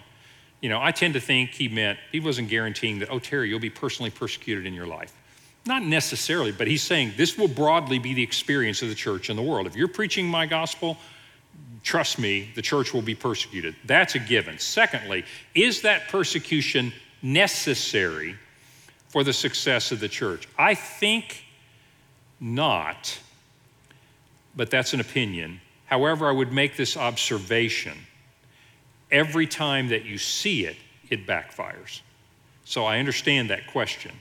You 0.61 0.69
know, 0.69 0.83
I 0.83 0.91
tend 0.91 1.15
to 1.15 1.21
think 1.21 1.51
he 1.51 1.69
meant, 1.69 1.99
he 2.11 2.21
wasn't 2.21 2.49
guaranteeing 2.49 2.99
that, 2.99 3.11
oh, 3.11 3.19
Terry, 3.19 3.49
you'll 3.49 3.61
be 3.61 3.71
personally 3.71 4.11
persecuted 4.11 4.67
in 4.67 4.75
your 4.75 4.87
life. 4.87 5.13
Not 5.67 5.83
necessarily, 5.83 6.51
but 6.51 6.67
he's 6.67 6.83
saying 6.83 7.13
this 7.17 7.37
will 7.37 7.49
broadly 7.49 7.99
be 7.99 8.15
the 8.15 8.23
experience 8.23 8.83
of 8.83 8.89
the 8.89 8.95
church 8.95 9.31
in 9.31 9.37
the 9.37 9.43
world. 9.43 9.67
If 9.67 9.77
you're 9.77 9.87
preaching 9.87 10.27
my 10.27 10.47
gospel, 10.47 10.97
trust 11.85 12.19
me, 12.19 12.51
the 12.55 12.63
church 12.63 12.93
will 12.93 13.03
be 13.03 13.15
persecuted. 13.15 13.77
That's 13.85 14.15
a 14.15 14.19
given. 14.19 14.59
Secondly, 14.59 15.25
is 15.55 15.83
that 15.83 16.09
persecution 16.09 16.93
necessary 17.23 18.37
for 19.09 19.23
the 19.23 19.33
success 19.33 19.93
of 19.93 20.01
the 20.01 20.09
church? 20.09 20.49
I 20.59 20.75
think 20.75 21.45
not, 22.41 23.19
but 24.57 24.71
that's 24.71 24.93
an 24.95 25.01
opinion. 25.01 25.61
However, 25.87 26.29
I 26.29 26.33
would 26.33 26.53
make 26.53 26.77
this 26.77 26.97
observation 26.97 27.99
every 29.11 29.47
time 29.47 29.89
that 29.89 30.05
you 30.05 30.19
see 30.19 30.65
it, 30.65 30.77
it 31.11 31.27
backfires. 31.27 32.01
So 32.65 32.85
I 32.85 32.99
understand 32.99 33.51
that 33.51 33.67
question. 33.67 34.13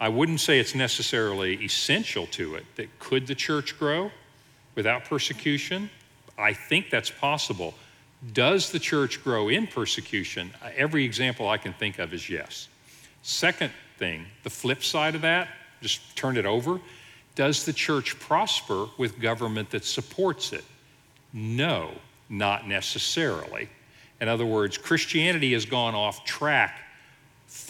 I 0.00 0.08
wouldn't 0.08 0.40
say 0.40 0.60
it's 0.60 0.74
necessarily 0.74 1.64
essential 1.64 2.26
to 2.28 2.56
it 2.56 2.64
that 2.76 2.98
could 2.98 3.26
the 3.26 3.34
church 3.34 3.78
grow 3.78 4.10
without 4.74 5.06
persecution? 5.06 5.90
I 6.38 6.52
think 6.52 6.90
that's 6.90 7.10
possible. 7.10 7.74
Does 8.32 8.70
the 8.70 8.78
church 8.78 9.24
grow 9.24 9.48
in 9.48 9.66
persecution? 9.66 10.52
Every 10.76 11.04
example 11.04 11.48
I 11.48 11.56
can 11.56 11.72
think 11.72 11.98
of 11.98 12.14
is 12.14 12.30
yes. 12.30 12.68
Second 13.22 13.72
thing, 13.98 14.26
the 14.44 14.50
flip 14.50 14.84
side 14.84 15.14
of 15.14 15.22
that, 15.22 15.48
just 15.80 16.14
turn 16.16 16.36
it 16.36 16.46
over. 16.46 16.80
Does 17.34 17.64
the 17.64 17.72
church 17.72 18.18
prosper 18.20 18.86
with 18.98 19.20
government 19.20 19.70
that 19.70 19.84
supports 19.84 20.52
it? 20.52 20.64
No, 21.32 21.90
not 22.28 22.68
necessarily. 22.68 23.68
In 24.20 24.28
other 24.28 24.46
words, 24.46 24.78
Christianity 24.78 25.52
has 25.52 25.66
gone 25.66 25.94
off 25.94 26.24
track. 26.24 26.80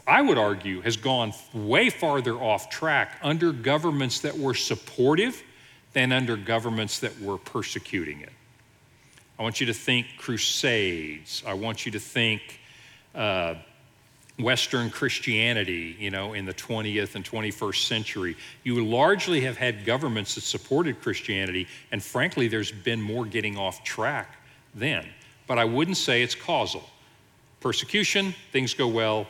I 0.07 0.23
would 0.23 0.39
argue 0.39 0.81
has 0.81 0.97
gone 0.97 1.33
way 1.53 1.91
farther 1.91 2.35
off 2.35 2.71
track 2.71 3.19
under 3.23 3.53
governments 3.53 4.21
that 4.21 4.37
were 4.37 4.55
supportive 4.55 5.43
than 5.93 6.13
under 6.13 6.37
governments 6.37 7.01
that 7.01 7.21
were 7.21 7.39
persecuting 7.39 8.21
it. 8.21 8.33
I 9.39 9.43
want 9.43 9.61
you 9.61 9.67
to 9.67 9.75
think 9.75 10.07
crusades. 10.19 11.43
I 11.47 11.55
want 11.55 11.85
you 11.85 11.93
to 11.93 11.99
think 11.99 12.61
uh, 13.15 13.55
Western 14.39 14.91
Christianity, 14.91 15.97
you 15.99 16.11
know, 16.11 16.35
in 16.35 16.45
the 16.45 16.55
20th 16.55 17.15
and 17.15 17.25
21st 17.25 17.87
century. 17.87 18.37
You 18.63 18.85
largely 18.85 19.41
have 19.43 19.57
had 19.57 19.85
governments 19.85 20.35
that 20.35 20.43
supported 20.43 21.01
Christianity, 21.01 21.67
and 21.91 22.03
frankly, 22.03 22.49
there's 22.49 22.73
been 22.73 23.01
more 23.01 23.25
getting 23.25 23.57
off 23.57 23.83
track 23.85 24.37
then. 24.75 25.07
But 25.47 25.59
I 25.59 25.65
wouldn't 25.65 25.97
say 25.97 26.23
it's 26.23 26.35
causal. 26.35 26.85
Persecution, 27.61 28.35
things 28.53 28.75
go 28.75 28.89
well. 28.89 29.27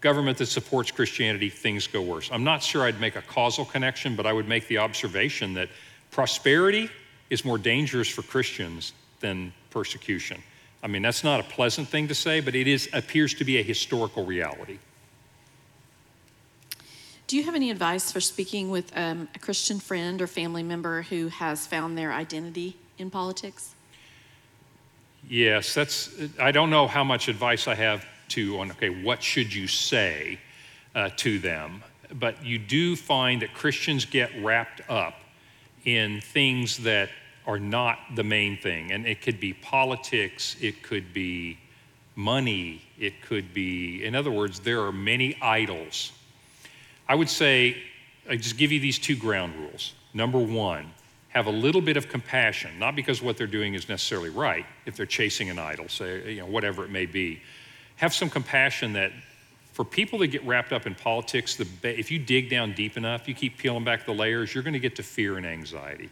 Government 0.00 0.38
that 0.38 0.46
supports 0.46 0.90
Christianity, 0.90 1.48
things 1.48 1.86
go 1.86 2.02
worse. 2.02 2.28
I'm 2.32 2.44
not 2.44 2.62
sure 2.62 2.82
I'd 2.82 3.00
make 3.00 3.16
a 3.16 3.22
causal 3.22 3.64
connection, 3.64 4.16
but 4.16 4.26
I 4.26 4.32
would 4.32 4.48
make 4.48 4.66
the 4.68 4.78
observation 4.78 5.54
that 5.54 5.68
prosperity 6.10 6.90
is 7.30 7.44
more 7.44 7.58
dangerous 7.58 8.08
for 8.08 8.22
Christians 8.22 8.92
than 9.20 9.52
persecution. 9.70 10.42
I 10.82 10.88
mean, 10.88 11.02
that's 11.02 11.22
not 11.22 11.38
a 11.38 11.44
pleasant 11.44 11.88
thing 11.88 12.08
to 12.08 12.14
say, 12.14 12.40
but 12.40 12.54
it 12.54 12.66
is, 12.66 12.88
appears 12.92 13.34
to 13.34 13.44
be 13.44 13.58
a 13.58 13.62
historical 13.62 14.24
reality. 14.24 14.78
Do 17.28 17.36
you 17.36 17.44
have 17.44 17.54
any 17.54 17.70
advice 17.70 18.10
for 18.12 18.20
speaking 18.20 18.70
with 18.70 18.92
um, 18.96 19.28
a 19.34 19.38
Christian 19.38 19.78
friend 19.78 20.20
or 20.20 20.26
family 20.26 20.62
member 20.62 21.02
who 21.02 21.28
has 21.28 21.66
found 21.66 21.96
their 21.96 22.12
identity 22.12 22.76
in 22.98 23.10
politics? 23.10 23.74
Yes, 25.28 25.74
that's, 25.74 26.10
I 26.38 26.52
don't 26.52 26.70
know 26.70 26.86
how 26.86 27.04
much 27.04 27.28
advice 27.28 27.68
I 27.68 27.74
have 27.74 28.04
to 28.30 28.58
on, 28.58 28.70
okay, 28.72 28.90
what 28.90 29.22
should 29.22 29.54
you 29.54 29.66
say 29.66 30.38
uh, 30.94 31.10
to 31.16 31.38
them? 31.38 31.82
But 32.12 32.44
you 32.44 32.58
do 32.58 32.96
find 32.96 33.42
that 33.42 33.54
Christians 33.54 34.04
get 34.04 34.30
wrapped 34.42 34.82
up 34.90 35.14
in 35.84 36.20
things 36.20 36.78
that 36.78 37.08
are 37.46 37.58
not 37.58 37.98
the 38.14 38.24
main 38.24 38.56
thing. 38.56 38.92
And 38.92 39.06
it 39.06 39.22
could 39.22 39.40
be 39.40 39.52
politics, 39.52 40.56
it 40.60 40.82
could 40.82 41.12
be 41.12 41.58
money, 42.14 42.82
it 42.98 43.22
could 43.22 43.54
be, 43.54 44.04
in 44.04 44.14
other 44.14 44.30
words, 44.30 44.60
there 44.60 44.82
are 44.82 44.92
many 44.92 45.36
idols. 45.40 46.12
I 47.08 47.14
would 47.14 47.28
say, 47.28 47.76
I 48.28 48.36
just 48.36 48.56
give 48.56 48.70
you 48.70 48.80
these 48.80 48.98
two 48.98 49.16
ground 49.16 49.54
rules. 49.56 49.94
Number 50.14 50.38
one, 50.38 50.90
have 51.32 51.46
a 51.46 51.50
little 51.50 51.80
bit 51.80 51.96
of 51.96 52.08
compassion, 52.08 52.78
not 52.78 52.94
because 52.94 53.22
what 53.22 53.38
they're 53.38 53.46
doing 53.46 53.74
is 53.74 53.88
necessarily 53.88 54.28
right, 54.28 54.66
if 54.84 54.96
they're 54.96 55.06
chasing 55.06 55.48
an 55.48 55.58
idol, 55.58 55.88
say, 55.88 56.34
you 56.34 56.40
know, 56.40 56.46
whatever 56.46 56.84
it 56.84 56.90
may 56.90 57.06
be. 57.06 57.40
Have 57.96 58.12
some 58.12 58.28
compassion 58.28 58.92
that 58.92 59.12
for 59.72 59.84
people 59.84 60.18
that 60.18 60.26
get 60.26 60.44
wrapped 60.44 60.72
up 60.72 60.86
in 60.86 60.94
politics, 60.94 61.56
the, 61.56 61.66
if 61.82 62.10
you 62.10 62.18
dig 62.18 62.50
down 62.50 62.74
deep 62.74 62.98
enough, 62.98 63.26
you 63.26 63.34
keep 63.34 63.56
peeling 63.56 63.84
back 63.84 64.04
the 64.04 64.12
layers, 64.12 64.54
you're 64.54 64.62
going 64.62 64.74
to 64.74 64.78
get 64.78 64.96
to 64.96 65.02
fear 65.02 65.38
and 65.38 65.46
anxiety. 65.46 66.10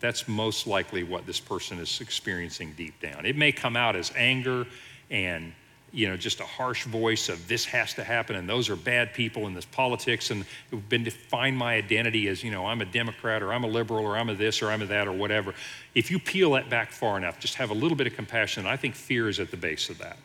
That's 0.00 0.28
most 0.28 0.66
likely 0.66 1.02
what 1.02 1.24
this 1.24 1.40
person 1.40 1.78
is 1.78 2.00
experiencing 2.02 2.74
deep 2.76 3.00
down. 3.00 3.24
It 3.24 3.36
may 3.36 3.52
come 3.52 3.76
out 3.76 3.96
as 3.96 4.12
anger 4.14 4.66
and 5.10 5.54
you 5.92 6.08
know 6.08 6.16
just 6.16 6.40
a 6.40 6.44
harsh 6.44 6.84
voice 6.84 7.28
of 7.28 7.48
this 7.48 7.64
has 7.64 7.94
to 7.94 8.04
happen 8.04 8.36
and 8.36 8.48
those 8.48 8.68
are 8.68 8.76
bad 8.76 9.12
people 9.12 9.46
in 9.46 9.54
this 9.54 9.64
politics 9.64 10.30
and 10.30 10.44
have 10.70 10.88
been 10.88 11.02
defined 11.02 11.56
my 11.56 11.74
identity 11.74 12.28
as 12.28 12.44
you 12.44 12.50
know 12.50 12.66
I'm 12.66 12.80
a 12.80 12.84
Democrat 12.84 13.42
or 13.42 13.52
I'm 13.52 13.64
a 13.64 13.68
liberal 13.68 14.04
or 14.04 14.16
I'm 14.16 14.28
a 14.28 14.34
this 14.34 14.62
or 14.62 14.70
I'm 14.70 14.82
a 14.82 14.86
that 14.86 15.08
or 15.08 15.12
whatever. 15.12 15.54
If 15.94 16.10
you 16.10 16.18
peel 16.18 16.52
that 16.52 16.70
back 16.70 16.92
far 16.92 17.16
enough, 17.16 17.40
just 17.40 17.56
have 17.56 17.70
a 17.70 17.74
little 17.74 17.96
bit 17.96 18.06
of 18.06 18.14
compassion. 18.14 18.66
I 18.66 18.76
think 18.76 18.94
fear 18.94 19.28
is 19.28 19.40
at 19.40 19.50
the 19.50 19.56
base 19.56 19.90
of 19.90 19.98
that. 19.98 20.16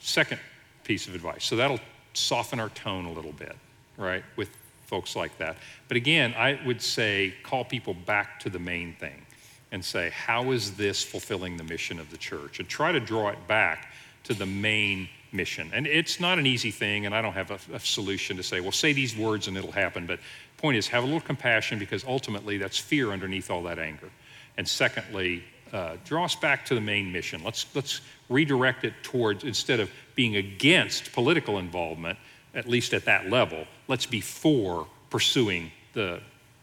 Second 0.00 0.40
piece 0.84 1.06
of 1.06 1.14
advice. 1.14 1.44
So 1.44 1.56
that'll 1.56 1.80
soften 2.14 2.58
our 2.60 2.70
tone 2.70 3.04
a 3.04 3.12
little 3.12 3.32
bit, 3.32 3.56
right? 3.96 4.24
With 4.36 4.48
folks 4.86 5.14
like 5.14 5.36
that. 5.38 5.56
But 5.86 5.98
again, 5.98 6.34
I 6.36 6.58
would 6.64 6.80
say 6.80 7.34
call 7.42 7.64
people 7.64 7.94
back 7.94 8.40
to 8.40 8.50
the 8.50 8.58
main 8.58 8.94
thing 8.94 9.26
and 9.70 9.84
say, 9.84 10.10
how 10.10 10.50
is 10.52 10.76
this 10.76 11.02
fulfilling 11.04 11.58
the 11.58 11.64
mission 11.64 11.98
of 11.98 12.10
the 12.10 12.16
church? 12.16 12.58
And 12.58 12.68
try 12.68 12.90
to 12.90 13.00
draw 13.00 13.28
it 13.28 13.46
back 13.46 13.92
to 14.28 14.34
the 14.34 14.46
main 14.46 15.08
mission. 15.32 15.70
And 15.74 15.86
it's 15.86 16.20
not 16.20 16.38
an 16.38 16.46
easy 16.46 16.70
thing, 16.70 17.06
and 17.06 17.14
I 17.14 17.20
don't 17.20 17.32
have 17.32 17.50
a, 17.50 17.58
a 17.74 17.80
solution 17.80 18.36
to 18.36 18.42
say, 18.42 18.60
well, 18.60 18.72
say 18.72 18.92
these 18.92 19.16
words 19.16 19.48
and 19.48 19.56
it'll 19.56 19.72
happen. 19.72 20.06
But 20.06 20.20
point 20.56 20.76
is, 20.76 20.86
have 20.88 21.02
a 21.02 21.06
little 21.06 21.20
compassion 21.20 21.78
because 21.78 22.04
ultimately 22.04 22.58
that's 22.58 22.78
fear 22.78 23.10
underneath 23.10 23.50
all 23.50 23.62
that 23.64 23.78
anger. 23.78 24.10
And 24.56 24.66
secondly, 24.68 25.44
uh, 25.72 25.96
draw 26.04 26.24
us 26.24 26.34
back 26.34 26.64
to 26.66 26.74
the 26.74 26.80
main 26.80 27.12
mission. 27.12 27.42
Let's, 27.44 27.66
let's 27.74 28.00
redirect 28.28 28.84
it 28.84 28.94
towards, 29.02 29.44
instead 29.44 29.80
of 29.80 29.90
being 30.14 30.36
against 30.36 31.12
political 31.12 31.58
involvement, 31.58 32.18
at 32.54 32.68
least 32.68 32.94
at 32.94 33.04
that 33.04 33.28
level, 33.28 33.66
let's 33.86 34.06
be 34.06 34.20
for 34.20 34.86
pursuing 35.10 35.70
the 35.92 36.20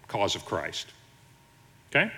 cause 0.07 0.35
of 0.35 0.45
Christ. 0.45 0.87
Okay? 1.89 2.11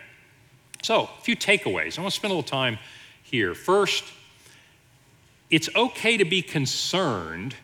So, 0.82 1.04
a 1.04 1.22
few 1.22 1.36
takeaways. 1.36 1.98
I 1.98 2.02
want 2.02 2.14
to 2.14 2.20
spend 2.20 2.32
a 2.32 2.36
little 2.36 2.43
time 2.43 2.78
here. 3.24 3.54
First, 3.54 4.04
it's 5.50 5.70
okay 5.76 6.18
to 6.18 6.26
be 6.26 6.41
concerned 6.41 7.56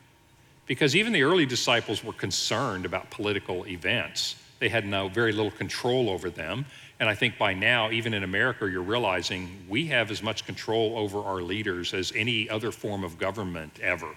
because 0.66 0.96
even 0.96 1.12
the 1.12 1.24
early 1.24 1.46
disciples 1.46 2.04
were 2.04 2.14
concerned 2.14 2.86
about 2.86 3.10
political 3.10 3.68
events. 3.68 4.36
They 4.60 4.70
had 4.70 4.86
no 4.86 5.10
very 5.10 5.34
little 5.34 5.52
control 5.52 6.10
over 6.10 6.30
them. 6.30 6.66
And 7.00 7.10
I 7.10 7.16
think 7.16 7.38
by 7.38 7.54
now, 7.54 7.92
even 7.92 8.14
in 8.14 8.24
America, 8.24 8.70
you're 8.70 8.82
realizing 8.82 9.66
we 9.68 9.88
have 9.88 10.10
as 10.10 10.24
much 10.24 10.46
control 10.46 10.98
over 10.98 11.20
our 11.20 11.42
leaders 11.42 11.94
as 11.94 12.14
any 12.16 12.50
other 12.50 12.72
form 12.72 13.04
of 13.04 13.18
government 13.18 13.80
ever, 13.82 14.16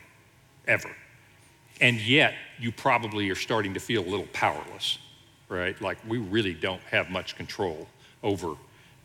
ever. 0.69 0.91
And 1.81 2.01
yet, 2.01 2.35
you 2.61 2.71
probably 2.71 3.29
are 3.31 3.35
starting 3.35 3.75
to 3.75 3.81
feel 3.81 4.03
a 4.03 4.09
little 4.09 4.29
powerless, 4.33 4.99
right? 5.49 5.79
Like 5.81 5.99
we 6.07 6.19
really 6.19 6.55
don't 6.55 6.83
have 6.83 7.11
much 7.11 7.37
control 7.37 7.89
over, 8.23 8.55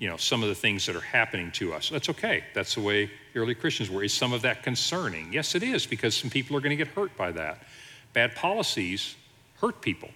you 0.02 0.08
know, 0.08 0.18
some 0.18 0.42
of 0.42 0.50
the 0.50 0.56
things 0.56 0.88
that 0.88 0.96
are 0.96 1.00
happening 1.00 1.52
to 1.52 1.74
us. 1.74 1.90
That's 1.90 2.10
okay. 2.10 2.44
That's 2.56 2.74
the 2.74 2.82
way 2.82 3.12
early 3.36 3.54
Christians 3.54 3.92
were. 3.92 4.04
Is 4.04 4.12
some 4.12 4.34
of 4.34 4.42
that 4.42 4.64
concerning? 4.64 5.32
Yes, 5.32 5.54
it 5.54 5.62
is, 5.62 5.86
because 5.86 6.16
some 6.16 6.32
people 6.32 6.58
are 6.58 6.60
going 6.60 6.76
to 6.76 6.76
get 6.76 6.88
hurt 6.88 7.16
by 7.16 7.32
that. 7.34 7.62
Bad 8.14 8.36
policies 8.36 9.16
hurt 9.60 9.80
people. 9.80 10.10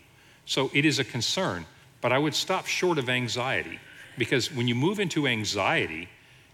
So 0.48 0.72
it 0.74 0.86
is 0.86 0.98
a 0.98 1.04
concern. 1.04 1.68
But 2.02 2.12
I 2.12 2.18
would 2.18 2.34
stop 2.34 2.66
short 2.66 2.98
of 2.98 3.10
anxiety, 3.10 3.80
because 4.18 4.52
when 4.52 4.68
you 4.68 4.74
move 4.74 5.00
into 5.00 5.28
anxiety, 5.28 6.10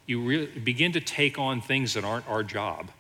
you 0.08 0.48
begin 0.66 0.92
to 0.92 1.00
take 1.00 1.40
on 1.40 1.62
things 1.62 1.94
that 1.94 2.04
aren't 2.04 2.28
our 2.28 2.44
job. 2.44 2.92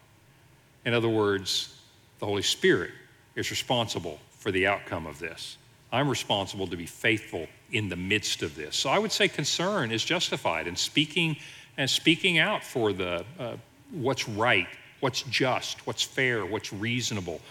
In 0.85 0.93
other 0.93 1.09
words, 1.09 1.77
the 2.19 2.25
Holy 2.25 2.41
Spirit 2.41 2.91
is 3.35 3.51
responsible 3.51 4.17
for 4.39 4.49
the 4.49 4.65
outcome 4.65 5.07
of 5.07 5.19
this. 5.19 5.57
I'm 5.91 6.09
responsible 6.09 6.67
to 6.67 6.77
be 6.77 6.85
faithful 6.85 7.47
in 7.71 7.89
the 7.89 7.95
midst 7.95 8.43
of 8.43 8.55
this. 8.55 8.75
So 8.75 8.89
I 8.89 8.99
would 8.99 9.11
say 9.11 9.27
concern 9.27 9.91
is 9.91 10.03
justified 10.03 10.67
in 10.67 10.75
speaking 10.75 11.37
and 11.77 11.89
speaking 11.89 12.37
out 12.39 12.63
for 12.63 12.93
the 12.93 13.25
uh, 13.39 13.55
what's 13.91 14.27
right, 14.27 14.67
what's 14.99 15.23
just, 15.23 15.85
what's 15.85 16.03
fair, 16.03 16.45
what's 16.45 16.71
reasonable. 16.71 17.41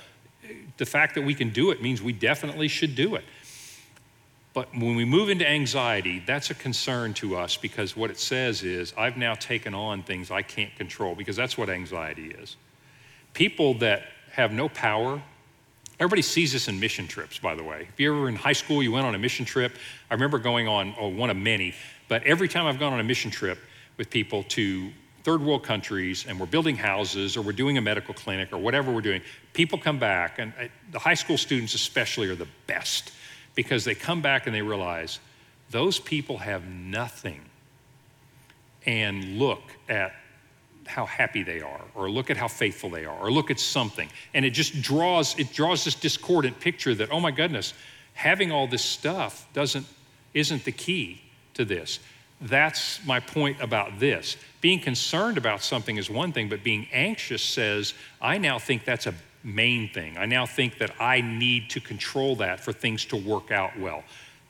The 0.78 0.86
fact 0.86 1.14
that 1.14 1.22
we 1.22 1.34
can 1.34 1.51
do 1.51 1.70
it 1.70 1.82
means 1.82 2.03
we 2.03 2.12
definitely 2.12 2.68
should 2.68 2.95
do 2.95 3.14
it. 3.14 3.24
But 4.53 4.72
when 4.72 4.97
we 4.97 5.05
move 5.05 5.28
into 5.28 5.49
anxiety, 5.49 6.22
that's 6.26 6.51
a 6.51 6.55
concern 6.55 7.14
to 7.14 7.36
us 7.36 7.57
because 7.57 7.97
what 7.97 8.11
it 8.11 8.18
says 8.18 8.64
is, 8.64 8.93
I've 8.99 9.16
now 9.16 9.34
taken 9.34 9.74
on 9.74 10.03
things 10.03 10.30
I 10.30 10.43
can't 10.43 10.74
control, 10.76 11.14
because 11.14 11.36
that's 11.36 11.57
what 11.57 11.70
anxiety 11.70 12.32
is. 12.32 12.57
People 13.32 13.74
that 13.74 14.03
have 14.32 14.53
no 14.53 14.68
power. 14.68 15.22
Everybody 16.01 16.22
sees 16.22 16.53
this 16.53 16.66
in 16.66 16.80
mission 16.80 17.07
trips, 17.07 17.38
by 17.38 17.55
the 17.55 17.62
way. 17.62 17.86
If 17.92 18.01
you 18.01 18.12
ever 18.12 18.28
in 18.28 18.34
high 18.34 18.55
school, 18.55 18.82
you 18.82 18.90
went 18.90 19.07
on 19.07 19.14
a 19.14 19.18
mission 19.18 19.44
trip. 19.44 19.76
I 20.11 20.14
remember 20.14 20.38
going 20.38 20.66
on 20.66 20.94
oh, 20.98 21.09
one 21.09 21.28
of 21.28 21.36
many, 21.36 21.74
but 22.09 22.22
every 22.24 22.48
time 22.48 22.66
I've 22.66 22.78
gone 22.78 22.94
on 22.94 23.01
a 23.01 23.05
mission 23.05 23.30
trip, 23.30 23.59
with 24.01 24.09
people 24.09 24.42
to 24.44 24.90
third 25.24 25.42
world 25.42 25.62
countries 25.62 26.24
and 26.26 26.40
we're 26.40 26.46
building 26.46 26.74
houses 26.74 27.36
or 27.36 27.42
we're 27.42 27.53
doing 27.53 27.76
a 27.76 27.82
medical 27.82 28.14
clinic 28.14 28.51
or 28.51 28.57
whatever 28.57 28.90
we're 28.90 29.03
doing, 29.03 29.20
people 29.53 29.78
come 29.78 29.98
back, 29.98 30.38
and 30.38 30.55
uh, 30.59 30.64
the 30.90 30.98
high 30.98 31.12
school 31.12 31.36
students 31.36 31.74
especially 31.74 32.26
are 32.30 32.34
the 32.34 32.48
best 32.66 33.12
because 33.55 33.84
they 33.84 33.94
come 33.94 34.22
back 34.22 34.46
and 34.46 34.57
they 34.57 34.62
realize 34.62 35.20
those 35.70 36.01
people 36.01 36.38
have 36.38 36.66
nothing 36.66 37.42
and 38.86 39.38
look 39.38 39.61
at 39.86 40.14
how 40.91 41.07
happy 41.07 41.43
they 41.43 41.61
are 41.61 41.80
or 41.95 42.11
look 42.11 42.30
at 42.30 42.36
how 42.36 42.49
faithful 42.49 42.91
they 42.91 43.05
are 43.05 43.16
or 43.18 43.30
look 43.30 43.51
at 43.51 43.61
something. 43.61 44.09
And 44.34 44.45
it 44.45 44.51
just 44.51 44.82
draws 44.82 45.38
it 45.38 45.53
draws 45.53 45.84
this 45.84 45.95
discordant 45.95 46.59
picture 46.61 46.95
that 46.97 47.11
oh 47.12 47.20
my 47.20 47.30
goodness 47.30 47.72
having 48.12 48.51
all 48.51 48.66
this 48.66 48.84
stuff 48.84 49.47
doesn't 49.55 49.86
isn't 50.34 50.64
the 50.64 50.72
key 50.72 51.22
to 51.55 51.64
this. 51.64 52.01
That's 52.43 53.05
my 53.07 53.20
point 53.20 53.61
about 53.61 54.01
this. 54.01 54.36
Being 54.61 54.80
concerned 54.80 55.38
about 55.38 55.62
something 55.62 55.97
is 55.97 56.11
one 56.11 56.32
thing 56.32 56.49
but 56.49 56.64
being 56.64 56.86
anxious 56.93 57.43
says 57.43 57.95
i 58.20 58.36
now 58.36 58.59
think 58.59 58.84
that's 58.84 59.07
a 59.07 59.14
main 59.43 59.88
thing. 59.88 60.18
I 60.18 60.26
now 60.26 60.45
think 60.45 60.78
that 60.78 60.91
i 61.01 61.20
need 61.20 61.70
to 61.70 61.80
control 61.80 62.36
that 62.36 62.61
for 62.61 62.72
things 62.72 63.05
to 63.07 63.16
work 63.16 63.53
out 63.53 63.78
well. 63.78 64.03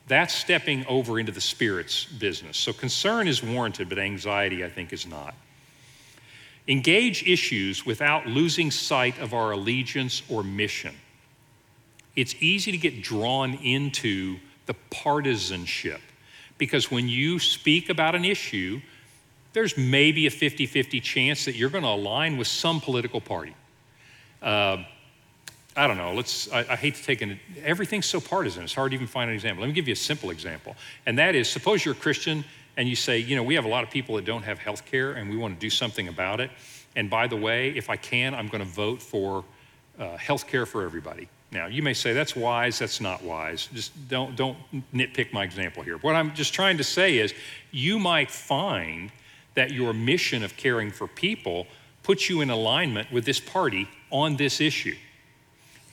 That's 0.07 0.33
stepping 0.33 0.85
over 0.87 1.19
into 1.19 1.31
the 1.31 1.39
spirit's 1.39 2.03
business. 2.03 2.57
So 2.57 2.73
concern 2.73 3.27
is 3.27 3.43
warranted 3.43 3.89
but 3.89 3.99
anxiety 3.99 4.65
i 4.65 4.69
think 4.69 4.91
is 4.91 5.05
not 5.05 5.35
Engage 6.67 7.27
issues 7.27 7.85
without 7.85 8.27
losing 8.27 8.71
sight 8.71 9.17
of 9.19 9.33
our 9.33 9.51
allegiance 9.51 10.21
or 10.29 10.43
mission. 10.43 10.95
It's 12.15 12.35
easy 12.39 12.71
to 12.71 12.77
get 12.77 13.01
drawn 13.01 13.55
into 13.55 14.37
the 14.65 14.75
partisanship 14.89 16.01
because 16.57 16.91
when 16.91 17.07
you 17.07 17.39
speak 17.39 17.89
about 17.89 18.13
an 18.13 18.23
issue, 18.23 18.81
there's 19.53 19.77
maybe 19.77 20.27
a 20.27 20.29
50 20.29 20.65
50 20.65 20.99
chance 21.01 21.45
that 21.45 21.55
you're 21.55 21.69
going 21.69 21.83
to 21.83 21.89
align 21.89 22.37
with 22.37 22.47
some 22.47 22.79
political 22.79 23.19
party. 23.19 23.55
Uh, 24.41 24.83
I 25.75 25.87
don't 25.87 25.97
know. 25.97 26.13
Let's. 26.13 26.51
I, 26.51 26.59
I, 26.59 26.75
hate 26.75 26.95
to 26.95 27.03
take 27.03 27.21
an. 27.21 27.39
Everything's 27.63 28.05
so 28.05 28.19
partisan. 28.19 28.63
It's 28.63 28.73
hard 28.73 28.91
to 28.91 28.95
even 28.95 29.07
find 29.07 29.29
an 29.29 29.35
example. 29.35 29.61
Let 29.61 29.69
me 29.69 29.73
give 29.73 29.87
you 29.87 29.93
a 29.93 29.97
simple 29.97 30.29
example, 30.29 30.75
and 31.05 31.17
that 31.17 31.33
is: 31.33 31.49
suppose 31.49 31.85
you're 31.85 31.93
a 31.93 31.97
Christian 31.97 32.43
and 32.77 32.87
you 32.87 32.95
say, 32.95 33.19
you 33.19 33.35
know, 33.35 33.43
we 33.43 33.55
have 33.55 33.65
a 33.65 33.69
lot 33.69 33.83
of 33.83 33.89
people 33.89 34.15
that 34.15 34.25
don't 34.25 34.43
have 34.43 34.59
health 34.59 34.85
care 34.85 35.13
and 35.13 35.29
we 35.29 35.37
want 35.37 35.55
to 35.55 35.59
do 35.59 35.69
something 35.69 36.07
about 36.07 36.39
it. 36.39 36.51
And 36.95 37.09
by 37.09 37.27
the 37.27 37.37
way, 37.37 37.69
if 37.69 37.89
I 37.89 37.95
can, 37.95 38.33
I'm 38.33 38.47
going 38.47 38.63
to 38.63 38.69
vote 38.69 39.01
for 39.01 39.43
uh, 39.99 40.17
health 40.17 40.47
care 40.47 40.65
for 40.65 40.83
everybody. 40.83 41.27
Now, 41.51 41.67
you 41.67 41.83
may 41.83 41.93
say 41.93 42.13
that's 42.13 42.35
wise, 42.35 42.79
that's 42.79 43.01
not 43.01 43.23
wise. 43.23 43.67
Just 43.73 43.91
don't, 44.07 44.35
don't 44.35 44.57
nitpick 44.93 45.33
my 45.33 45.43
example 45.43 45.83
here. 45.83 45.97
What 45.97 46.15
I'm 46.15 46.33
just 46.33 46.53
trying 46.53 46.77
to 46.77 46.83
say 46.83 47.17
is 47.17 47.33
you 47.71 47.99
might 47.99 48.31
find 48.31 49.11
that 49.55 49.71
your 49.71 49.93
mission 49.93 50.43
of 50.43 50.55
caring 50.55 50.91
for 50.91 51.07
people 51.07 51.67
puts 52.03 52.29
you 52.29 52.39
in 52.41 52.49
alignment 52.49 53.11
with 53.11 53.25
this 53.25 53.39
party 53.39 53.87
on 54.11 54.37
this 54.37 54.61
issue. 54.61 54.95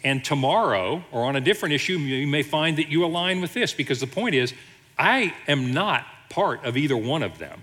And 0.05 0.24
tomorrow, 0.24 1.03
or 1.11 1.24
on 1.24 1.35
a 1.35 1.41
different 1.41 1.74
issue, 1.74 1.99
you 1.99 2.29
may 2.29 2.45
find 2.45 2.79
that 2.79 2.89
you 2.89 3.05
align 3.05 3.41
with 3.41 3.53
this 3.53 3.74
because 3.74 3.99
the 3.99 4.07
point 4.07 4.37
is, 4.37 4.55
I 4.97 5.35
am 5.49 5.72
not 5.72 6.07
part 6.29 6.64
of 6.64 6.76
either 6.76 6.97
one 6.97 7.22
of 7.22 7.39
them. 7.39 7.62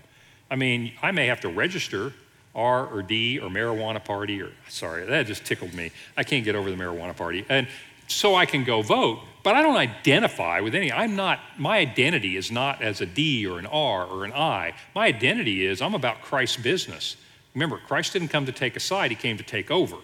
I 0.49 0.55
mean, 0.55 0.93
I 1.01 1.11
may 1.11 1.28
have 1.28 1.41
to 1.41 1.49
register 1.49 2.13
R 2.53 2.88
or 2.88 3.01
D 3.01 3.39
or 3.39 3.49
marijuana 3.49 4.03
party 4.03 4.41
or, 4.41 4.51
sorry, 4.70 5.05
that 5.05 5.26
just 5.28 5.45
tickled 5.45 5.74
me. 5.74 5.91
I 6.16 6.24
can't 6.24 6.45
get 6.45 6.55
over 6.55 6.70
the 6.70 6.78
marijuana 6.78 7.16
party. 7.16 7.45
And 7.49 7.68
so 8.07 8.36
I 8.36 8.45
can 8.45 8.63
go 8.63 8.82
vote, 8.82 9.20
but 9.43 9.55
I 9.55 9.61
don't 9.61 9.78
identify 9.78 10.59
with 10.59 10.76
any. 10.76 10.91
I'm 10.91 11.16
not, 11.16 11.39
my 11.57 11.80
identity 11.80 12.38
is 12.38 12.51
not 12.51 12.82
as 12.82 13.01
a 13.01 13.05
D 13.05 13.45
or 13.47 13.59
an 13.59 13.66
R 13.66 14.05
or 14.05 14.26
an 14.26 14.34
I. 14.34 14.74
My 14.93 15.07
identity 15.07 15.66
is 15.66 15.82
I'm 15.82 15.95
about 15.95 16.22
Christ's 16.22 16.57
business. 16.57 17.18
Remember, 17.53 17.80
Christ 17.88 18.13
didn't 18.13 18.28
come 18.30 18.45
to 18.45 18.51
take 18.51 18.76
a 18.76 18.80
side, 18.80 19.11
he 19.11 19.16
came 19.16 19.38
to 19.38 19.43
take 19.43 19.72
over. 19.72 19.97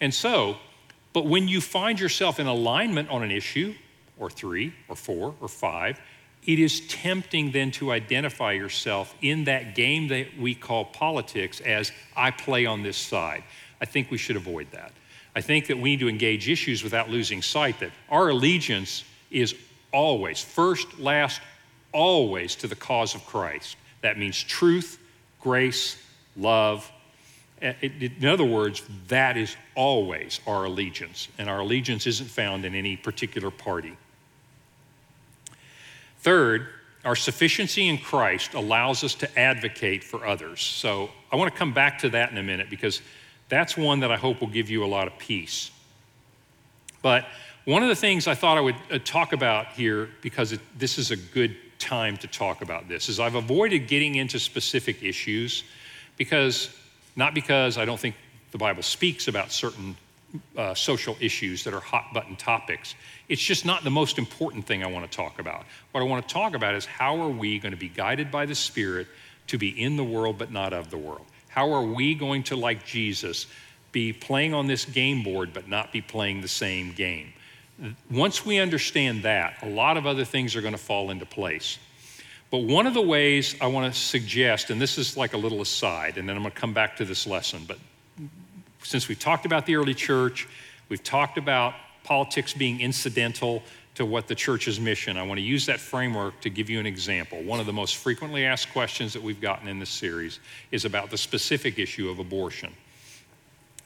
And 0.00 0.14
so, 0.14 0.56
but 1.12 1.26
when 1.26 1.48
you 1.48 1.60
find 1.60 1.98
yourself 1.98 2.38
in 2.38 2.46
alignment 2.46 3.10
on 3.10 3.22
an 3.22 3.30
issue, 3.30 3.74
or 4.18 4.30
three, 4.30 4.72
or 4.86 4.94
four, 4.94 5.34
or 5.40 5.48
five, 5.48 5.98
it 6.46 6.58
is 6.58 6.80
tempting 6.88 7.52
then 7.52 7.70
to 7.72 7.92
identify 7.92 8.52
yourself 8.52 9.14
in 9.20 9.44
that 9.44 9.74
game 9.74 10.08
that 10.08 10.38
we 10.38 10.54
call 10.54 10.84
politics 10.86 11.60
as 11.60 11.92
I 12.16 12.30
play 12.30 12.66
on 12.66 12.82
this 12.82 12.96
side. 12.96 13.44
I 13.80 13.84
think 13.84 14.10
we 14.10 14.18
should 14.18 14.36
avoid 14.36 14.70
that. 14.72 14.92
I 15.36 15.40
think 15.40 15.66
that 15.68 15.76
we 15.76 15.90
need 15.90 16.00
to 16.00 16.08
engage 16.08 16.48
issues 16.48 16.82
without 16.82 17.08
losing 17.08 17.42
sight 17.42 17.78
that 17.80 17.92
our 18.08 18.30
allegiance 18.30 19.04
is 19.30 19.54
always, 19.92 20.40
first, 20.42 20.98
last, 20.98 21.40
always 21.92 22.56
to 22.56 22.66
the 22.66 22.74
cause 22.74 23.14
of 23.14 23.24
Christ. 23.26 23.76
That 24.00 24.18
means 24.18 24.42
truth, 24.42 24.98
grace, 25.40 25.96
love. 26.36 26.90
In 27.60 28.26
other 28.26 28.44
words, 28.44 28.82
that 29.08 29.36
is 29.36 29.54
always 29.74 30.40
our 30.46 30.64
allegiance, 30.64 31.28
and 31.38 31.50
our 31.50 31.60
allegiance 31.60 32.06
isn't 32.06 32.30
found 32.30 32.64
in 32.64 32.74
any 32.74 32.96
particular 32.96 33.50
party. 33.50 33.96
Third, 36.20 36.66
our 37.04 37.16
sufficiency 37.16 37.88
in 37.88 37.98
Christ 37.98 38.54
allows 38.54 39.04
us 39.04 39.14
to 39.16 39.38
advocate 39.38 40.04
for 40.04 40.26
others. 40.26 40.60
So 40.60 41.10
I 41.32 41.36
want 41.36 41.52
to 41.52 41.58
come 41.58 41.72
back 41.72 41.98
to 42.00 42.10
that 42.10 42.30
in 42.30 42.38
a 42.38 42.42
minute 42.42 42.68
because 42.68 43.00
that's 43.48 43.76
one 43.76 44.00
that 44.00 44.12
I 44.12 44.16
hope 44.16 44.40
will 44.40 44.48
give 44.48 44.68
you 44.68 44.84
a 44.84 44.86
lot 44.86 45.06
of 45.06 45.18
peace. 45.18 45.70
But 47.02 47.26
one 47.64 47.82
of 47.82 47.88
the 47.88 47.96
things 47.96 48.26
I 48.26 48.34
thought 48.34 48.58
I 48.58 48.60
would 48.60 48.76
uh, 48.90 48.98
talk 49.02 49.32
about 49.32 49.68
here, 49.72 50.10
because 50.20 50.52
it, 50.52 50.60
this 50.78 50.98
is 50.98 51.10
a 51.10 51.16
good 51.16 51.56
time 51.78 52.16
to 52.18 52.26
talk 52.26 52.60
about 52.60 52.88
this, 52.88 53.08
is 53.08 53.18
I've 53.18 53.34
avoided 53.34 53.88
getting 53.88 54.16
into 54.16 54.38
specific 54.38 55.02
issues 55.02 55.64
because, 56.18 56.68
not 57.16 57.32
because 57.32 57.78
I 57.78 57.86
don't 57.86 57.98
think 57.98 58.14
the 58.50 58.58
Bible 58.58 58.82
speaks 58.82 59.26
about 59.28 59.52
certain 59.52 59.96
uh, 60.56 60.74
social 60.74 61.16
issues 61.20 61.64
that 61.64 61.74
are 61.74 61.80
hot 61.80 62.12
button 62.14 62.36
topics. 62.36 62.94
It's 63.28 63.42
just 63.42 63.64
not 63.64 63.84
the 63.84 63.90
most 63.90 64.18
important 64.18 64.66
thing 64.66 64.82
I 64.84 64.86
want 64.86 65.10
to 65.10 65.16
talk 65.16 65.38
about. 65.38 65.64
What 65.92 66.00
I 66.00 66.04
want 66.04 66.26
to 66.26 66.32
talk 66.32 66.54
about 66.54 66.74
is 66.74 66.86
how 66.86 67.20
are 67.20 67.28
we 67.28 67.58
going 67.58 67.72
to 67.72 67.78
be 67.78 67.88
guided 67.88 68.30
by 68.30 68.46
the 68.46 68.54
Spirit 68.54 69.08
to 69.48 69.58
be 69.58 69.68
in 69.68 69.96
the 69.96 70.04
world 70.04 70.38
but 70.38 70.52
not 70.52 70.72
of 70.72 70.90
the 70.90 70.98
world? 70.98 71.26
How 71.48 71.72
are 71.72 71.82
we 71.82 72.14
going 72.14 72.44
to, 72.44 72.56
like 72.56 72.86
Jesus, 72.86 73.46
be 73.92 74.12
playing 74.12 74.54
on 74.54 74.66
this 74.66 74.84
game 74.84 75.22
board 75.22 75.52
but 75.52 75.68
not 75.68 75.92
be 75.92 76.00
playing 76.00 76.42
the 76.42 76.48
same 76.48 76.92
game? 76.92 77.32
Once 78.10 78.44
we 78.44 78.58
understand 78.58 79.22
that, 79.24 79.54
a 79.62 79.68
lot 79.68 79.96
of 79.96 80.06
other 80.06 80.24
things 80.24 80.54
are 80.54 80.60
going 80.60 80.74
to 80.74 80.78
fall 80.78 81.10
into 81.10 81.26
place. 81.26 81.78
But 82.50 82.58
one 82.58 82.86
of 82.86 82.94
the 82.94 83.02
ways 83.02 83.56
I 83.60 83.68
want 83.68 83.92
to 83.92 83.98
suggest, 83.98 84.70
and 84.70 84.80
this 84.80 84.98
is 84.98 85.16
like 85.16 85.34
a 85.34 85.38
little 85.38 85.60
aside, 85.60 86.18
and 86.18 86.28
then 86.28 86.36
I'm 86.36 86.42
going 86.42 86.52
to 86.52 86.60
come 86.60 86.74
back 86.74 86.96
to 86.96 87.04
this 87.04 87.26
lesson, 87.26 87.64
but 87.66 87.78
since 88.82 89.08
we've 89.08 89.18
talked 89.18 89.46
about 89.46 89.66
the 89.66 89.76
early 89.76 89.94
church, 89.94 90.48
we've 90.88 91.02
talked 91.02 91.38
about 91.38 91.74
politics 92.04 92.54
being 92.54 92.80
incidental 92.80 93.62
to 93.94 94.06
what 94.06 94.28
the 94.28 94.34
church's 94.34 94.80
mission. 94.80 95.16
I 95.16 95.22
want 95.22 95.38
to 95.38 95.44
use 95.44 95.66
that 95.66 95.80
framework 95.80 96.40
to 96.40 96.50
give 96.50 96.70
you 96.70 96.80
an 96.80 96.86
example. 96.86 97.42
One 97.42 97.60
of 97.60 97.66
the 97.66 97.72
most 97.72 97.96
frequently 97.96 98.44
asked 98.44 98.72
questions 98.72 99.12
that 99.12 99.22
we've 99.22 99.40
gotten 99.40 99.68
in 99.68 99.78
this 99.78 99.90
series 99.90 100.40
is 100.70 100.84
about 100.84 101.10
the 101.10 101.18
specific 101.18 101.78
issue 101.78 102.08
of 102.08 102.18
abortion. 102.18 102.72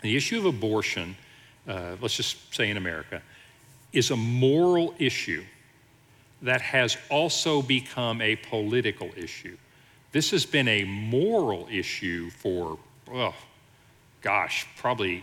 The 0.03 0.17
issue 0.17 0.39
of 0.39 0.45
abortion, 0.45 1.17
uh, 1.67 1.97
let's 2.01 2.17
just 2.17 2.55
say 2.55 2.71
in 2.71 2.77
America, 2.77 3.23
is 3.93 4.11
a 4.11 4.17
moral 4.17 4.95
issue 4.99 5.43
that 6.43 6.61
has 6.61 6.97
also 7.11 7.63
become 7.63 8.21
a 8.21 8.37
political 8.37 9.11
issue. 9.17 9.57
This 10.13 10.31
has 10.31 10.45
been 10.45 10.69
a 10.69 10.85
moral 10.85 11.67
issue 11.71 12.31
for, 12.31 12.79
well, 13.11 13.35
gosh, 14.25 14.67
probably, 14.79 15.23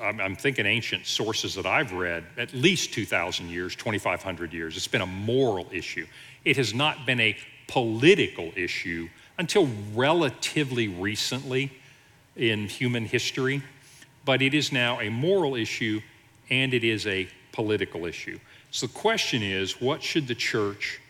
I'm, 0.00 0.20
I'm 0.20 0.34
thinking 0.34 0.66
ancient 0.66 1.06
sources 1.06 1.54
that 1.54 1.66
I've 1.66 1.92
read, 1.92 2.24
at 2.38 2.52
least 2.54 2.94
2,000 2.94 3.50
years, 3.50 3.76
2,500 3.76 4.52
years. 4.52 4.76
It's 4.76 4.88
been 4.88 5.02
a 5.02 5.06
moral 5.06 5.66
issue. 5.70 6.06
It 6.44 6.56
has 6.56 6.74
not 6.74 7.04
been 7.06 7.20
a 7.20 7.36
political 7.68 8.50
issue 8.56 9.08
until 9.38 9.68
relatively 9.94 10.88
recently 10.88 11.70
in 12.36 12.66
human 12.68 13.04
history, 13.04 13.62
but 14.24 14.40
it 14.40 14.54
is 14.54 14.72
now 14.72 14.98
a 15.00 15.10
moral 15.10 15.54
issue 15.54 16.00
and 16.48 16.72
it 16.72 16.82
is 16.82 17.06
a 17.06 17.28
political 17.52 18.06
issue. 18.06 18.38
So 18.70 18.86
the 18.86 18.92
question 18.94 19.42
is 19.42 19.80
what 19.80 20.02
should 20.02 20.26
the 20.26 20.34
church 20.34 21.00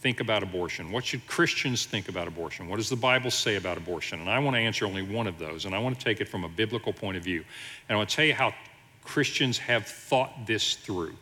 think 0.00 0.20
about 0.20 0.42
abortion? 0.42 0.92
What 0.92 1.04
should 1.04 1.26
Christians 1.26 1.86
think 1.86 2.08
about 2.08 2.28
abortion? 2.28 2.68
What 2.68 2.76
does 2.76 2.88
the 2.88 2.96
Bible 2.96 3.30
say 3.30 3.56
about 3.56 3.76
abortion? 3.76 4.20
And 4.20 4.30
I 4.30 4.38
want 4.38 4.54
to 4.54 4.60
answer 4.60 4.86
only 4.86 5.02
one 5.02 5.26
of 5.26 5.38
those, 5.38 5.64
and 5.64 5.74
I 5.74 5.78
want 5.78 5.98
to 5.98 6.04
take 6.04 6.20
it 6.20 6.28
from 6.28 6.44
a 6.44 6.48
biblical 6.48 6.92
point 6.92 7.16
of 7.16 7.24
view. 7.24 7.44
And 7.88 7.94
I 7.94 7.96
want 7.96 8.08
to 8.08 8.16
tell 8.16 8.24
you 8.24 8.34
how 8.34 8.54
Christians 9.02 9.58
have 9.58 9.86
thought 9.86 10.46
this 10.46 10.74
through. 10.74 11.14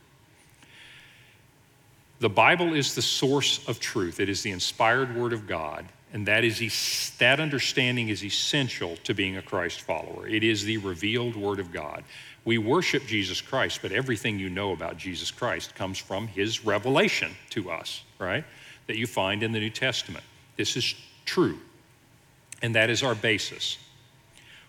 The 2.19 2.29
Bible 2.29 2.73
is 2.75 2.95
the 2.95 3.03
source 3.03 3.67
of 3.69 3.79
truth. 3.79 4.21
It 4.21 4.29
is 4.29 4.43
the 4.43 4.51
inspired 4.51 5.15
word 5.15 5.33
of 5.33 5.47
God, 5.47 5.87
and 6.13 6.27
that 6.27 6.45
is 6.45 7.13
that 7.19 7.41
understanding 7.41 8.09
is 8.09 8.25
essential 8.25 8.97
to 9.05 9.15
being 9.15 9.37
a 9.37 9.43
Christ 9.43 9.83
follower. 9.83 10.27
It 10.27 10.43
is 10.43 10.65
the 10.65 10.79
revealed 10.79 11.37
word 11.37 11.61
of 11.61 11.73
God. 11.73 12.05
We 12.45 12.59
worship 12.59 13.07
Jesus 13.07 13.41
Christ, 13.41 13.81
but 13.83 13.93
everything 13.93 14.39
you 14.39 14.49
know 14.49 14.73
about 14.73 14.97
Jesus 14.97 15.31
Christ 15.31 15.75
comes 15.75 15.99
from 15.99 16.27
his 16.27 16.65
revelation 16.65 17.33
to 17.51 17.71
us, 17.71 18.03
right? 18.19 18.45
That 18.87 18.97
you 18.97 19.07
find 19.07 19.43
in 19.43 19.53
the 19.53 19.61
New 19.61 19.71
Testament. 19.71 20.25
This 20.57 20.77
is 20.77 20.95
true. 21.25 21.59
and 22.63 22.75
that 22.75 22.89
is 22.89 23.03
our 23.03 23.15
basis. 23.15 23.77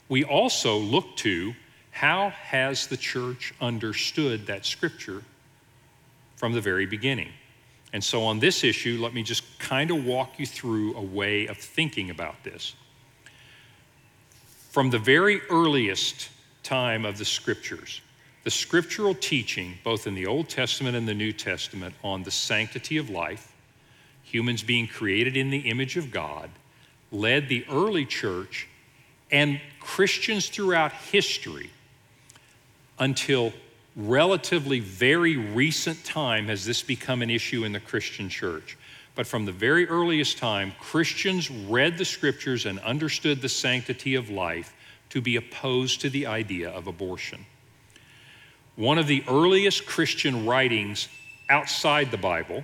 We 0.09 0.23
also 0.23 0.77
look 0.77 1.15
to 1.17 1.53
how 1.91 2.29
has 2.29 2.87
the 2.87 2.97
church 2.97 3.53
understood 3.61 4.47
that 4.47 4.65
scripture 4.65 5.23
from 6.35 6.53
the 6.53 6.61
very 6.61 6.85
beginning. 6.85 7.29
And 7.93 8.03
so, 8.03 8.23
on 8.23 8.39
this 8.39 8.63
issue, 8.63 8.99
let 9.01 9.13
me 9.13 9.23
just 9.23 9.57
kind 9.59 9.89
of 9.89 10.05
walk 10.05 10.37
you 10.37 10.45
through 10.45 10.95
a 10.95 11.01
way 11.01 11.47
of 11.47 11.57
thinking 11.57 12.09
about 12.09 12.43
this. 12.43 12.75
From 14.71 14.89
the 14.89 14.99
very 14.99 15.41
earliest 15.49 16.29
time 16.63 17.05
of 17.05 17.17
the 17.17 17.25
scriptures, 17.25 18.01
the 18.43 18.51
scriptural 18.51 19.15
teaching, 19.15 19.77
both 19.83 20.05
in 20.05 20.13
the 20.13 20.27
Old 20.27 20.49
Testament 20.49 20.95
and 20.95 21.07
the 21.07 21.13
New 21.13 21.31
Testament, 21.31 21.95
on 22.03 22.23
the 22.23 22.31
sanctity 22.31 22.97
of 22.97 23.09
life, 23.09 23.53
humans 24.31 24.61
being 24.61 24.87
created 24.87 25.37
in 25.37 25.49
the 25.49 25.69
image 25.69 25.97
of 25.97 26.11
God, 26.11 26.49
led 27.11 27.47
the 27.47 27.65
early 27.69 28.05
church 28.05 28.67
and 29.31 29.61
Christians 29.79 30.49
throughout 30.49 30.91
history 30.91 31.69
until 32.99 33.53
relatively 33.95 34.79
very 34.79 35.37
recent 35.37 36.03
time 36.03 36.47
has 36.47 36.65
this 36.65 36.83
become 36.83 37.21
an 37.21 37.29
issue 37.29 37.63
in 37.63 37.71
the 37.71 37.79
Christian 37.79 38.29
church. 38.29 38.77
But 39.15 39.27
from 39.27 39.45
the 39.45 39.51
very 39.51 39.87
earliest 39.87 40.37
time, 40.37 40.73
Christians 40.79 41.49
read 41.49 41.97
the 41.97 42.05
scriptures 42.05 42.65
and 42.65 42.79
understood 42.79 43.41
the 43.41 43.49
sanctity 43.49 44.15
of 44.15 44.29
life 44.29 44.73
to 45.09 45.21
be 45.21 45.37
opposed 45.37 46.01
to 46.01 46.09
the 46.09 46.27
idea 46.27 46.69
of 46.69 46.85
abortion. 46.85 47.45
One 48.75 48.97
of 48.97 49.07
the 49.07 49.23
earliest 49.27 49.85
Christian 49.85 50.45
writings 50.45 51.07
outside 51.49 52.11
the 52.11 52.17
Bible, 52.17 52.63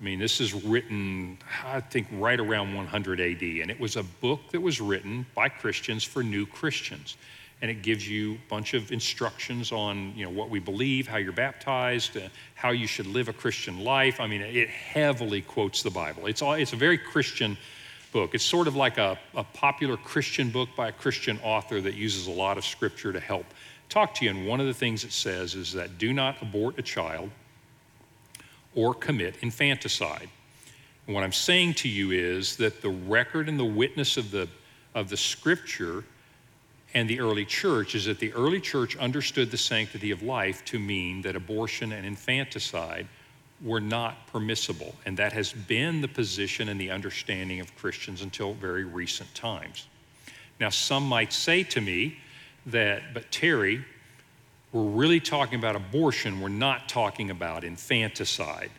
I 0.00 0.04
mean, 0.04 0.18
this 0.18 0.40
is 0.40 0.52
written, 0.52 1.38
I 1.64 1.80
think, 1.80 2.08
right 2.12 2.38
around 2.38 2.74
100 2.74 3.20
AD, 3.20 3.42
and 3.42 3.70
it 3.70 3.78
was 3.78 3.96
a 3.96 4.02
book 4.02 4.40
that 4.50 4.60
was 4.60 4.80
written 4.80 5.24
by 5.34 5.48
Christians 5.48 6.02
for 6.02 6.22
new 6.22 6.46
Christians. 6.46 7.16
And 7.62 7.70
it 7.70 7.82
gives 7.82 8.06
you 8.06 8.34
a 8.34 8.48
bunch 8.50 8.74
of 8.74 8.92
instructions 8.92 9.72
on 9.72 10.12
you 10.16 10.24
know 10.24 10.30
what 10.30 10.50
we 10.50 10.58
believe 10.58 11.06
how 11.06 11.16
you're 11.16 11.32
baptized 11.32 12.16
uh, 12.16 12.28
how 12.54 12.70
you 12.70 12.86
should 12.86 13.06
live 13.06 13.28
a 13.28 13.32
christian 13.32 13.84
life. 13.84 14.20
I 14.20 14.26
mean 14.26 14.42
it 14.42 14.68
heavily 14.68 15.40
quotes 15.40 15.82
the 15.82 15.88
bible. 15.88 16.26
It's, 16.26 16.42
all, 16.42 16.54
it's 16.54 16.74
a 16.74 16.76
very 16.76 16.98
christian 16.98 17.56
book. 18.12 18.34
It's 18.34 18.44
sort 18.44 18.66
of 18.66 18.76
like 18.76 18.98
a, 18.98 19.16
a 19.34 19.44
popular 19.44 19.96
christian 19.96 20.50
book 20.50 20.68
by 20.76 20.88
a 20.88 20.92
christian 20.92 21.38
author 21.42 21.80
that 21.80 21.94
uses 21.94 22.26
a 22.26 22.32
lot 22.32 22.58
of 22.58 22.66
scripture 22.66 23.14
to 23.14 23.20
help 23.20 23.46
talk 23.88 24.12
to 24.16 24.24
you. 24.26 24.30
And 24.32 24.46
one 24.46 24.60
of 24.60 24.66
the 24.66 24.74
things 24.74 25.04
it 25.04 25.12
says 25.12 25.54
is 25.54 25.72
that 25.72 25.96
do 25.96 26.12
not 26.12 26.42
abort 26.42 26.78
a 26.78 26.82
child 26.82 27.30
or 28.74 28.94
commit 28.94 29.36
infanticide 29.40 30.28
and 31.06 31.14
what 31.14 31.24
i'm 31.24 31.32
saying 31.32 31.74
to 31.74 31.88
you 31.88 32.10
is 32.10 32.56
that 32.56 32.82
the 32.82 32.90
record 32.90 33.48
and 33.48 33.58
the 33.58 33.64
witness 33.64 34.16
of 34.16 34.30
the 34.30 34.48
of 34.94 35.08
the 35.08 35.16
scripture 35.16 36.04
and 36.94 37.10
the 37.10 37.18
early 37.18 37.44
church 37.44 37.96
is 37.96 38.04
that 38.04 38.20
the 38.20 38.32
early 38.34 38.60
church 38.60 38.96
understood 38.96 39.50
the 39.50 39.58
sanctity 39.58 40.12
of 40.12 40.22
life 40.22 40.64
to 40.64 40.78
mean 40.78 41.22
that 41.22 41.34
abortion 41.34 41.92
and 41.92 42.06
infanticide 42.06 43.08
were 43.62 43.80
not 43.80 44.26
permissible. 44.28 44.94
And 45.04 45.16
that 45.16 45.32
has 45.32 45.52
been 45.52 46.00
the 46.00 46.08
position 46.08 46.68
and 46.68 46.80
the 46.80 46.90
understanding 46.90 47.60
of 47.60 47.74
Christians 47.76 48.22
until 48.22 48.54
very 48.54 48.84
recent 48.84 49.34
times. 49.34 49.88
Now, 50.60 50.68
some 50.68 51.02
might 51.04 51.32
say 51.32 51.64
to 51.64 51.80
me 51.80 52.18
that, 52.66 53.12
but 53.12 53.30
Terry, 53.32 53.84
we're 54.74 54.82
really 54.82 55.20
talking 55.20 55.56
about 55.56 55.76
abortion, 55.76 56.40
we're 56.40 56.48
not 56.48 56.88
talking 56.88 57.30
about 57.30 57.62
infanticide. 57.62 58.72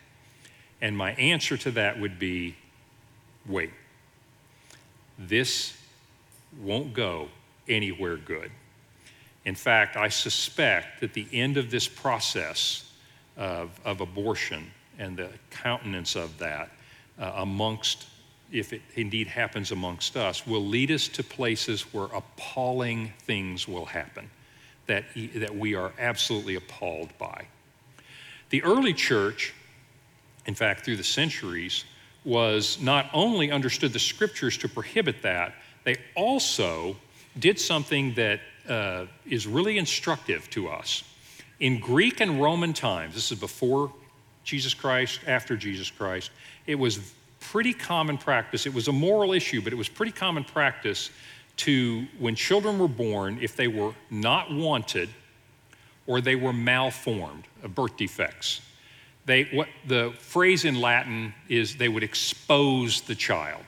And 0.82 0.96
my 0.96 1.14
answer 1.14 1.56
to 1.56 1.72
that 1.72 2.00
would 2.00 2.20
be 2.20 2.58
wait, 3.48 3.72
this 5.18 5.78
won't 6.62 6.93
go 6.93 7.30
anywhere 7.70 8.18
good. 8.18 8.52
In 9.46 9.56
fact, 9.56 9.96
I 9.96 10.10
suspect 10.10 11.00
that 11.00 11.14
the 11.14 11.28
end 11.32 11.56
of 11.56 11.72
this 11.72 11.88
process 11.88 12.91
of, 13.38 13.80
of 13.86 14.02
abortion 14.02 14.72
and 15.00 15.16
the 15.16 15.30
countenance 15.50 16.16
of 16.16 16.38
that 16.39 16.72
uh, 17.18 17.32
amongst, 17.38 18.08
if 18.52 18.74
it 18.74 18.82
indeed 18.96 19.28
happens 19.28 19.72
amongst 19.72 20.18
us, 20.18 20.46
will 20.46 20.66
lead 20.66 20.91
us 20.91 21.08
to 21.10 21.24
places 21.24 21.93
where 21.93 22.08
appalling 22.08 23.14
things 23.20 23.66
will 23.66 23.86
happen 23.86 24.30
that, 24.88 25.06
that 25.36 25.56
we 25.56 25.76
are 25.76 25.92
absolutely 26.00 26.56
appalled 26.56 27.10
by. 27.18 27.48
The 28.50 28.64
early 28.64 28.94
church, 28.94 29.54
in 30.46 30.56
fact, 30.56 30.86
through 30.86 30.98
the 30.98 31.04
centuries, 31.04 31.86
was 32.24 32.80
not 32.82 33.10
only 33.14 33.52
understood 33.52 33.94
the 33.94 34.00
scriptures 34.00 34.58
to 34.58 34.68
prohibit 34.70 35.22
that, 35.22 35.54
they 35.84 35.98
also 36.16 36.96
did 37.38 37.60
something 37.60 38.14
that 38.16 38.40
uh, 38.68 39.06
is 39.26 39.46
really 39.46 39.78
instructive 39.78 40.50
to 40.50 40.68
us. 40.68 41.04
In 41.60 41.80
Greek 41.80 42.20
and 42.22 42.42
Roman 42.42 42.74
times, 42.74 43.14
this 43.14 43.32
is 43.32 43.40
before 43.40 43.92
Jesus 44.44 44.74
Christ, 44.74 45.22
after 45.28 45.56
Jesus 45.56 45.90
Christ, 45.90 46.32
it 46.66 46.76
was 46.76 47.14
pretty 47.40 47.74
common 47.74 48.18
practice. 48.18 48.66
It 48.66 48.74
was 48.74 48.88
a 48.88 48.92
moral 48.92 49.34
issue, 49.34 49.62
but 49.62 49.72
it 49.72 49.76
was 49.76 49.90
pretty 49.90 50.12
common 50.12 50.44
practice 50.44 51.12
to, 51.58 52.06
when 52.20 52.36
children 52.36 52.80
were 52.80 52.88
born, 52.88 53.39
if 53.41 53.56
they 53.56 53.68
were 53.68 53.93
not 54.10 54.51
wanted 54.51 55.10
or 56.08 56.22
they 56.22 56.36
were 56.36 56.53
malformed, 56.53 57.45
birth 57.74 57.97
defects, 57.97 58.62
they, 59.26 59.45
what 59.45 59.68
the 59.88 60.14
phrase 60.20 60.66
in 60.66 60.80
Latin 60.80 61.34
is 61.49 61.76
they 61.78 61.89
would 61.89 62.03
expose 62.03 63.01
the 63.01 63.16
child. 63.16 63.64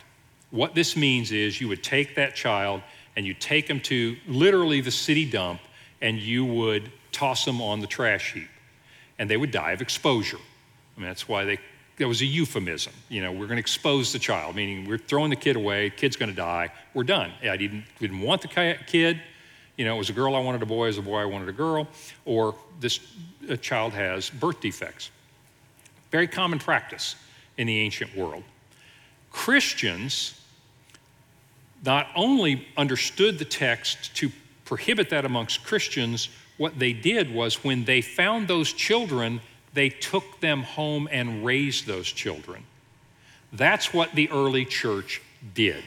What 0.51 0.75
this 0.75 0.95
means 0.95 1.31
is 1.31 1.59
you 1.59 1.67
would 1.67 1.83
take 1.83 2.15
that 2.15 2.35
child 2.35 2.81
and 3.15 3.25
you 3.25 3.33
take 3.33 3.67
them 3.67 3.79
to 3.81 4.15
literally 4.27 4.81
the 4.81 4.91
city 4.91 5.29
dump 5.29 5.59
and 6.01 6.19
you 6.19 6.45
would 6.45 6.91
toss 7.11 7.43
them 7.43 7.61
on 7.61 7.79
the 7.79 7.87
trash 7.87 8.33
heap 8.33 8.49
and 9.17 9.29
they 9.29 9.37
would 9.37 9.51
die 9.51 9.71
of 9.71 9.81
exposure. 9.81 10.37
I 10.95 10.99
mean, 10.99 11.09
that's 11.09 11.27
why 11.27 11.43
they, 11.43 11.59
that 11.97 12.07
was 12.07 12.21
a 12.21 12.25
euphemism. 12.25 12.93
You 13.09 13.21
know, 13.21 13.31
we're 13.31 13.47
going 13.47 13.57
to 13.57 13.61
expose 13.61 14.13
the 14.13 14.19
child, 14.19 14.55
meaning 14.55 14.87
we're 14.87 14.97
throwing 14.97 15.29
the 15.29 15.35
kid 15.35 15.55
away, 15.55 15.89
kid's 15.89 16.15
going 16.15 16.29
to 16.29 16.35
die, 16.35 16.69
we're 16.93 17.03
done. 17.03 17.31
I 17.43 17.57
didn't, 17.57 17.85
didn't 17.99 18.21
want 18.21 18.41
the 18.41 18.75
kid, 18.85 19.21
you 19.77 19.85
know, 19.85 19.95
it 19.95 19.97
was 19.97 20.09
a 20.09 20.13
girl 20.13 20.35
I 20.35 20.39
wanted 20.39 20.63
a 20.63 20.65
boy, 20.65 20.87
was 20.87 20.97
a 20.97 21.03
boy 21.03 21.21
I 21.21 21.25
wanted 21.25 21.49
a 21.49 21.53
girl, 21.53 21.87
or 22.25 22.55
this 22.79 22.99
child 23.61 23.93
has 23.93 24.29
birth 24.29 24.59
defects. 24.59 25.11
Very 26.11 26.27
common 26.27 26.57
practice 26.57 27.15
in 27.57 27.67
the 27.67 27.79
ancient 27.79 28.15
world. 28.15 28.43
Christians 29.31 30.39
not 31.85 32.07
only 32.15 32.67
understood 32.75 33.37
the 33.37 33.45
text 33.45 34.15
to 34.15 34.31
prohibit 34.65 35.11
that 35.11 35.25
amongst 35.25 35.63
Christians, 35.63 36.29
what 36.57 36.79
they 36.79 36.91
did 36.91 37.31
was 37.31 37.63
when 37.63 37.85
they 37.85 38.01
found 38.01 38.47
those 38.47 38.73
children, 38.73 39.41
they 39.73 39.89
took 39.89 40.39
them 40.39 40.63
home 40.63 41.07
and 41.11 41.45
raised 41.45 41.85
those 41.85 42.07
children. 42.07 42.63
That's 43.53 43.93
what 43.93 44.13
the 44.13 44.29
early 44.29 44.65
church 44.65 45.21
did. 45.53 45.83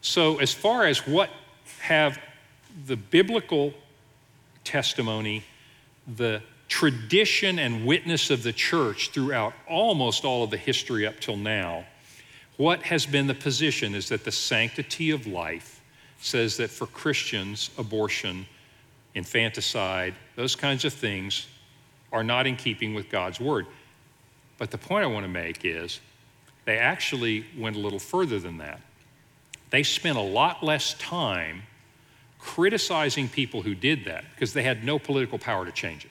So, 0.00 0.38
as 0.38 0.52
far 0.52 0.84
as 0.84 1.06
what 1.06 1.30
have 1.80 2.18
the 2.86 2.96
biblical 2.96 3.74
testimony, 4.64 5.44
the 6.16 6.42
tradition 6.68 7.58
and 7.58 7.86
witness 7.86 8.30
of 8.30 8.42
the 8.42 8.52
church 8.52 9.10
throughout 9.10 9.52
almost 9.68 10.24
all 10.24 10.44
of 10.44 10.50
the 10.50 10.56
history 10.56 11.06
up 11.06 11.18
till 11.20 11.36
now, 11.36 11.84
what 12.56 12.82
has 12.82 13.04
been 13.04 13.26
the 13.26 13.34
position 13.34 13.94
is 13.94 14.08
that 14.08 14.24
the 14.24 14.32
sanctity 14.32 15.10
of 15.10 15.26
life 15.26 15.80
says 16.20 16.56
that 16.56 16.70
for 16.70 16.86
Christians, 16.86 17.70
abortion, 17.78 18.46
infanticide, 19.14 20.14
those 20.34 20.56
kinds 20.56 20.84
of 20.84 20.92
things 20.92 21.46
are 22.16 22.24
not 22.24 22.46
in 22.46 22.56
keeping 22.56 22.94
with 22.94 23.10
God's 23.10 23.38
word. 23.38 23.66
But 24.56 24.70
the 24.70 24.78
point 24.78 25.04
I 25.04 25.06
want 25.06 25.24
to 25.24 25.30
make 25.30 25.66
is 25.66 26.00
they 26.64 26.78
actually 26.78 27.44
went 27.58 27.76
a 27.76 27.78
little 27.78 27.98
further 27.98 28.38
than 28.38 28.56
that. 28.58 28.80
They 29.68 29.82
spent 29.82 30.16
a 30.16 30.22
lot 30.22 30.64
less 30.64 30.94
time 30.94 31.64
criticizing 32.38 33.28
people 33.28 33.60
who 33.60 33.74
did 33.74 34.06
that 34.06 34.24
because 34.34 34.54
they 34.54 34.62
had 34.62 34.82
no 34.82 34.98
political 34.98 35.38
power 35.38 35.66
to 35.66 35.72
change 35.72 36.06
it. 36.06 36.10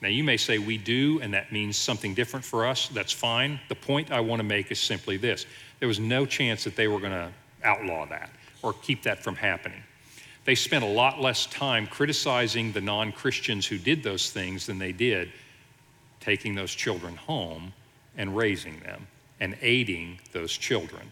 Now, 0.00 0.08
you 0.08 0.24
may 0.24 0.38
say 0.38 0.56
we 0.56 0.78
do, 0.78 1.20
and 1.20 1.34
that 1.34 1.52
means 1.52 1.76
something 1.76 2.14
different 2.14 2.44
for 2.44 2.66
us. 2.66 2.88
That's 2.88 3.12
fine. 3.12 3.60
The 3.68 3.74
point 3.74 4.10
I 4.10 4.20
want 4.20 4.40
to 4.40 4.44
make 4.44 4.70
is 4.70 4.80
simply 4.80 5.18
this 5.18 5.44
there 5.78 5.88
was 5.88 6.00
no 6.00 6.24
chance 6.24 6.64
that 6.64 6.74
they 6.74 6.88
were 6.88 7.00
going 7.00 7.12
to 7.12 7.30
outlaw 7.62 8.06
that 8.06 8.30
or 8.62 8.72
keep 8.72 9.02
that 9.02 9.22
from 9.22 9.36
happening. 9.36 9.82
They 10.46 10.54
spent 10.54 10.84
a 10.84 10.88
lot 10.88 11.20
less 11.20 11.46
time 11.46 11.88
criticizing 11.88 12.70
the 12.70 12.80
non 12.80 13.10
Christians 13.12 13.66
who 13.66 13.78
did 13.78 14.02
those 14.04 14.30
things 14.30 14.66
than 14.66 14.78
they 14.78 14.92
did 14.92 15.32
taking 16.20 16.54
those 16.54 16.72
children 16.72 17.16
home 17.16 17.72
and 18.16 18.36
raising 18.36 18.80
them 18.80 19.06
and 19.40 19.56
aiding 19.60 20.18
those 20.32 20.56
children. 20.56 21.10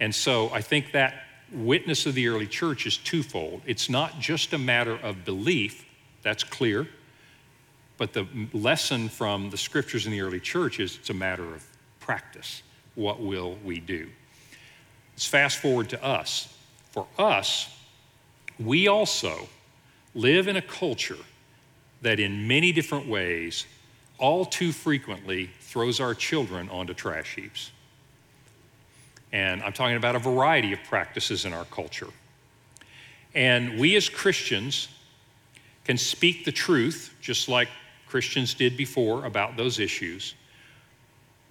And 0.00 0.14
so 0.14 0.48
I 0.50 0.62
think 0.62 0.92
that 0.92 1.24
witness 1.52 2.06
of 2.06 2.14
the 2.14 2.28
early 2.28 2.46
church 2.46 2.86
is 2.86 2.96
twofold. 2.96 3.62
It's 3.66 3.90
not 3.90 4.20
just 4.20 4.52
a 4.52 4.58
matter 4.58 4.94
of 4.94 5.24
belief, 5.24 5.84
that's 6.22 6.44
clear. 6.44 6.88
But 7.98 8.12
the 8.12 8.26
lesson 8.52 9.08
from 9.08 9.50
the 9.50 9.58
scriptures 9.58 10.06
in 10.06 10.12
the 10.12 10.20
early 10.22 10.40
church 10.40 10.80
is 10.80 10.96
it's 10.96 11.10
a 11.10 11.14
matter 11.14 11.52
of 11.52 11.66
practice. 11.98 12.62
What 12.94 13.20
will 13.20 13.58
we 13.64 13.80
do? 13.80 14.08
Let's 15.14 15.26
fast 15.26 15.58
forward 15.58 15.90
to 15.90 16.02
us. 16.02 16.54
For 16.92 17.06
us, 17.18 17.68
we 18.64 18.88
also 18.88 19.48
live 20.14 20.48
in 20.48 20.56
a 20.56 20.62
culture 20.62 21.18
that, 22.02 22.20
in 22.20 22.46
many 22.46 22.72
different 22.72 23.06
ways, 23.06 23.66
all 24.18 24.44
too 24.44 24.72
frequently 24.72 25.50
throws 25.60 26.00
our 26.00 26.14
children 26.14 26.68
onto 26.68 26.94
trash 26.94 27.36
heaps. 27.36 27.70
And 29.32 29.62
I'm 29.62 29.72
talking 29.72 29.96
about 29.96 30.16
a 30.16 30.18
variety 30.18 30.72
of 30.72 30.82
practices 30.84 31.44
in 31.44 31.52
our 31.52 31.64
culture. 31.66 32.08
And 33.34 33.78
we 33.78 33.96
as 33.96 34.08
Christians 34.08 34.88
can 35.84 35.96
speak 35.96 36.44
the 36.44 36.52
truth, 36.52 37.14
just 37.20 37.48
like 37.48 37.68
Christians 38.06 38.54
did 38.54 38.76
before 38.76 39.24
about 39.24 39.56
those 39.56 39.78
issues. 39.78 40.34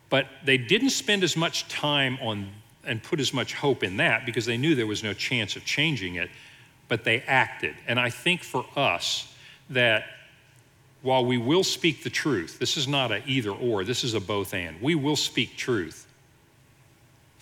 But 0.09 0.27
they 0.43 0.57
didn't 0.57 0.89
spend 0.89 1.23
as 1.23 1.37
much 1.37 1.67
time 1.69 2.17
on 2.21 2.49
and 2.85 3.03
put 3.03 3.19
as 3.19 3.33
much 3.33 3.53
hope 3.53 3.83
in 3.83 3.97
that 3.97 4.25
because 4.25 4.45
they 4.45 4.57
knew 4.57 4.73
there 4.73 4.87
was 4.87 5.03
no 5.03 5.13
chance 5.13 5.55
of 5.55 5.63
changing 5.65 6.15
it, 6.15 6.29
but 6.89 7.05
they 7.05 7.21
acted. 7.21 7.75
And 7.87 7.97
I 7.97 8.09
think 8.09 8.43
for 8.43 8.65
us 8.75 9.33
that 9.69 10.03
while 11.01 11.23
we 11.23 11.37
will 11.37 11.63
speak 11.63 12.03
the 12.03 12.09
truth, 12.09 12.59
this 12.59 12.75
is 12.75 12.87
not 12.87 13.11
a 13.11 13.25
either 13.25 13.51
or, 13.51 13.85
this 13.85 14.03
is 14.03 14.13
a 14.13 14.19
both 14.19 14.53
and. 14.53 14.81
We 14.81 14.95
will 14.95 15.15
speak 15.15 15.55
truth. 15.55 16.05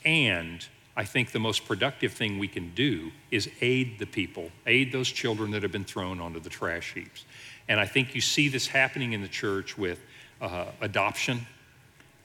And 0.06 0.64
I 0.95 1.06
think 1.06 1.32
the 1.32 1.39
most 1.39 1.66
productive 1.66 2.14
thing 2.14 2.38
we 2.38 2.48
can 2.48 2.74
do 2.76 3.12
is 3.32 3.50
aid 3.62 3.98
the 3.98 4.06
people, 4.06 4.52
aid 4.68 4.91
those 4.91 5.10
children 5.10 5.52
that 5.52 5.64
have 5.64 5.72
been 5.72 5.84
thrown 5.84 6.20
onto 6.20 6.39
the 6.39 6.50
trash 6.50 6.93
heaps. 6.93 7.26
And 7.68 7.80
I 7.80 7.86
think 7.86 8.14
you 8.14 8.22
see 8.22 8.48
this 8.48 8.68
happening 8.68 9.14
in 9.14 9.22
the 9.22 9.28
church 9.28 9.78
with 9.78 10.00
uh, 10.39 10.66
adoption 10.82 11.48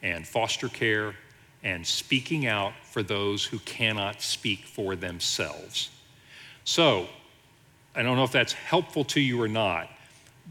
and 0.02 0.26
foster 0.26 0.68
care 0.68 1.14
and 1.62 1.86
speaking 1.86 2.46
out 2.46 2.72
for 2.82 3.02
those 3.02 3.44
who 3.44 3.58
cannot 3.60 4.20
speak 4.20 4.64
for 4.64 4.96
themselves. 4.96 5.90
So, 6.64 7.08
I 7.94 8.02
don't 8.02 8.16
know 8.16 8.24
if 8.24 8.32
that's 8.32 8.52
helpful 8.52 9.04
to 9.04 9.20
you 9.20 9.40
or 9.40 9.48
not, 9.48 9.88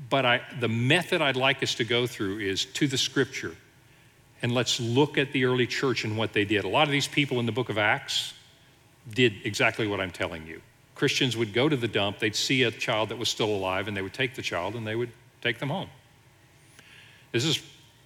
but 0.09 0.26
I, 0.26 0.41
the 0.59 0.68
method 0.68 1.22
I'd 1.22 1.36
like 1.36 1.64
us 1.64 1.76
to 1.76 1.84
go 1.84 2.05
through 2.05 2.39
is 2.39 2.66
to 2.66 2.88
the 2.88 2.97
scripture. 2.97 3.55
And 4.41 4.53
let's 4.53 4.80
look 4.80 5.18
at 5.18 5.32
the 5.32 5.45
early 5.45 5.68
church 5.68 6.03
and 6.03 6.18
what 6.18 6.34
they 6.34 6.45
did. 6.45 6.64
A 6.64 6.68
lot 6.68 6.88
of 6.88 6.91
these 6.91 7.07
people 7.07 7.39
in 7.39 7.45
the 7.45 7.51
book 7.51 7.70
of 7.70 7.78
Acts 7.78 8.34
did 9.14 9.34
exactly 9.43 9.88
what 9.88 9.99
I'm 9.99 10.12
telling 10.12 10.45
you. 10.47 10.62
Christians 10.95 11.36
would 11.36 11.53
go 11.53 11.68
to 11.68 11.76
the 11.76 11.88
dump, 11.88 12.20
they'd 12.20 12.36
see 12.36 12.64
a 12.64 12.72
child 12.72 13.09
that 13.09 13.18
was 13.18 13.30
still 13.30 13.49
alive, 13.49 13.88
and 13.88 13.97
they 13.97 14.01
would 14.01 14.14
take 14.14 14.36
the 14.36 14.41
child 14.41 14.76
and 14.76 14.86
they 14.86 14.95
would 14.95 15.12
take 15.41 15.59
them 15.59 15.70
home. 15.70 15.89
This 17.32 17.45
is 17.45 17.64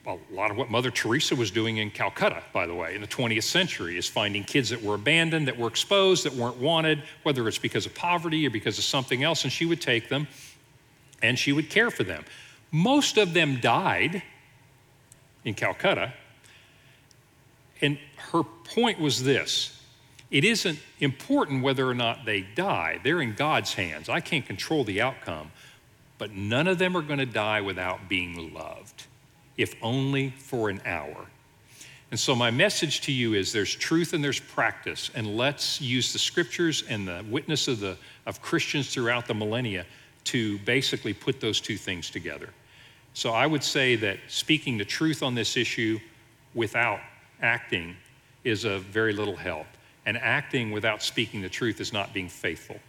a 0.08 0.18
lot 0.32 0.52
of 0.52 0.58
what 0.58 0.70
Mother 0.70 0.92
Teresa 0.92 1.36
was 1.36 1.50
doing 1.50 1.78
in 1.78 1.90
Calcutta, 1.90 2.44
by 2.54 2.68
the 2.68 2.76
way, 2.76 2.96
in 2.96 3.02
the 3.02 3.08
20th 3.08 3.44
century, 3.44 3.98
is 3.98 4.08
finding 4.08 4.44
kids 4.44 4.70
that 4.70 4.82
were 4.82 4.96
abandoned, 4.96 5.48
that 5.48 5.58
were 5.58 5.68
exposed, 5.68 6.26
that 6.26 6.34
weren't 6.34 6.58
wanted, 6.58 7.04
whether 7.24 7.48
it's 7.48 7.58
because 7.58 7.86
of 7.86 7.96
poverty 7.96 8.46
or 8.46 8.50
because 8.50 8.78
of 8.78 8.84
something 8.84 9.24
else, 9.24 9.44
and 9.44 9.52
she 9.52 9.66
would 9.66 9.82
take 9.82 10.10
them 10.10 10.28
and 11.22 11.40
she 11.40 11.52
would 11.52 11.70
care 11.70 11.90
for 11.90 12.04
them. 12.04 12.24
Most 12.72 13.18
of 13.18 13.34
them 13.34 13.60
died 13.60 14.22
in 15.44 15.54
Calcutta, 15.54 16.14
and 17.82 17.98
her 18.32 18.44
point 18.44 19.00
was 19.00 19.24
this 19.24 19.72
it 20.30 20.44
isn't 20.44 20.80
important 21.00 21.64
whether 21.64 21.88
or 21.88 21.94
not 21.94 22.26
they 22.26 22.42
die, 22.42 23.00
they're 23.04 23.22
in 23.22 23.34
God's 23.34 23.74
hands. 23.74 24.10
I 24.10 24.20
can't 24.20 24.46
control 24.46 24.84
the 24.84 25.02
outcome, 25.02 25.52
but 26.18 26.32
none 26.32 26.68
of 26.68 26.78
them 26.78 26.96
are 26.96 27.02
going 27.02 27.20
to 27.20 27.26
die 27.26 27.62
without 27.62 28.10
being 28.10 28.54
loved 28.54 29.06
if 29.58 29.76
only 29.82 30.32
for 30.32 30.70
an 30.70 30.82
hour. 30.86 31.28
And 32.12 32.20
so, 32.20 32.36
my 32.36 32.52
message 32.52 33.02
to 33.02 33.12
you 33.12 33.34
is 33.34 33.52
there's 33.52 33.76
truth 33.76 34.14
and 34.14 34.24
there's 34.24 34.40
practice, 34.40 35.10
and 35.16 35.36
let's 35.36 35.82
use 35.82 36.14
the 36.14 36.20
scriptures 36.20 36.84
and 36.88 37.08
the 37.08 37.26
witness 37.30 37.68
of, 37.68 37.80
the, 37.80 37.98
of 38.26 38.42
Christians 38.42 38.94
throughout 38.94 39.28
the 39.28 39.34
millennia 39.34 39.86
to 40.26 40.58
basically 40.60 41.14
put 41.14 41.40
those 41.42 41.60
two 41.60 41.78
things 41.78 42.10
together. 42.10 42.50
So, 43.14 43.32
I 43.32 43.48
would 43.48 43.64
say 43.64 43.96
that 43.98 44.20
speaking 44.28 44.78
the 44.78 44.86
truth 44.86 45.24
on 45.24 45.36
this 45.36 45.58
issue 45.58 46.00
without 46.54 47.00
acting 47.42 47.96
is 48.44 48.66
of 48.66 48.84
very 48.84 49.12
little 49.12 49.36
help. 49.36 49.68
And 50.06 50.18
acting 50.18 50.70
without 50.70 51.02
speaking 51.02 51.42
the 51.42 51.50
truth 51.50 51.82
is 51.82 51.92
not 51.92 52.14
being 52.14 52.30
faithful 52.30 52.80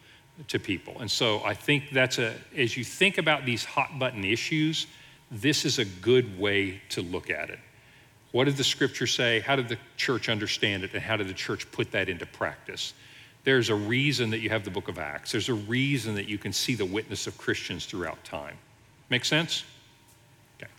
to 0.49 0.59
people. 0.59 1.01
And 1.01 1.11
so, 1.11 1.43
I 1.43 1.55
think 1.55 1.91
that's 1.91 2.19
a, 2.19 2.35
as 2.55 2.77
you 2.77 2.85
think 2.85 3.17
about 3.17 3.47
these 3.47 3.65
hot 3.65 3.99
button 3.99 4.25
issues, 4.25 4.87
this 5.31 5.65
is 5.65 5.79
a 5.79 5.85
good 5.85 6.39
way 6.39 6.81
to 6.91 7.03
look 7.03 7.31
at 7.31 7.51
it. 7.51 7.59
What 8.33 8.45
did 8.45 8.57
the 8.57 8.65
scripture 8.65 9.07
say? 9.07 9.41
How 9.41 9.57
did 9.57 9.69
the 9.69 9.79
church 9.97 10.29
understand 10.29 10.85
it? 10.85 10.93
And 10.93 11.03
how 11.03 11.17
did 11.17 11.29
the 11.29 11.35
church 11.35 11.71
put 11.73 11.93
that 11.93 12.09
into 12.09 12.27
practice? 12.27 12.93
There's 13.45 13.71
a 13.71 13.75
reason 13.75 14.31
that 14.31 14.41
you 14.41 14.51
have 14.51 14.65
the 14.65 14.71
book 14.71 14.89
of 14.89 14.99
Acts. 14.99 15.33
There's 15.33 15.49
a 15.49 15.55
reason 15.55 16.17
that 16.17 16.29
you 16.29 16.37
can 16.37 16.53
see 16.53 16.75
the 16.75 16.85
witness 16.85 17.27
of 17.27 17.39
Christians 17.39 17.87
throughout 17.87 18.23
time. 18.25 18.57
Make 19.09 19.25
sense? 19.25 19.65
Okay. 20.61 20.71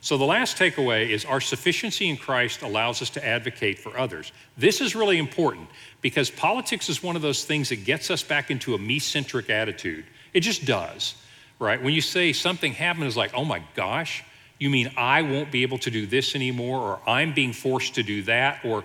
So 0.00 0.18
the 0.18 0.24
last 0.24 0.58
takeaway 0.58 1.08
is 1.08 1.24
our 1.24 1.40
sufficiency 1.40 2.08
in 2.10 2.18
Christ 2.18 2.62
allows 2.62 3.00
us 3.00 3.10
to 3.10 3.26
advocate 3.26 3.78
for 3.78 3.98
others. 3.98 4.30
This 4.58 4.80
is 4.80 4.94
really 4.94 5.18
important 5.18 5.68
because 6.02 6.30
politics 6.30 6.88
is 6.88 7.02
one 7.02 7.16
of 7.16 7.22
those 7.22 7.44
things 7.44 7.70
that 7.70 7.84
gets 7.84 8.10
us 8.10 8.22
back 8.22 8.50
into 8.50 8.74
a 8.74 8.78
me 8.78 8.98
centric 8.98 9.48
attitude. 9.48 10.04
It 10.34 10.40
just 10.40 10.66
does 10.66 11.14
right? 11.62 11.82
When 11.82 11.94
you 11.94 12.00
say 12.00 12.32
something 12.32 12.72
happened, 12.72 13.06
it's 13.06 13.16
like, 13.16 13.32
oh 13.34 13.44
my 13.44 13.62
gosh, 13.74 14.24
you 14.58 14.68
mean 14.68 14.92
I 14.96 15.22
won't 15.22 15.50
be 15.50 15.62
able 15.62 15.78
to 15.78 15.90
do 15.90 16.06
this 16.06 16.34
anymore, 16.34 16.80
or 16.80 17.00
I'm 17.08 17.32
being 17.32 17.52
forced 17.52 17.94
to 17.94 18.02
do 18.02 18.22
that, 18.24 18.64
or 18.64 18.84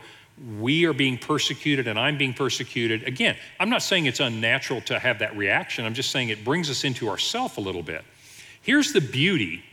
we 0.59 0.85
are 0.85 0.93
being 0.93 1.17
persecuted 1.17 1.87
and 1.87 1.99
I'm 1.99 2.17
being 2.17 2.33
persecuted. 2.33 3.03
Again, 3.03 3.35
I'm 3.59 3.69
not 3.69 3.81
saying 3.81 4.05
it's 4.05 4.19
unnatural 4.19 4.81
to 4.81 4.99
have 4.99 5.19
that 5.19 5.35
reaction. 5.35 5.85
I'm 5.85 5.95
just 5.95 6.11
saying 6.11 6.29
it 6.29 6.45
brings 6.45 6.69
us 6.69 6.83
into 6.83 7.09
ourself 7.09 7.57
a 7.57 7.61
little 7.61 7.83
bit. 7.83 8.05
Here's 8.61 8.93
the 8.93 9.01
beauty 9.01 9.63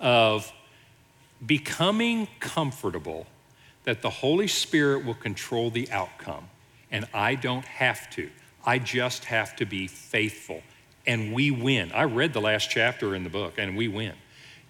of 0.00 0.52
becoming 1.44 2.28
comfortable 2.40 3.26
that 3.84 4.02
the 4.02 4.10
Holy 4.10 4.46
Spirit 4.46 5.04
will 5.04 5.14
control 5.14 5.70
the 5.70 5.90
outcome, 5.90 6.48
and 6.90 7.06
I 7.14 7.34
don't 7.34 7.64
have 7.64 8.10
to. 8.10 8.28
I 8.66 8.78
just 8.78 9.26
have 9.26 9.56
to 9.56 9.66
be 9.66 9.86
faithful 9.86 10.62
and 11.06 11.32
we 11.32 11.50
win. 11.50 11.92
I 11.92 12.04
read 12.04 12.32
the 12.32 12.40
last 12.40 12.70
chapter 12.70 13.14
in 13.14 13.24
the 13.24 13.30
book 13.30 13.54
and 13.58 13.76
we 13.76 13.88
win. 13.88 14.14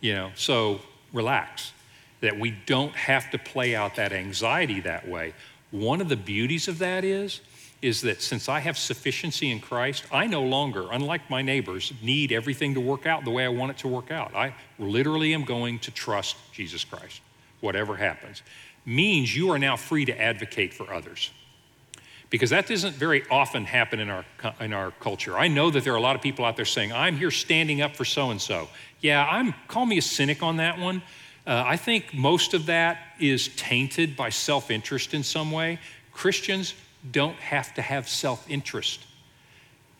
You 0.01 0.15
know, 0.15 0.31
so 0.35 0.81
relax 1.13 1.73
that 2.21 2.39
we 2.39 2.55
don't 2.67 2.95
have 2.95 3.31
to 3.31 3.39
play 3.39 3.75
out 3.75 3.97
that 3.97 4.13
anxiety 4.13 4.81
that 4.81 5.09
way. 5.09 5.35
One 5.71 6.01
of 6.01 6.09
the 6.09 6.17
beauties 6.17 6.69
of 6.69 6.79
that 6.79 7.05
is 7.05 7.41
is 7.83 8.01
that 8.01 8.23
since 8.23 8.49
I 8.49 8.61
have 8.61 8.79
sufficiency 8.79 9.51
in 9.51 9.61
Christ, 9.61 10.05
I 10.11 10.27
no 10.27 10.43
longer, 10.43 10.87
unlike 10.91 11.29
my 11.29 11.43
neighbors, 11.43 11.93
need 12.01 12.33
everything 12.33 12.73
to 12.75 12.81
work 12.81 13.05
out 13.05 13.27
the 13.27 13.31
way 13.31 13.45
I 13.45 13.49
want 13.49 13.73
it 13.73 13.79
to 13.79 13.89
work 13.89 14.11
out. 14.11 14.35
I 14.35 14.55
literally 14.79 15.35
am 15.35 15.45
going 15.45 15.79
to 15.81 15.91
trust 15.91 16.37
Jesus 16.51 16.83
Christ, 16.83 17.21
whatever 17.61 17.95
happens. 17.95 18.43
Means 18.87 19.37
you 19.37 19.51
are 19.51 19.59
now 19.59 19.77
free 19.77 20.07
to 20.07 20.19
advocate 20.19 20.73
for 20.73 20.95
others 20.95 21.31
because 22.35 22.51
that 22.51 22.67
doesn't 22.67 22.97
very 22.97 23.23
often 23.31 23.65
happen 23.65 24.01
in 24.01 24.11
our, 24.11 24.25
in 24.59 24.73
our 24.73 24.91
culture. 24.99 25.39
I 25.39 25.47
know 25.47 25.71
that 25.71 25.85
there 25.85 25.93
are 25.93 25.97
a 25.97 26.01
lot 26.01 26.17
of 26.17 26.21
people 26.21 26.45
out 26.45 26.57
there 26.57 26.65
saying, 26.65 26.93
I'm 26.93 27.17
here 27.17 27.31
standing 27.31 27.81
up 27.81 27.95
for 27.95 28.05
so 28.05 28.33
and 28.33 28.41
so. 28.43 28.69
Yeah, 29.01 29.25
I'm, 29.25 29.55
call 29.69 29.87
me 29.87 29.99
a 29.99 30.03
cynic 30.03 30.43
on 30.43 30.57
that 30.57 30.77
one. 30.77 31.01
Uh, 31.47 31.63
I 31.65 31.77
think 31.77 32.13
most 32.13 32.53
of 32.53 32.67
that 32.67 32.99
is 33.21 33.51
tainted 33.55 34.17
by 34.17 34.31
self 34.31 34.73
interest 34.73 35.15
in 35.15 35.23
some 35.23 35.53
way. 35.53 35.79
Christians 36.11 36.75
don't 37.09 37.37
have 37.37 37.73
to 37.75 37.83
have 37.83 38.09
self 38.09 38.51
interest. 38.51 39.07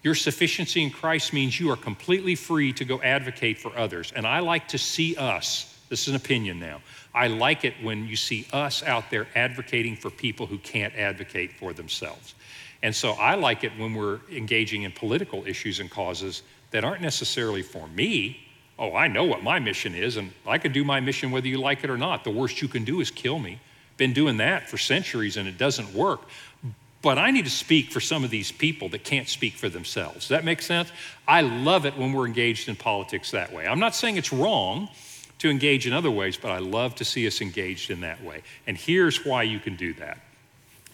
Your 0.03 0.17
sufficiency 0.17 0.83
in 0.83 0.91
Christ 0.91 1.33
means 1.33 1.61
you 1.61 1.71
are 1.71 1.77
completely 1.77 2.35
free 2.35 2.73
to 2.73 2.85
go 2.85 3.01
advocate 3.01 3.59
for 3.59 3.79
others. 3.79 4.13
And 4.17 4.27
I 4.27 4.41
like 4.41 4.67
to 4.69 4.79
see 4.79 5.15
us, 5.15 5.73
this 5.89 6.03
is 6.03 6.09
an 6.09 6.17
opinion 6.17 6.59
now, 6.59 6.81
I 7.15 7.29
like 7.29 7.65
it 7.65 7.75
when 7.81 8.09
you 8.09 8.17
see 8.17 8.47
us 8.53 8.83
out 8.83 9.11
there 9.11 9.29
advocating 9.35 9.97
for 9.97 10.11
people 10.11 10.47
who 10.47 10.59
can't 10.59 10.95
advocate 10.97 11.53
for 11.53 11.73
themselves. 11.73 12.35
And 12.83 12.95
so 12.95 13.13
I 13.13 13.35
like 13.37 13.65
it 13.65 13.73
when 13.79 13.95
we're 13.95 14.21
engaging 14.31 14.83
in 14.83 14.93
political 14.93 15.47
issues 15.47 15.81
and 15.81 15.91
causes 15.91 16.43
that 16.73 16.85
aren't 16.85 17.03
necessarily 17.03 17.63
for 17.63 17.87
me. 17.89 18.41
Oh, 18.79 18.95
I 18.95 19.07
know 19.07 19.25
what 19.25 19.43
my 19.43 19.61
mission 19.61 19.95
is, 19.95 20.17
and 20.17 20.33
I 20.45 20.59
can 20.59 20.73
do 20.73 20.85
my 20.85 20.99
mission 20.99 21.31
whether 21.31 21.47
you 21.47 21.59
like 21.59 21.85
it 21.85 21.91
or 21.91 21.97
not. 21.97 22.25
The 22.25 22.31
worst 22.31 22.61
you 22.61 22.67
can 22.67 22.85
do 22.85 23.01
is 23.01 23.11
kill 23.11 23.39
me. 23.39 23.61
Been 23.97 24.13
doing 24.13 24.39
that 24.39 24.69
for 24.69 24.77
centuries 24.77 25.37
and 25.37 25.47
it 25.47 25.57
doesn't 25.57 25.95
work. 25.95 26.23
But 27.01 27.19
I 27.19 27.31
need 27.31 27.45
to 27.45 27.51
speak 27.51 27.91
for 27.91 28.01
some 28.01 28.25
of 28.25 28.31
these 28.31 28.51
people 28.51 28.89
that 28.89 29.05
can't 29.05 29.29
speak 29.29 29.55
for 29.55 29.69
themselves. 29.69 30.21
Does 30.21 30.29
that 30.29 30.45
make 30.45 30.63
sense? 30.63 30.91
I 31.29 31.43
love 31.43 31.87
it 31.87 31.97
when 31.97 32.13
we're 32.13 32.27
engaged 32.27 32.69
in 32.69 32.77
politics 32.77 33.31
that 33.31 33.53
way. 33.53 33.67
I'm 33.67 33.79
not 33.79 33.95
saying 33.95 34.17
it's 34.17 34.33
wrong 34.33 34.89
to 35.45 35.51
engage 35.51 35.87
in 35.87 35.93
other 35.93 36.11
ways, 36.11 36.39
but 36.39 36.51
I 36.51 36.59
love 36.59 36.95
to 36.95 37.05
see 37.05 37.27
us 37.27 37.43
engaged 37.43 37.91
in 37.91 38.01
that 38.01 38.25
way. 38.25 38.43
And 38.67 38.79
here's 38.79 39.27
why 39.27 39.43
you 39.43 39.61
can 39.61 39.77
do 39.77 39.93
that. 39.95 40.17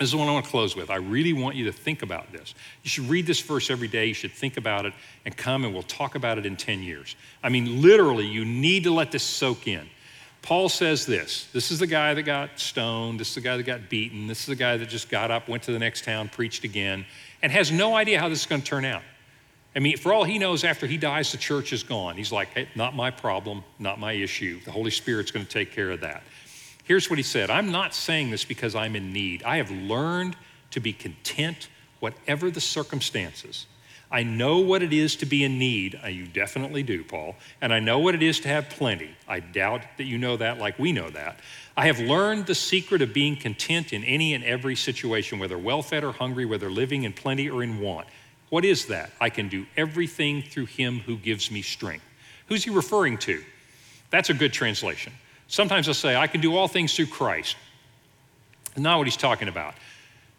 This 0.01 0.09
is 0.09 0.17
what 0.17 0.29
I 0.29 0.33
want 0.33 0.45
to 0.45 0.51
close 0.51 0.75
with. 0.75 0.91
I 0.91 0.97
really 0.97 1.33
want 1.33 1.55
you 1.55 1.67
to 1.67 1.73
think 1.73 2.03
about 2.03 2.33
this. 2.33 2.55
You 2.83 2.91
should 2.91 3.09
read 3.09 3.29
this 3.29 3.39
verse 3.41 3.71
every 3.71 3.87
day. 3.87 4.07
You 4.07 4.15
should 4.15 4.33
think 4.33 4.57
about 4.57 4.87
it 4.87 4.93
and 5.25 5.37
come 5.37 5.65
and 5.65 5.73
we'll 5.73 5.85
talk 5.85 6.17
about 6.17 6.37
it 6.37 6.47
in 6.47 6.57
10 6.57 6.83
years. 6.83 7.15
I 7.45 7.49
mean, 7.49 7.81
literally, 7.81 8.27
you 8.27 8.45
need 8.45 8.83
to 8.85 8.91
let 8.91 9.13
this 9.13 9.23
soak 9.23 9.69
in. 9.69 9.89
Paul 10.43 10.69
says 10.69 11.07
this 11.07 11.47
this 11.53 11.71
is 11.71 11.79
the 11.79 11.87
guy 11.87 12.15
that 12.15 12.23
got 12.23 12.59
stoned, 12.59 13.21
this 13.21 13.29
is 13.29 13.35
the 13.37 13.41
guy 13.43 13.57
that 13.57 13.63
got 13.63 13.89
beaten, 13.89 14.27
this 14.27 14.41
is 14.41 14.47
the 14.47 14.57
guy 14.57 14.77
that 14.79 14.89
just 14.89 15.11
got 15.11 15.31
up, 15.31 15.49
went 15.49 15.63
to 15.65 15.73
the 15.73 15.79
next 15.79 16.03
town, 16.03 16.29
preached 16.29 16.65
again, 16.65 17.07
and 17.41 17.53
has 17.53 17.71
no 17.71 17.95
idea 17.95 18.19
how 18.19 18.29
this 18.29 18.41
is 18.41 18.47
going 18.47 18.63
to 18.63 18.67
turn 18.67 18.85
out. 18.85 19.03
I 19.75 19.79
mean, 19.79 19.97
for 19.97 20.13
all 20.13 20.25
he 20.25 20.39
knows, 20.39 20.65
after 20.65 20.87
he 20.87 20.97
dies, 20.97 21.31
the 21.31 21.39
church 21.39 21.73
is 21.73 21.83
gone. 21.83 22.17
He's 22.17 22.33
like, 22.33 22.49
hey, 22.49 22.69
not 22.75 22.97
my 22.97 23.11
problem, 23.11 23.63
not 23.79 24.01
my 24.01 24.13
issue. 24.13 24.61
The 24.65 24.73
Holy 24.73 24.91
Spirit's 24.91 25.31
going 25.31 25.47
to 25.47 25.51
take 25.51 25.73
care 25.73 25.91
of 25.91 26.01
that. 26.01 26.23
Here's 26.85 27.09
what 27.09 27.19
he 27.19 27.23
said 27.23 27.51
I'm 27.51 27.71
not 27.71 27.95
saying 27.95 28.31
this 28.31 28.45
because 28.45 28.75
I'm 28.75 28.97
in 28.97 29.13
need. 29.13 29.45
I 29.45 29.59
have 29.59 29.71
learned 29.71 30.37
to 30.73 30.81
be 30.81 30.93
content, 30.93 31.69
whatever 32.01 32.51
the 32.51 32.61
circumstances. 32.61 33.67
I 34.13 34.25
know 34.25 34.59
what 34.59 34.83
it 34.83 34.93
is 34.93 35.15
to 35.17 35.27
be 35.27 35.45
in 35.45 35.57
need. 35.57 36.01
Uh, 36.03 36.09
you 36.09 36.27
definitely 36.27 36.83
do, 36.83 37.05
Paul. 37.05 37.37
And 37.61 37.73
I 37.73 37.79
know 37.79 38.01
what 38.01 38.17
it 38.17 38.25
is 38.25 38.41
to 38.41 38.49
have 38.49 38.69
plenty. 38.69 39.11
I 39.29 39.39
doubt 39.39 39.83
that 39.99 40.05
you 40.05 40.19
know 40.19 40.37
that 40.37 40.59
like 40.59 40.81
we 40.81 40.91
know 40.91 41.11
that. 41.11 41.39
I 41.77 41.87
have 41.87 42.01
learned 42.01 42.47
the 42.47 42.57
secret 42.57 43.03
of 43.03 43.15
being 43.15 43.37
content 43.37 43.93
in 43.93 44.03
any 44.03 44.35
and 44.35 44.43
every 44.43 44.75
situation, 44.75 45.39
whether 45.39 45.57
well 45.57 45.81
fed 45.81 46.03
or 46.03 46.13
hungry, 46.13 46.45
whether 46.45 46.69
living 46.69 47.05
in 47.05 47.13
plenty 47.13 47.49
or 47.49 47.63
in 47.63 47.79
want. 47.79 48.09
What 48.51 48.65
is 48.65 48.87
that? 48.87 49.11
I 49.21 49.31
can 49.31 49.49
do 49.49 49.67
everything 49.77 50.43
through 50.43 50.67
him 50.67 51.01
who 51.01 51.17
gives 51.17 51.51
me 51.51 51.63
strength. 51.63 52.05
Who's 52.47 52.65
he 52.65 52.71
referring 52.71 53.19
to? 53.19 53.43
That's 54.11 54.29
a 54.29 54.35
good 54.35 54.53
translation. 54.53 55.13
Sometimes 55.47 55.89
I'll 55.89 55.95
say, 55.95 56.17
I 56.17 56.27
can 56.27 56.41
do 56.41 56.57
all 56.57 56.69
things 56.69 56.95
through 56.95 57.07
Christ. 57.07 57.57
Not 58.77 58.99
what 58.99 59.07
he's 59.07 59.17
talking 59.17 59.49
about. 59.49 59.75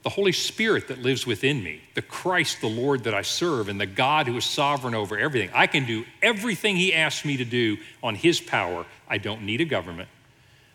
The 0.03 0.09
Holy 0.09 0.31
Spirit 0.31 0.87
that 0.87 0.99
lives 0.99 1.27
within 1.27 1.63
me, 1.63 1.81
the 1.93 2.01
Christ, 2.01 2.59
the 2.59 2.67
Lord 2.67 3.03
that 3.03 3.13
I 3.13 3.21
serve, 3.21 3.69
and 3.69 3.79
the 3.79 3.85
God 3.85 4.27
who 4.27 4.35
is 4.35 4.45
sovereign 4.45 4.95
over 4.95 5.17
everything. 5.17 5.51
I 5.53 5.67
can 5.67 5.85
do 5.85 6.05
everything 6.21 6.75
he 6.75 6.93
asks 6.93 7.23
me 7.23 7.37
to 7.37 7.45
do 7.45 7.77
on 8.01 8.15
his 8.15 8.41
power. 8.41 8.85
I 9.07 9.19
don't 9.19 9.43
need 9.43 9.61
a 9.61 9.65
government. 9.65 10.09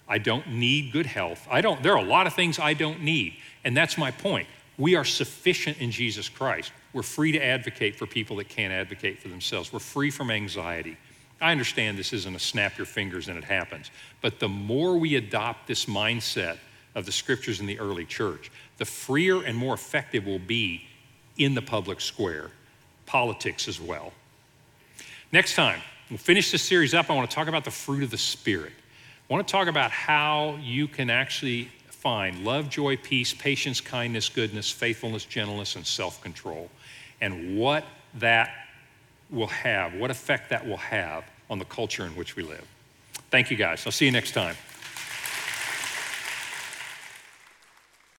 I 0.09 0.19
don't 0.19 0.47
need 0.49 0.93
good 0.93 1.07
health. 1.07 1.47
I 1.51 1.61
don't, 1.61 1.83
there 1.83 1.93
are 1.93 1.99
a 1.99 2.09
lot 2.09 2.27
of 2.27 2.35
things 2.35 2.59
I 2.59 2.75
don't 2.75 3.03
need. 3.03 3.35
And 3.65 3.77
that's 3.77 3.99
my 3.99 4.13
point. 4.13 4.47
We 4.79 4.95
are 4.95 5.05
sufficient 5.05 5.79
in 5.79 5.91
Jesus 5.91 6.29
Christ. 6.29 6.71
We're 6.97 7.03
free 7.03 7.31
to 7.33 7.45
advocate 7.45 7.95
for 7.95 8.07
people 8.07 8.37
that 8.37 8.49
can't 8.49 8.73
advocate 8.73 9.19
for 9.19 9.29
themselves. 9.29 9.71
We're 9.71 9.81
free 9.81 10.11
from 10.11 10.31
anxiety. 10.31 10.97
I 11.43 11.53
understand 11.53 11.99
this 11.99 12.15
isn't 12.15 12.35
a 12.35 12.39
snap 12.39 12.79
your 12.79 12.87
fingers 12.87 13.29
and 13.29 13.37
it 13.37 13.45
happens, 13.45 13.91
but 14.23 14.41
the 14.41 14.49
more 14.49 14.97
we 14.97 15.17
adopt 15.17 15.67
this 15.67 15.85
mindset 15.85 16.57
of 16.95 17.05
the 17.05 17.13
scriptures 17.13 17.61
in 17.61 17.67
the 17.67 17.79
early 17.79 18.07
church, 18.07 18.51
the 18.79 18.87
freer 18.87 19.43
and 19.43 19.59
more 19.59 19.75
effective 19.75 20.25
we'll 20.25 20.39
be 20.39 20.87
in 21.37 21.55
the 21.55 21.61
public 21.61 22.01
square, 22.01 22.51
politics 23.05 23.69
as 23.69 23.79
well. 23.79 24.15
Next 25.33 25.55
time, 25.55 25.81
we'll 26.09 26.17
finish 26.17 26.51
this 26.51 26.63
series 26.63 26.95
up. 26.95 27.11
I 27.11 27.15
want 27.15 27.29
to 27.29 27.35
talk 27.35 27.47
about 27.47 27.67
the 27.67 27.71
fruit 27.71 28.05
of 28.05 28.11
the 28.11 28.17
Spirit. 28.17 28.73
I 29.29 29.35
want 29.35 29.47
to 29.47 29.53
talk 29.53 29.69
about 29.69 29.91
how 29.91 30.59
you 30.63 30.89
can 30.89 31.11
actually 31.11 31.69
find 31.91 32.45
love, 32.45 32.71
joy, 32.71 32.97
peace, 32.97 33.35
patience, 33.35 33.81
kindness, 33.81 34.29
goodness, 34.29 34.71
faithfulness, 34.71 35.25
gentleness, 35.25 35.75
and 35.75 35.85
self 35.85 36.23
control, 36.23 36.71
and 37.21 37.59
what 37.59 37.85
that 38.15 38.51
will 39.31 39.47
have, 39.49 39.95
what 39.95 40.11
effect 40.11 40.51
that 40.51 40.67
will 40.67 40.77
have 40.77 41.25
on 41.51 41.59
the 41.59 41.65
culture 41.65 42.05
in 42.05 42.15
which 42.17 42.37
we 42.37 42.43
live. 42.43 42.67
Thank 43.31 43.51
you 43.51 43.57
guys. 43.57 43.85
I'll 43.87 43.93
see 43.93 44.05
you 44.05 44.13
next 44.13 44.33
time. 44.33 44.57